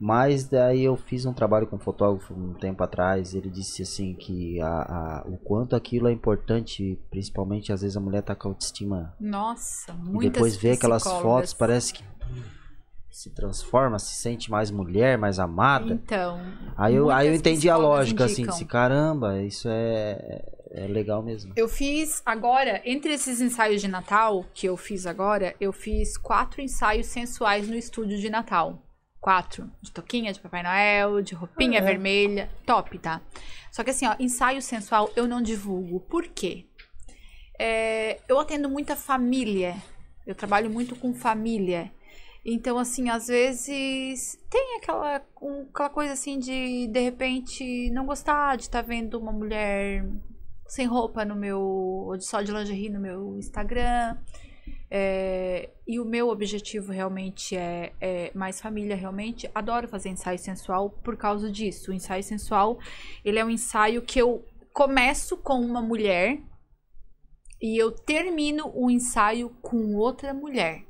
[0.00, 3.34] Mas daí eu fiz um trabalho com um fotógrafo um tempo atrás.
[3.34, 8.00] Ele disse assim que a, a- o quanto aquilo é importante, principalmente às vezes a
[8.00, 9.14] mulher tá com autoestima.
[9.20, 12.02] Nossa, E muitas depois vê aquelas fotos, parece que
[13.12, 15.92] se transforma, se sente mais mulher, mais amada.
[15.94, 16.40] Então,
[16.76, 18.52] Aí eu, aí eu entendi a lógica, assim, indicam.
[18.54, 21.52] disse, caramba, isso é, é legal mesmo.
[21.54, 26.62] Eu fiz agora, entre esses ensaios de Natal que eu fiz agora, eu fiz quatro
[26.62, 28.82] ensaios sensuais no estúdio de Natal.
[29.20, 29.70] Quatro.
[29.80, 31.82] De toquinha de Papai Noel, de roupinha É.
[31.82, 32.50] vermelha.
[32.66, 33.20] Top, tá?
[33.70, 36.00] Só que assim, ó, ensaio sensual eu não divulgo.
[36.00, 36.66] Por quê?
[37.58, 39.76] É, eu atendo muita família.
[40.26, 41.92] Eu trabalho muito com família.
[42.44, 48.56] Então, assim, às vezes tem aquela, um- aquela coisa assim de, de repente, não gostar
[48.56, 50.04] de estar vendo uma mulher
[50.66, 51.60] sem roupa no meu.
[51.60, 54.16] ou de só de lingerie no meu Instagram.
[54.90, 59.50] É, e o meu objetivo realmente é, é mais família, realmente.
[59.54, 61.90] Adoro fazer ensaio sensual por causa disso.
[61.90, 62.78] O ensaio sensual,
[63.24, 66.38] ele é um ensaio que eu começo com uma mulher
[67.60, 70.82] e eu termino o ensaio com outra mulher,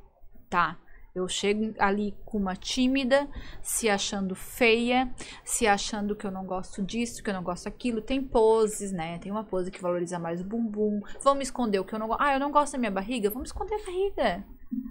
[0.49, 0.79] tá?
[1.15, 3.29] Eu chego ali com uma tímida,
[3.61, 5.13] se achando feia,
[5.45, 8.01] se achando que eu não gosto disso, que eu não gosto daquilo.
[8.01, 9.19] Tem poses, né?
[9.19, 11.01] Tem uma pose que valoriza mais o bumbum.
[11.21, 12.19] Vamos esconder o que eu não gosto.
[12.19, 13.29] Ah, eu não gosto da minha barriga?
[13.29, 14.43] Vamos esconder a barriga.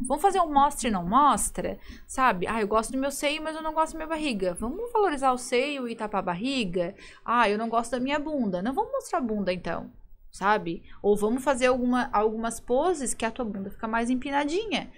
[0.07, 2.47] Vamos fazer um mostra e não mostra, sabe?
[2.47, 4.55] Ah, eu gosto do meu seio, mas eu não gosto da minha barriga.
[4.55, 6.95] Vamos valorizar o seio e tapar a barriga?
[7.25, 8.63] Ah, eu não gosto da minha bunda.
[8.63, 9.91] Não vamos mostrar a bunda então,
[10.31, 10.85] sabe?
[11.03, 14.89] Ou vamos fazer alguma, algumas poses que a tua bunda fica mais empinadinha.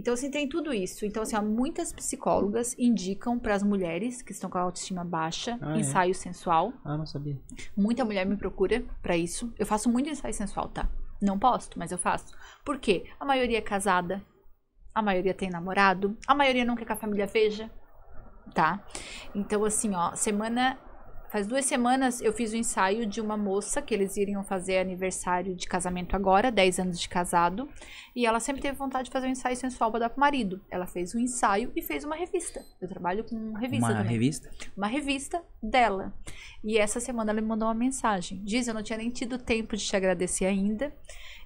[0.00, 1.04] Então, assim, tem tudo isso.
[1.04, 5.58] Então, assim, ó, muitas psicólogas indicam para as mulheres que estão com a autoestima baixa
[5.60, 5.80] Ah, é?
[5.80, 6.72] ensaio sensual.
[6.82, 7.38] Ah, não sabia.
[7.76, 9.52] Muita mulher me procura pra isso.
[9.58, 10.88] Eu faço muito ensaio sensual, tá?
[11.20, 12.34] Não posto, mas eu faço.
[12.64, 13.04] Por quê?
[13.20, 14.24] A maioria é casada,
[14.94, 17.70] a maioria tem namorado, a maioria não quer que a família veja,
[18.54, 18.82] tá?
[19.34, 20.78] Então, assim, ó, semana.
[21.30, 25.54] Faz duas semanas eu fiz o ensaio de uma moça que eles iriam fazer aniversário
[25.54, 27.68] de casamento agora, 10 anos de casado.
[28.16, 30.60] E ela sempre teve vontade de fazer um ensaio sensual pra dar pro marido.
[30.68, 32.64] Ela fez um ensaio e fez uma revista.
[32.80, 34.50] Eu trabalho com revista Uma também revista?
[34.76, 36.12] uma revista dela.
[36.64, 38.42] E essa semana ela me mandou uma mensagem.
[38.44, 40.92] Diz, eu não tinha nem tido tempo de te agradecer ainda.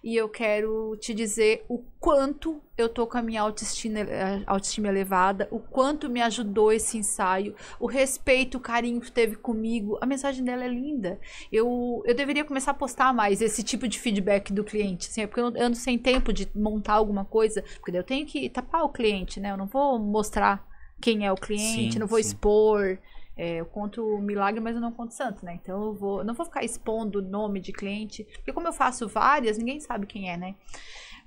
[0.04, 4.88] E eu quero te dizer o quanto eu tô com a minha autoestima, eh, autoestima
[4.88, 9.96] elevada, o quanto me ajudou esse ensaio, o respeito, o carinho que teve comigo.
[10.02, 11.18] A mensagem dela é linda.
[11.50, 15.40] Eu, eu deveria começar a postar mais esse tipo de feedback do cliente, assim, porque
[15.40, 18.90] eu ando sem tempo de montar alguma coisa, porque daí eu tenho que tapar o
[18.90, 19.52] cliente, né?
[19.52, 20.68] Eu não vou mostrar
[21.00, 22.28] quem é o cliente, Sim, não vou sim.
[22.28, 22.98] expor.
[23.36, 25.58] É, eu conto milagre, mas eu não conto santo, né?
[25.60, 29.08] Então eu vou, não vou ficar expondo o nome de cliente, porque como eu faço
[29.08, 30.54] várias, ninguém sabe quem é, né?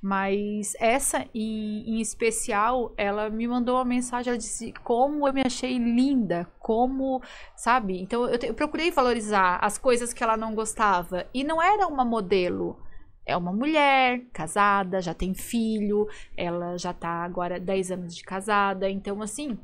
[0.02, 5.42] Mas essa em, em especial, ela me mandou uma mensagem, ela disse como eu me
[5.46, 7.22] achei linda, como,
[7.56, 8.00] sabe?
[8.02, 11.26] Então eu, te- eu procurei valorizar as coisas que ela não gostava.
[11.34, 12.78] E não era uma modelo.
[13.26, 18.90] É uma mulher casada, já tem filho, ela já tá agora 10 anos de casada.
[18.90, 19.58] Então, assim,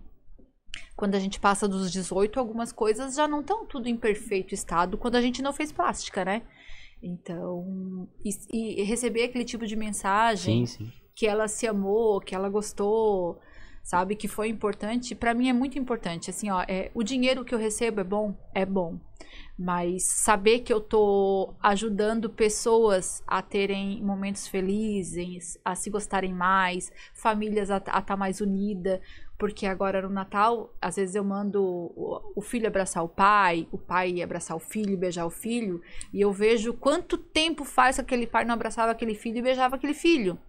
[0.95, 4.98] quando a gente passa dos 18, algumas coisas já não estão tudo em perfeito estado
[4.98, 6.44] quando a gente não fez plástica, né?
[7.02, 10.91] Então, e, e receber aquele tipo de mensagem Sim, sim.
[11.14, 13.40] que ela se amou, que ela gostou,
[13.84, 16.30] sabe, que foi importante, pra mim é muito importante.
[16.30, 18.97] Assim, ó, é, o dinheiro que eu recebo é bom, é bom.
[19.60, 26.91] Mas saber que eu tô ajudando pessoas a terem momentos felizes, a se gostarem mais,
[27.14, 29.01] famílias a estar mais unida,
[29.38, 33.77] porque agora no Natal, às vezes eu mando o, o filho abraçar o pai, o
[33.77, 35.81] pai abraçar o filho, beijar o filho,
[36.11, 39.76] e eu vejo quanto tempo faz que aquele pai não abraçava aquele filho e beijava
[39.76, 40.39] aquele filho.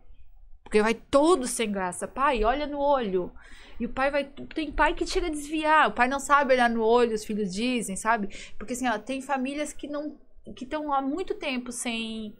[0.74, 2.08] Porque vai todo sem graça.
[2.08, 3.30] Pai, olha no olho.
[3.78, 4.24] E o pai vai.
[4.24, 5.88] Tem pai que chega a desviar.
[5.88, 8.28] O pai não sabe olhar no olho, os filhos dizem, sabe?
[8.58, 10.16] Porque assim, ó, tem famílias que não.
[10.56, 12.34] que estão há muito tempo sem.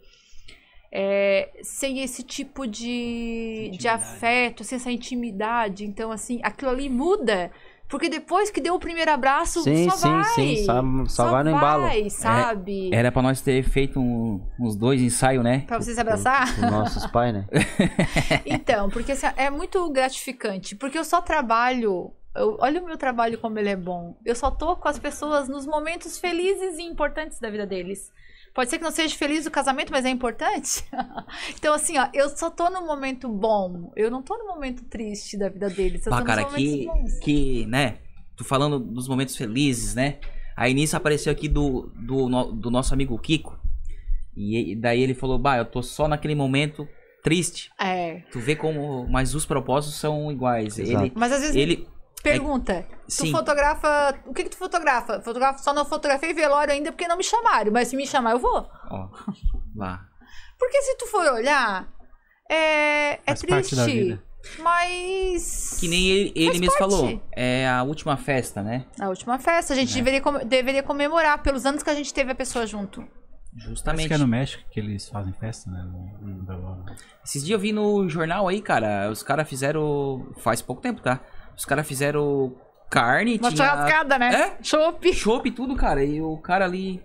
[0.91, 5.85] é, sem esse tipo de, de afeto, sem essa intimidade.
[5.85, 7.53] Então, assim, aquilo ali muda.
[7.87, 10.23] Porque depois que deu o primeiro abraço, Sim, só sim, vai.
[10.33, 10.65] sim.
[10.65, 11.83] Só, só vai no embalo.
[11.83, 12.89] vai, sabe?
[12.93, 15.63] Era pra nós ter feito um- uns dois ensaios, né?
[15.67, 16.49] Pra você se abraçar?
[16.49, 17.45] Os nossos pais, né?
[18.45, 20.75] Então, porque assim, é muito gratificante.
[20.75, 22.11] Porque eu só trabalho.
[22.35, 24.17] eu- olha o meu trabalho como ele é bom.
[24.25, 28.11] Eu só tô com as pessoas nos momentos felizes e importantes da vida deles.
[28.55, 30.81] Pode ser que não seja feliz o casamento, mas é importante.
[31.55, 33.91] então, assim, ó, eu só tô no momento bom.
[33.97, 36.05] Eu não tô no momento triste da vida deles.
[36.05, 37.19] Eu Bah, tô cara, que, bons.
[37.19, 37.97] que, né?
[38.33, 40.19] Tô falando dos momentos felizes, né?
[40.55, 43.59] Aí nisso apareceu aqui do, do, do nosso amigo Kiko.
[44.33, 46.87] E e daí ele falou, bah, eu tô só naquele momento
[47.21, 47.69] triste.
[47.77, 48.21] É.
[48.31, 49.05] Tu vê como.
[49.09, 50.79] Mas os propósitos são iguais.
[50.79, 51.03] Exato.
[51.03, 51.13] Ele.
[51.13, 51.85] Mas às vezes Ele.
[52.31, 52.87] Pergunta.
[53.07, 53.31] Tu Sim.
[53.31, 54.15] fotografa.
[54.25, 55.21] O que, que tu fotografa?
[55.21, 57.71] Fotografa, só não fotografei velório ainda porque não me chamaram.
[57.71, 58.67] Mas se me chamar, eu vou.
[58.89, 59.09] Ó.
[59.75, 60.05] Lá.
[60.57, 61.87] Porque se tu for olhar,
[62.49, 63.75] é, é triste.
[63.75, 64.23] da vida.
[64.59, 65.77] Mas.
[65.79, 66.77] Que nem ele, ele mesmo parte.
[66.77, 67.21] falou.
[67.31, 68.85] É a última festa, né?
[68.97, 69.95] Na última festa, a gente É.
[69.95, 73.01] deveria, com- deveria comemorar pelos anos que a gente teve a pessoa junto.
[73.57, 74.07] Acho Justamente.
[74.09, 75.81] que é no México que eles fazem festa, né?
[76.21, 76.85] No- no.
[77.23, 79.09] Esses dias eu vi no jornal aí, cara.
[79.09, 80.27] Os caras fizeram.
[80.37, 81.21] Faz pouco tempo, tá?
[81.57, 82.55] Os caras fizeram
[82.89, 84.33] carne, Uma tinha churrascada, né?
[84.59, 84.63] É?
[84.63, 85.13] Chopp.
[85.13, 86.03] chopp e tudo, cara.
[86.03, 87.01] E o cara ali.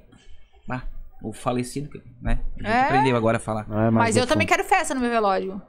[0.71, 0.83] Ah,
[1.23, 1.91] o falecido,
[2.23, 2.41] né?
[2.59, 2.81] A gente É?
[2.83, 3.69] aprendeu agora a falar.
[3.69, 5.61] Não é Mas eu também quero festa no meu velório.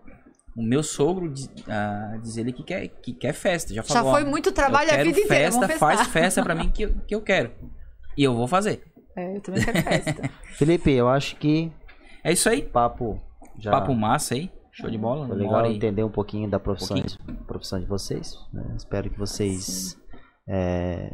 [0.55, 3.73] O meu sogro diz, ah, diz ele que quer, que quer festa.
[3.73, 4.11] Já Já falou.
[4.13, 5.27] foi ó, muito trabalho a vida inteira.
[5.29, 7.51] festa, Vamos faz festa pra mim que, eu- que eu quero.
[8.17, 8.83] E eu vou fazer.
[9.15, 10.29] É, eu também quero festa.
[10.57, 11.71] Felipe, eu acho que
[12.23, 12.61] É isso aí.
[12.61, 13.19] papo
[13.57, 14.51] já Papo massa aí.
[14.71, 15.27] Show de bola.
[15.27, 16.97] foi legal entender um pouquinho da profissão,
[17.45, 18.37] profissão de vocês.
[18.53, 18.73] né?
[18.77, 19.99] Espero que vocês
[20.47, 21.13] é...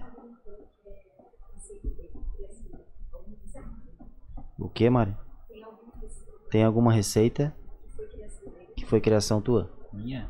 [4.60, 5.16] O que, Mari?
[6.50, 7.56] Tem alguma receita
[8.76, 9.72] que foi criação tua?
[9.94, 10.30] Minha?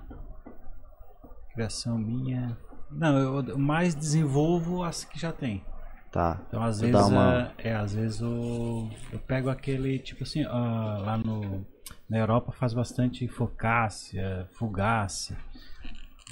[1.53, 2.57] Criação minha.
[2.91, 5.63] Não, eu mais desenvolvo as que já tem.
[6.11, 6.41] Tá.
[6.47, 10.43] Então, às Tu vezes, uma- é, é, às vezes eu, eu pego aquele, tipo assim,
[10.45, 11.65] ah, lá no,
[12.09, 15.37] na Europa faz bastante focácia, fugácia.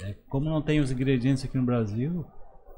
[0.02, 2.26] É, como não tem os ingredientes aqui no Brasil,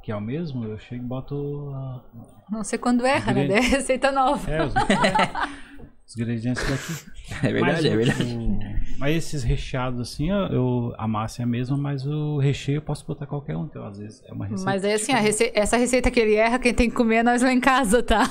[0.03, 2.03] que é o mesmo, eu chego e boto ah,
[2.51, 3.47] Não sei quando erra, né?
[3.51, 4.51] É receita nova.
[4.51, 4.73] é, os,
[6.07, 7.19] os ingredientes daqui.
[7.47, 8.35] É verdade, Mas é verdade.
[8.37, 8.59] o-
[8.99, 12.83] mas esses recheados assim, ó, eu, a massa é a mesma, mas o recheio eu
[12.83, 13.65] posso botar qualquer um.
[13.65, 14.71] Então, às vezes, é uma receita.
[14.71, 17.23] Mas aí, assim, a rece- essa receita que ele erra, quem tem que comer é
[17.23, 18.23] nós lá em casa, tá?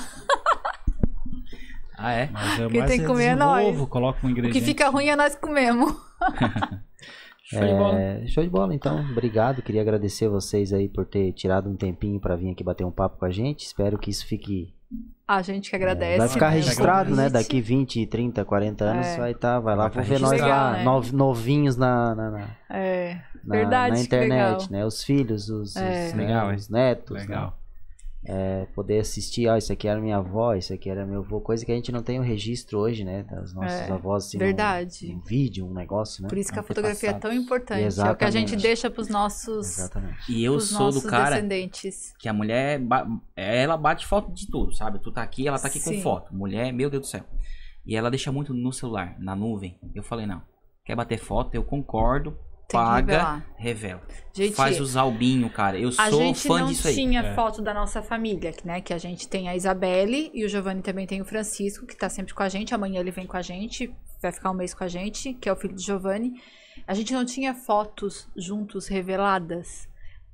[1.98, 2.30] Ah, é?
[2.32, 3.88] Mas quem mais tem que comer é nós.
[3.90, 4.60] coloco um O ingrediente.
[4.60, 5.94] que fica ruim é nós que comemos.
[7.50, 8.00] Show de bola.
[8.02, 9.00] É, show de bola, então.
[9.12, 9.62] Obrigado.
[9.62, 13.18] Queria agradecer vocês aí por ter tirado um tempinho pra vir aqui bater um papo
[13.18, 13.66] com a gente.
[13.66, 14.74] Espero que isso fique
[15.26, 16.18] A gente que agradece.
[16.18, 17.30] Vai ficar né, o registrado, né?
[17.30, 19.18] Daqui 20, 30, 40 anos É.
[19.18, 20.52] vai tá, vai lá, Vai ver nós registrado.
[20.52, 20.84] lá, Legal, né?
[20.84, 23.14] nov- novinhos na, na, na, É,
[23.46, 24.68] na- Verdade, na internet, legal.
[24.70, 24.86] né?
[24.86, 26.08] Os filhos, os, É.
[26.08, 27.50] os, né, Legal, os netos, né?
[28.26, 31.66] É, poder assistir, ó, isso aqui era minha avó, isso aqui era meu avô, coisa
[31.66, 33.24] que a gente não tem o registro hoje, né?
[33.24, 35.14] Das nossas É, avós, assim, verdade.
[35.14, 36.28] Um, um vídeo, um negócio, né?
[36.28, 37.98] Por isso que a fotografia é tão importante.
[38.00, 40.30] É o que a gente deixa pros nossos, Exatamente.
[40.30, 42.14] E eu sou do cara descendentes.
[42.20, 45.00] que a mulher, ba- ela bate foto de tudo, sabe?
[45.00, 45.98] Tu tá aqui, ela tá aqui Sim.
[45.98, 46.36] com foto.
[46.36, 47.24] Mulher, meu Deus do céu.
[47.86, 49.80] E ela deixa muito no celular, na nuvem.
[49.96, 50.42] Eu falei, não.
[50.84, 51.56] Quer bater foto?
[51.56, 52.38] Eu concordo.
[52.68, 53.46] Tem que paga, revelar.
[53.58, 54.02] revela.
[54.34, 55.80] Gente, Faz os albinhos, cara.
[55.80, 56.94] Eu a sou gente fã não disso aí.
[56.94, 57.34] tinha É.
[57.34, 58.82] foto da nossa família, né?
[58.82, 62.10] Que a gente tem a Isabelle e o Giovanni também tem o Francisco, que tá
[62.10, 62.76] sempre com a gente.
[62.76, 63.92] Amanhã ele vem com a gente
[64.22, 66.42] vai ficar um mês com a gente, que é o filho de Giovanni.
[66.88, 69.88] A gente não tinha fotos juntos reveladas.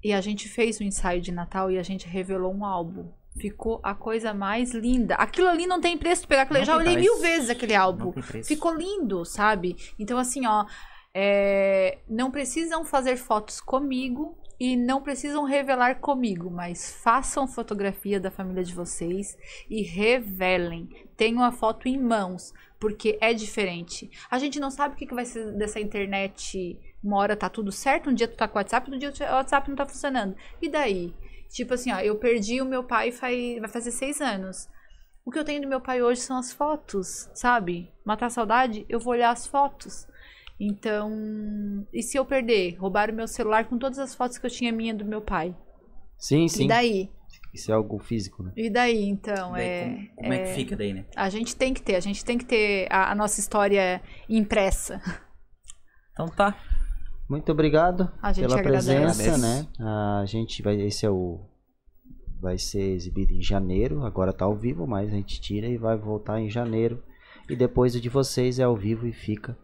[0.04, 3.10] E a gente fez um ensaio de Natal e a gente revelou um álbum.
[3.40, 5.16] Ficou a coisa mais linda.
[5.16, 6.58] Aquilo ali não tem preço pegar aquilo.
[6.60, 7.10] Eu Não já olhei preço.
[7.14, 8.14] mil vezes aquele Não álbum.
[8.44, 9.76] Ficou lindo, sabe?
[9.98, 10.66] Então, assim, ó.
[11.14, 18.32] É, não precisam fazer fotos comigo e não precisam revelar comigo, mas façam fotografia da
[18.32, 19.38] família de vocês
[19.70, 20.90] e revelem.
[21.18, 24.10] Tenham a foto em mãos, porque é diferente.
[24.30, 26.80] A gente não sabe o que, vai ser dessa internet.
[27.04, 29.34] Uma hora tá tudo certo, um dia tu tá com o WhatsApp, outro dia o
[29.36, 30.36] WhatsApp não tá funcionando.
[30.62, 31.14] E daí?
[31.50, 34.68] Tipo assim, ó, eu perdi o meu pai faz, vai fazer seis anos.
[35.26, 37.92] O que eu tenho do meu pai hoje são as fotos, sabe?
[38.04, 40.08] Matar a saudade, eu vou olhar as fotos.
[40.60, 42.76] Então, e se eu perder?
[42.78, 45.56] Roubar o meu celular com todas as fotos que eu tinha minha do meu pai.
[46.18, 46.68] Sim, E sim.
[46.68, 47.10] daí?
[47.54, 48.52] Isso é algo físico, né?
[48.56, 49.52] E daí, então?
[49.52, 49.86] Daí, é,
[50.16, 50.40] como como é...
[50.40, 51.06] que fica daí, né?
[51.16, 55.02] A gente tem que ter, a gente tem que ter a, a nossa história impressa.
[56.14, 56.56] Então tá.
[57.30, 58.96] Muito obrigado A gente pela agradece.
[58.96, 59.68] presença, né?
[59.80, 60.80] A gente vai.
[60.82, 61.40] Esse é o.
[62.40, 64.04] Vai ser exibido em janeiro.
[64.04, 67.02] Agora tá ao vivo, mas a gente tira e vai voltar em janeiro.
[67.50, 69.58] E depois o de vocês é ao vivo e fica.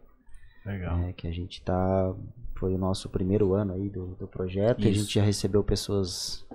[0.70, 0.98] Legal.
[0.98, 1.14] né?
[1.14, 2.14] Que a gente tá.
[2.56, 4.84] Foi o nosso primeiro ano aí do, do projeto.
[4.84, 5.02] E a Isso.
[5.02, 6.46] gente já recebeu pessoas.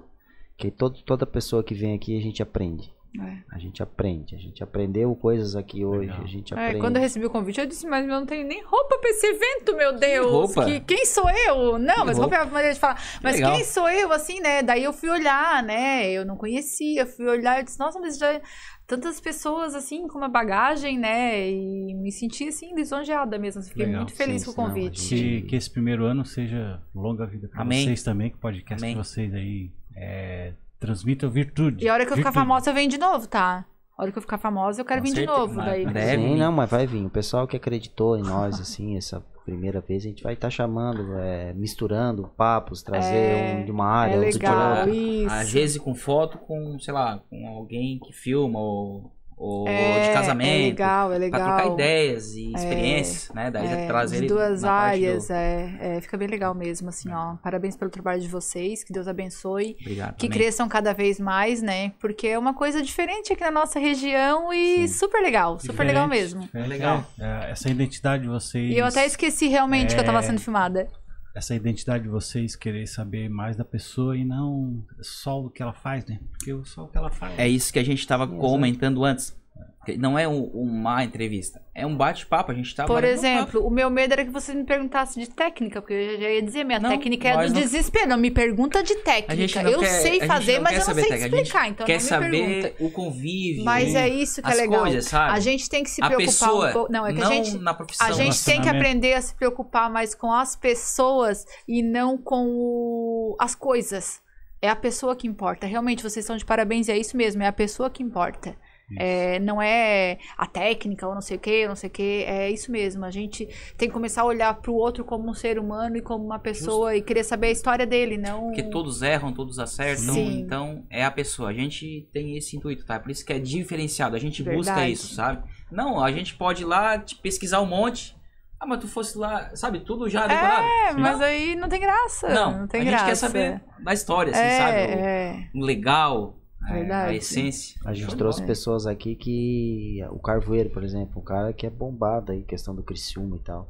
[0.57, 2.93] Que todo, toda pessoa que vem aqui a gente aprende.
[3.21, 3.37] É.
[3.55, 4.35] A gente aprende.
[4.35, 6.09] A gente aprendeu coisas aqui hoje.
[6.09, 6.23] Legal.
[6.23, 6.81] A gente É, aprende.
[6.81, 9.27] quando eu recebi o convite, eu disse, mas eu não tenho nem roupa pra esse
[9.27, 10.31] evento, meu Deus.
[10.31, 10.65] roupa?
[10.65, 11.79] Que- quem sou eu?
[11.79, 12.37] Não, mas roupa roupa?
[12.37, 13.01] é a maneira de falar.
[13.23, 13.55] Mas legal.
[13.55, 14.63] quem sou eu, assim, né?
[14.63, 16.11] Daí eu fui olhar, né?
[16.11, 18.41] Eu não conhecia, fui olhar e disse, nossa, mas já
[18.87, 21.49] tantas pessoas, assim, com uma bagagem, né?
[21.51, 23.63] E me senti, assim, lisonjeada mesmo.
[23.63, 24.01] Fiquei Legal.
[24.03, 25.01] muito feliz Sim, com o não, convite.
[25.01, 28.85] gente- Que, que esse primeiro ano seja longa vida para vocês também, que o podcast
[28.87, 30.53] de vocês aí é,
[30.85, 31.85] transmitam virtude.
[31.85, 32.47] E a hora que eu ficar Virtude.
[32.49, 33.65] famosa, eu venho de novo, tá?
[33.97, 35.55] A hora que eu ficar famosa, eu quero Com vir de certeza, novo.
[35.55, 35.87] mas Daí.
[35.87, 37.05] deve Sim, não, mas vai vir.
[37.07, 41.17] O pessoal que acreditou em nós, assim, essa primeira vez, a gente vai estar chamando,
[41.19, 44.91] é, misturando papos, trazer É, um de uma área, É outro de legal, outra.
[44.91, 45.31] isso.
[45.35, 50.15] A Gese com foto com, sei lá, com alguém que filma ou, ou é, de
[50.15, 50.51] casamento.
[50.51, 51.41] É legal, é legal.
[51.43, 53.51] Pra trocar ideias e experiências, né?
[53.51, 56.55] Daí É, trazer de ele duas na parte do- áreas, é, é, fica bem legal
[56.55, 57.35] mesmo, assim, ó.
[57.43, 60.15] Parabéns pelo trabalho de vocês, que Deus abençoe, Obrigado.
[60.17, 60.39] que também.
[60.41, 61.93] cresçam cada vez mais, né?
[62.01, 64.95] Porque é uma coisa diferente aqui na nossa região e Sim.
[64.95, 66.35] super legal, super legal Diferente.
[66.35, 66.49] mesmo.
[66.55, 67.05] É, Legal.
[67.19, 68.71] é, essa identidade de vocês.
[68.73, 70.23] E eu até esqueci realmente que eu tava É.
[70.23, 70.89] sendo filmada.
[71.35, 75.73] Essa identidade de vocês querer saber mais da pessoa e não só o que ela
[75.73, 76.21] faz, né?
[76.31, 77.37] Porque só o que ela faz.
[77.39, 79.37] É isso que a gente estava comentando antes.
[79.85, 82.51] Que Não é um- uma entrevista, é um bate-papo.
[82.51, 85.81] A gente tá Por exemplo, o meu medo era que você me perguntasse de técnica,
[85.81, 88.09] porque eu já ia dizer, minha Não, técnica é do não- desespero.
[88.09, 89.63] Não me pergunta de técnica.
[89.63, 92.69] eu quer- sei fazer, mas eu não sei técnica, explicar, então Quer não me pergunta.
[92.69, 94.81] saber o convívio, Mas é isso que as é legal.
[94.83, 95.33] coisas, sabe?
[95.33, 96.93] A gente tem que se a preocupar pessoa, um pouco.
[96.93, 97.59] Não, é que não a gente.
[97.59, 98.07] na profissão.
[98.07, 102.47] A gente tem que aprender a se preocupar mais com as pessoas e não com
[102.49, 104.23] o- as coisas.
[104.63, 105.67] É a pessoa que importa.
[105.67, 108.57] Realmente, vocês estão de parabéns, e é isso mesmo, é a pessoa que importa.
[108.99, 112.51] É, não é a técnica ou não sei o que, não sei o que, é
[112.51, 113.05] isso mesmo.
[113.05, 113.47] A gente
[113.77, 116.95] tem que começar a olhar pro outro como um ser humano e como uma pessoa
[116.95, 118.47] e querer saber a história dele, não.
[118.49, 120.41] Porque todos erram, todos acertam, Sim.
[120.41, 121.49] então é a pessoa.
[121.51, 123.01] A gente tem esse intuito, tá?
[123.01, 124.15] Por isso que é diferenciado.
[124.17, 124.93] A gente busca Verdade.
[124.93, 125.43] isso, sabe?
[125.71, 128.15] Não, a gente pode ir lá pesquisar um monte.
[128.61, 129.81] Ah, mas tu fosse lá, sabe?
[129.81, 130.65] Tudo já decorado.
[130.67, 132.29] É, mas aí não tem graça.
[132.29, 132.99] Não, Não, tem a graça.
[132.99, 134.77] gente quer saber da história, assim, é, sabe?
[134.79, 136.39] É, O, o legal,
[136.73, 137.13] Verdade.
[137.13, 137.79] a essência.
[137.85, 140.01] A gente trouxe pessoas aqui que.
[140.11, 143.69] O Carvoeiro, por exemplo, um cara que é bombado aí, questão do Criciúma e tal.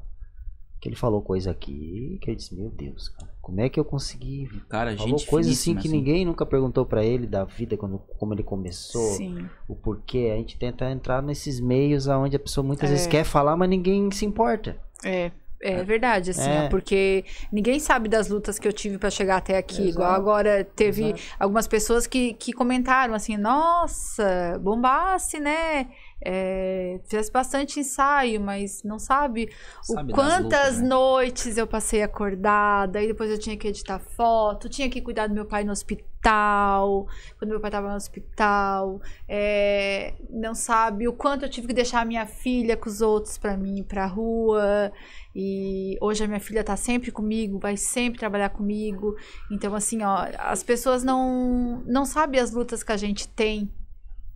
[0.80, 3.84] Que ele falou coisa aqui que eu disse, meu Deus, cara, como é que eu
[3.86, 4.46] consegui.
[4.68, 8.34] Cara, Falou gente coisa assim que ninguém nunca perguntou pra ele da vida, quando, como
[8.34, 9.48] ele começou, sim.
[9.66, 10.30] o porquê.
[10.34, 12.92] A gente tenta entrar nesses meios aonde a pessoa muitas É.
[12.92, 14.76] vezes quer falar, mas ninguém se importa.
[15.02, 15.32] É,
[15.62, 16.68] é verdade, assim, É.
[16.68, 19.74] porque ninguém sabe das lutas que eu tive pra chegar até aqui.
[19.82, 21.22] Exato, Igual agora teve exato.
[21.40, 25.88] algumas pessoas que, que comentaram assim, nossa, bombasse, né?
[26.26, 29.50] É, fizesse bastante ensaio, mas não sabe
[29.82, 30.88] Sabe o quantas lutas, né?
[30.88, 35.34] noites eu passei acordada, e depois eu tinha que editar foto, tinha que cuidar do
[35.34, 41.44] meu pai no hospital, quando meu pai estava no hospital, é, não sabe o quanto
[41.44, 44.90] eu tive que deixar a minha filha com os outros para mim ir pra rua,
[45.34, 49.16] e hoje a minha filha tá sempre comigo, vai sempre trabalhar comigo,
[49.50, 53.70] então assim, ó, as pessoas não, não sabem as lutas que a gente tem,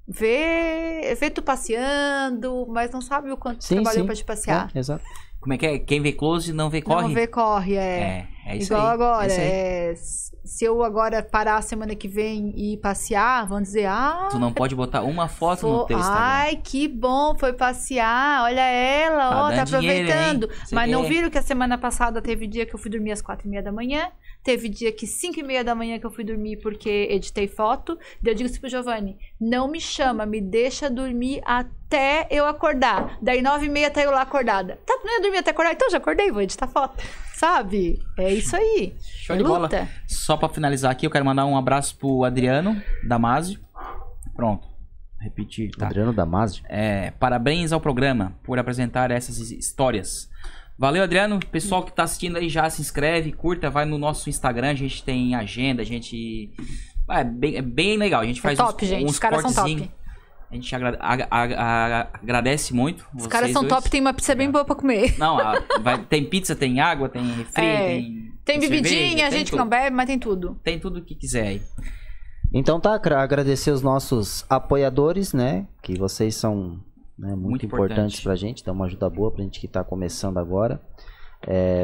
[0.07, 4.07] vê, vê tu passeando, mas não sabe o quanto tu Sim, trabalhou sim.
[4.07, 4.71] pra te passear.
[4.75, 5.05] É, exato.
[5.41, 5.79] Como é que é?
[5.79, 7.03] Quem vê close não vê corre?
[7.09, 8.01] Não vê, corre, é.
[8.01, 8.93] É, É isso Igual aí.
[8.95, 9.47] agora, é isso aí.
[9.47, 9.95] é,
[10.49, 14.53] se eu agora parar a semana que vem e passear, vão dizer, ah, Tu não
[14.53, 16.21] pode botar uma foto no Fo- teu Instagram.
[16.23, 18.43] Ai, que bom, foi passear.
[18.45, 20.45] Olha ela, Tá ó, tá dinheiro, aproveitando.
[20.45, 20.59] hein?
[20.67, 23.21] Sei Mas não viram que a semana passada teve dia que eu fui dormir às
[23.23, 24.09] quatro e meia da manhã,
[24.43, 27.99] teve dia que cinco e meia da manhã que eu fui dormir porque editei foto.
[28.23, 33.19] Daí eu digo assim pro Giovanni, não me chama, me deixa dormir até eu acordar.
[33.23, 34.79] Daí nove e meia tá eu lá acordada.
[34.87, 35.73] Tá, não ia dormir até acordar?
[35.73, 37.03] Então já acordei, vou editar foto.
[37.35, 38.01] Sabe?
[38.19, 38.95] É isso aí.
[39.01, 39.61] Show é de bola.
[39.61, 39.89] luta.
[40.09, 43.61] Só pra finalizar aqui, eu quero mandar um abraço pro Adriano Damasio.
[44.35, 44.67] Pronto.
[45.21, 45.87] Repetir, tá?
[45.87, 46.65] Adriano Damasio.
[46.69, 50.29] É, parabéns ao programa por apresentar essas his- histórias.
[50.79, 51.41] Valeu, Adriano.
[51.51, 55.03] Pessoal que tá assistindo aí já se inscreve, curta, vai no nosso Instagram, a gente
[55.03, 56.53] tem agenda, a gente.
[57.11, 58.21] É bem, é bem legal.
[58.21, 59.05] A gente É faz top, uns, gente.
[59.05, 59.91] uns Os caras são top.
[60.51, 61.45] A gente agra- a- a-
[62.01, 63.05] a- agradece muito.
[63.15, 63.75] Os caras são dois.
[63.75, 65.19] top, tem uma pizza bem boa pra comer.
[65.19, 67.87] Não, a- vai- tem pizza, tem água, tem refri, É.
[67.87, 68.29] tem.
[68.45, 69.59] Tem bebidinha, cerveja, a gente tudo.
[69.59, 70.59] não bebe, mas tem tudo.
[70.65, 71.63] Tem tudo o que quiser aí.
[72.55, 75.67] Então tá, agra- agradecer os nossos apoiadores, né?
[75.83, 76.81] Que vocês são
[77.19, 78.23] né, muito, Muito importantes importante.
[78.23, 80.81] pra gente, dão uma ajuda boa pra gente que tá começando agora.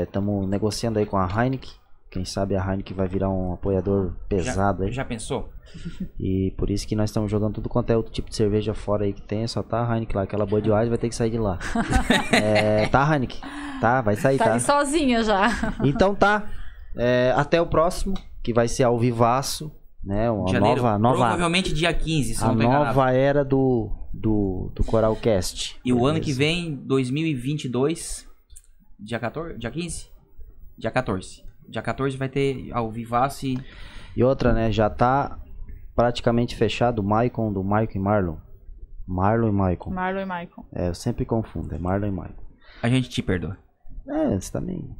[0.04, 1.70] Estamos negociando aí com a Heineken.
[2.10, 4.92] Quem sabe a Heineken vai virar um apoiador pesado aí.
[4.92, 5.48] Já pensou?
[6.20, 9.04] E por isso que nós estamos jogando tudo quanto é outro tipo de cerveja fora
[9.04, 10.22] aí que tem, só tá a Heineken lá.
[10.22, 11.58] Aquela Budweiser vai ter que sair de lá.
[12.32, 13.40] é, tá, Heineken?
[13.80, 14.50] Tá, vai sair, Tá tá?
[14.52, 15.48] ali sozinha já.
[15.82, 16.48] Então tá.
[16.96, 20.30] É, até o próximo, que vai ser ao vivaço, né?
[20.30, 22.84] Uma Janeiro, nova, nova, Provavelmente dia 15, se a não enganado.
[22.86, 25.78] nova era do, do, do Coralcast.
[25.84, 28.28] E o ano que vem, 2022,
[28.98, 29.58] dia 14?
[29.58, 30.10] Dia 15?
[30.78, 31.42] Dia 14.
[31.68, 33.58] Dia 14 vai ter ao vivaço e
[34.16, 34.70] E outra, né?
[34.70, 35.38] Já tá
[35.94, 38.36] praticamente fechado o Maicon do Maicon e Marlon.
[39.06, 39.90] Marlon e Maicon.
[39.90, 40.66] Marlon e Michael.
[40.72, 42.42] É, eu sempre confundo, é Marlon e Maicon.
[42.82, 43.56] a gente te perdoa.
[44.06, 44.94] É, você também.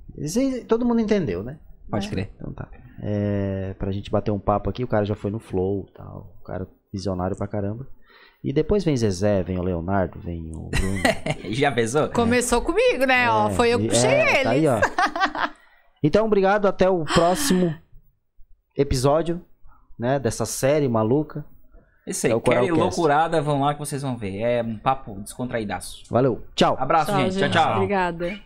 [0.68, 1.58] Todo mundo entendeu, né?
[1.90, 2.10] Pode É.
[2.10, 2.30] crer.
[2.36, 2.68] Então tá.
[3.02, 6.34] É, pra gente bater um papo aqui, o cara já foi no Flow tal.
[6.40, 7.86] O cara visionário pra caramba.
[8.44, 11.00] E depois vem Zezé, vem o Leonardo, vem o Bruno.
[11.50, 12.10] Já pensou?
[12.10, 13.30] Começou comigo, né?
[13.30, 14.42] ó, foi eu que e- puxei é, ele.
[14.44, 14.80] tá aí, ó.
[16.06, 16.66] Então, obrigado.
[16.66, 17.74] Até o próximo
[18.76, 19.40] episódio,
[19.98, 20.18] né?
[20.18, 21.46] Dessa série maluca.
[22.06, 24.38] Isso aí, É o querem loucurada, vão lá que vocês vão ver.
[24.38, 26.02] É um papo descontraídaço.
[26.10, 26.44] Valeu.
[26.54, 26.76] Tchau.
[26.78, 27.38] Abraço, gente.
[27.38, 27.76] Tchau, tchau.
[27.76, 28.38] Obrigada.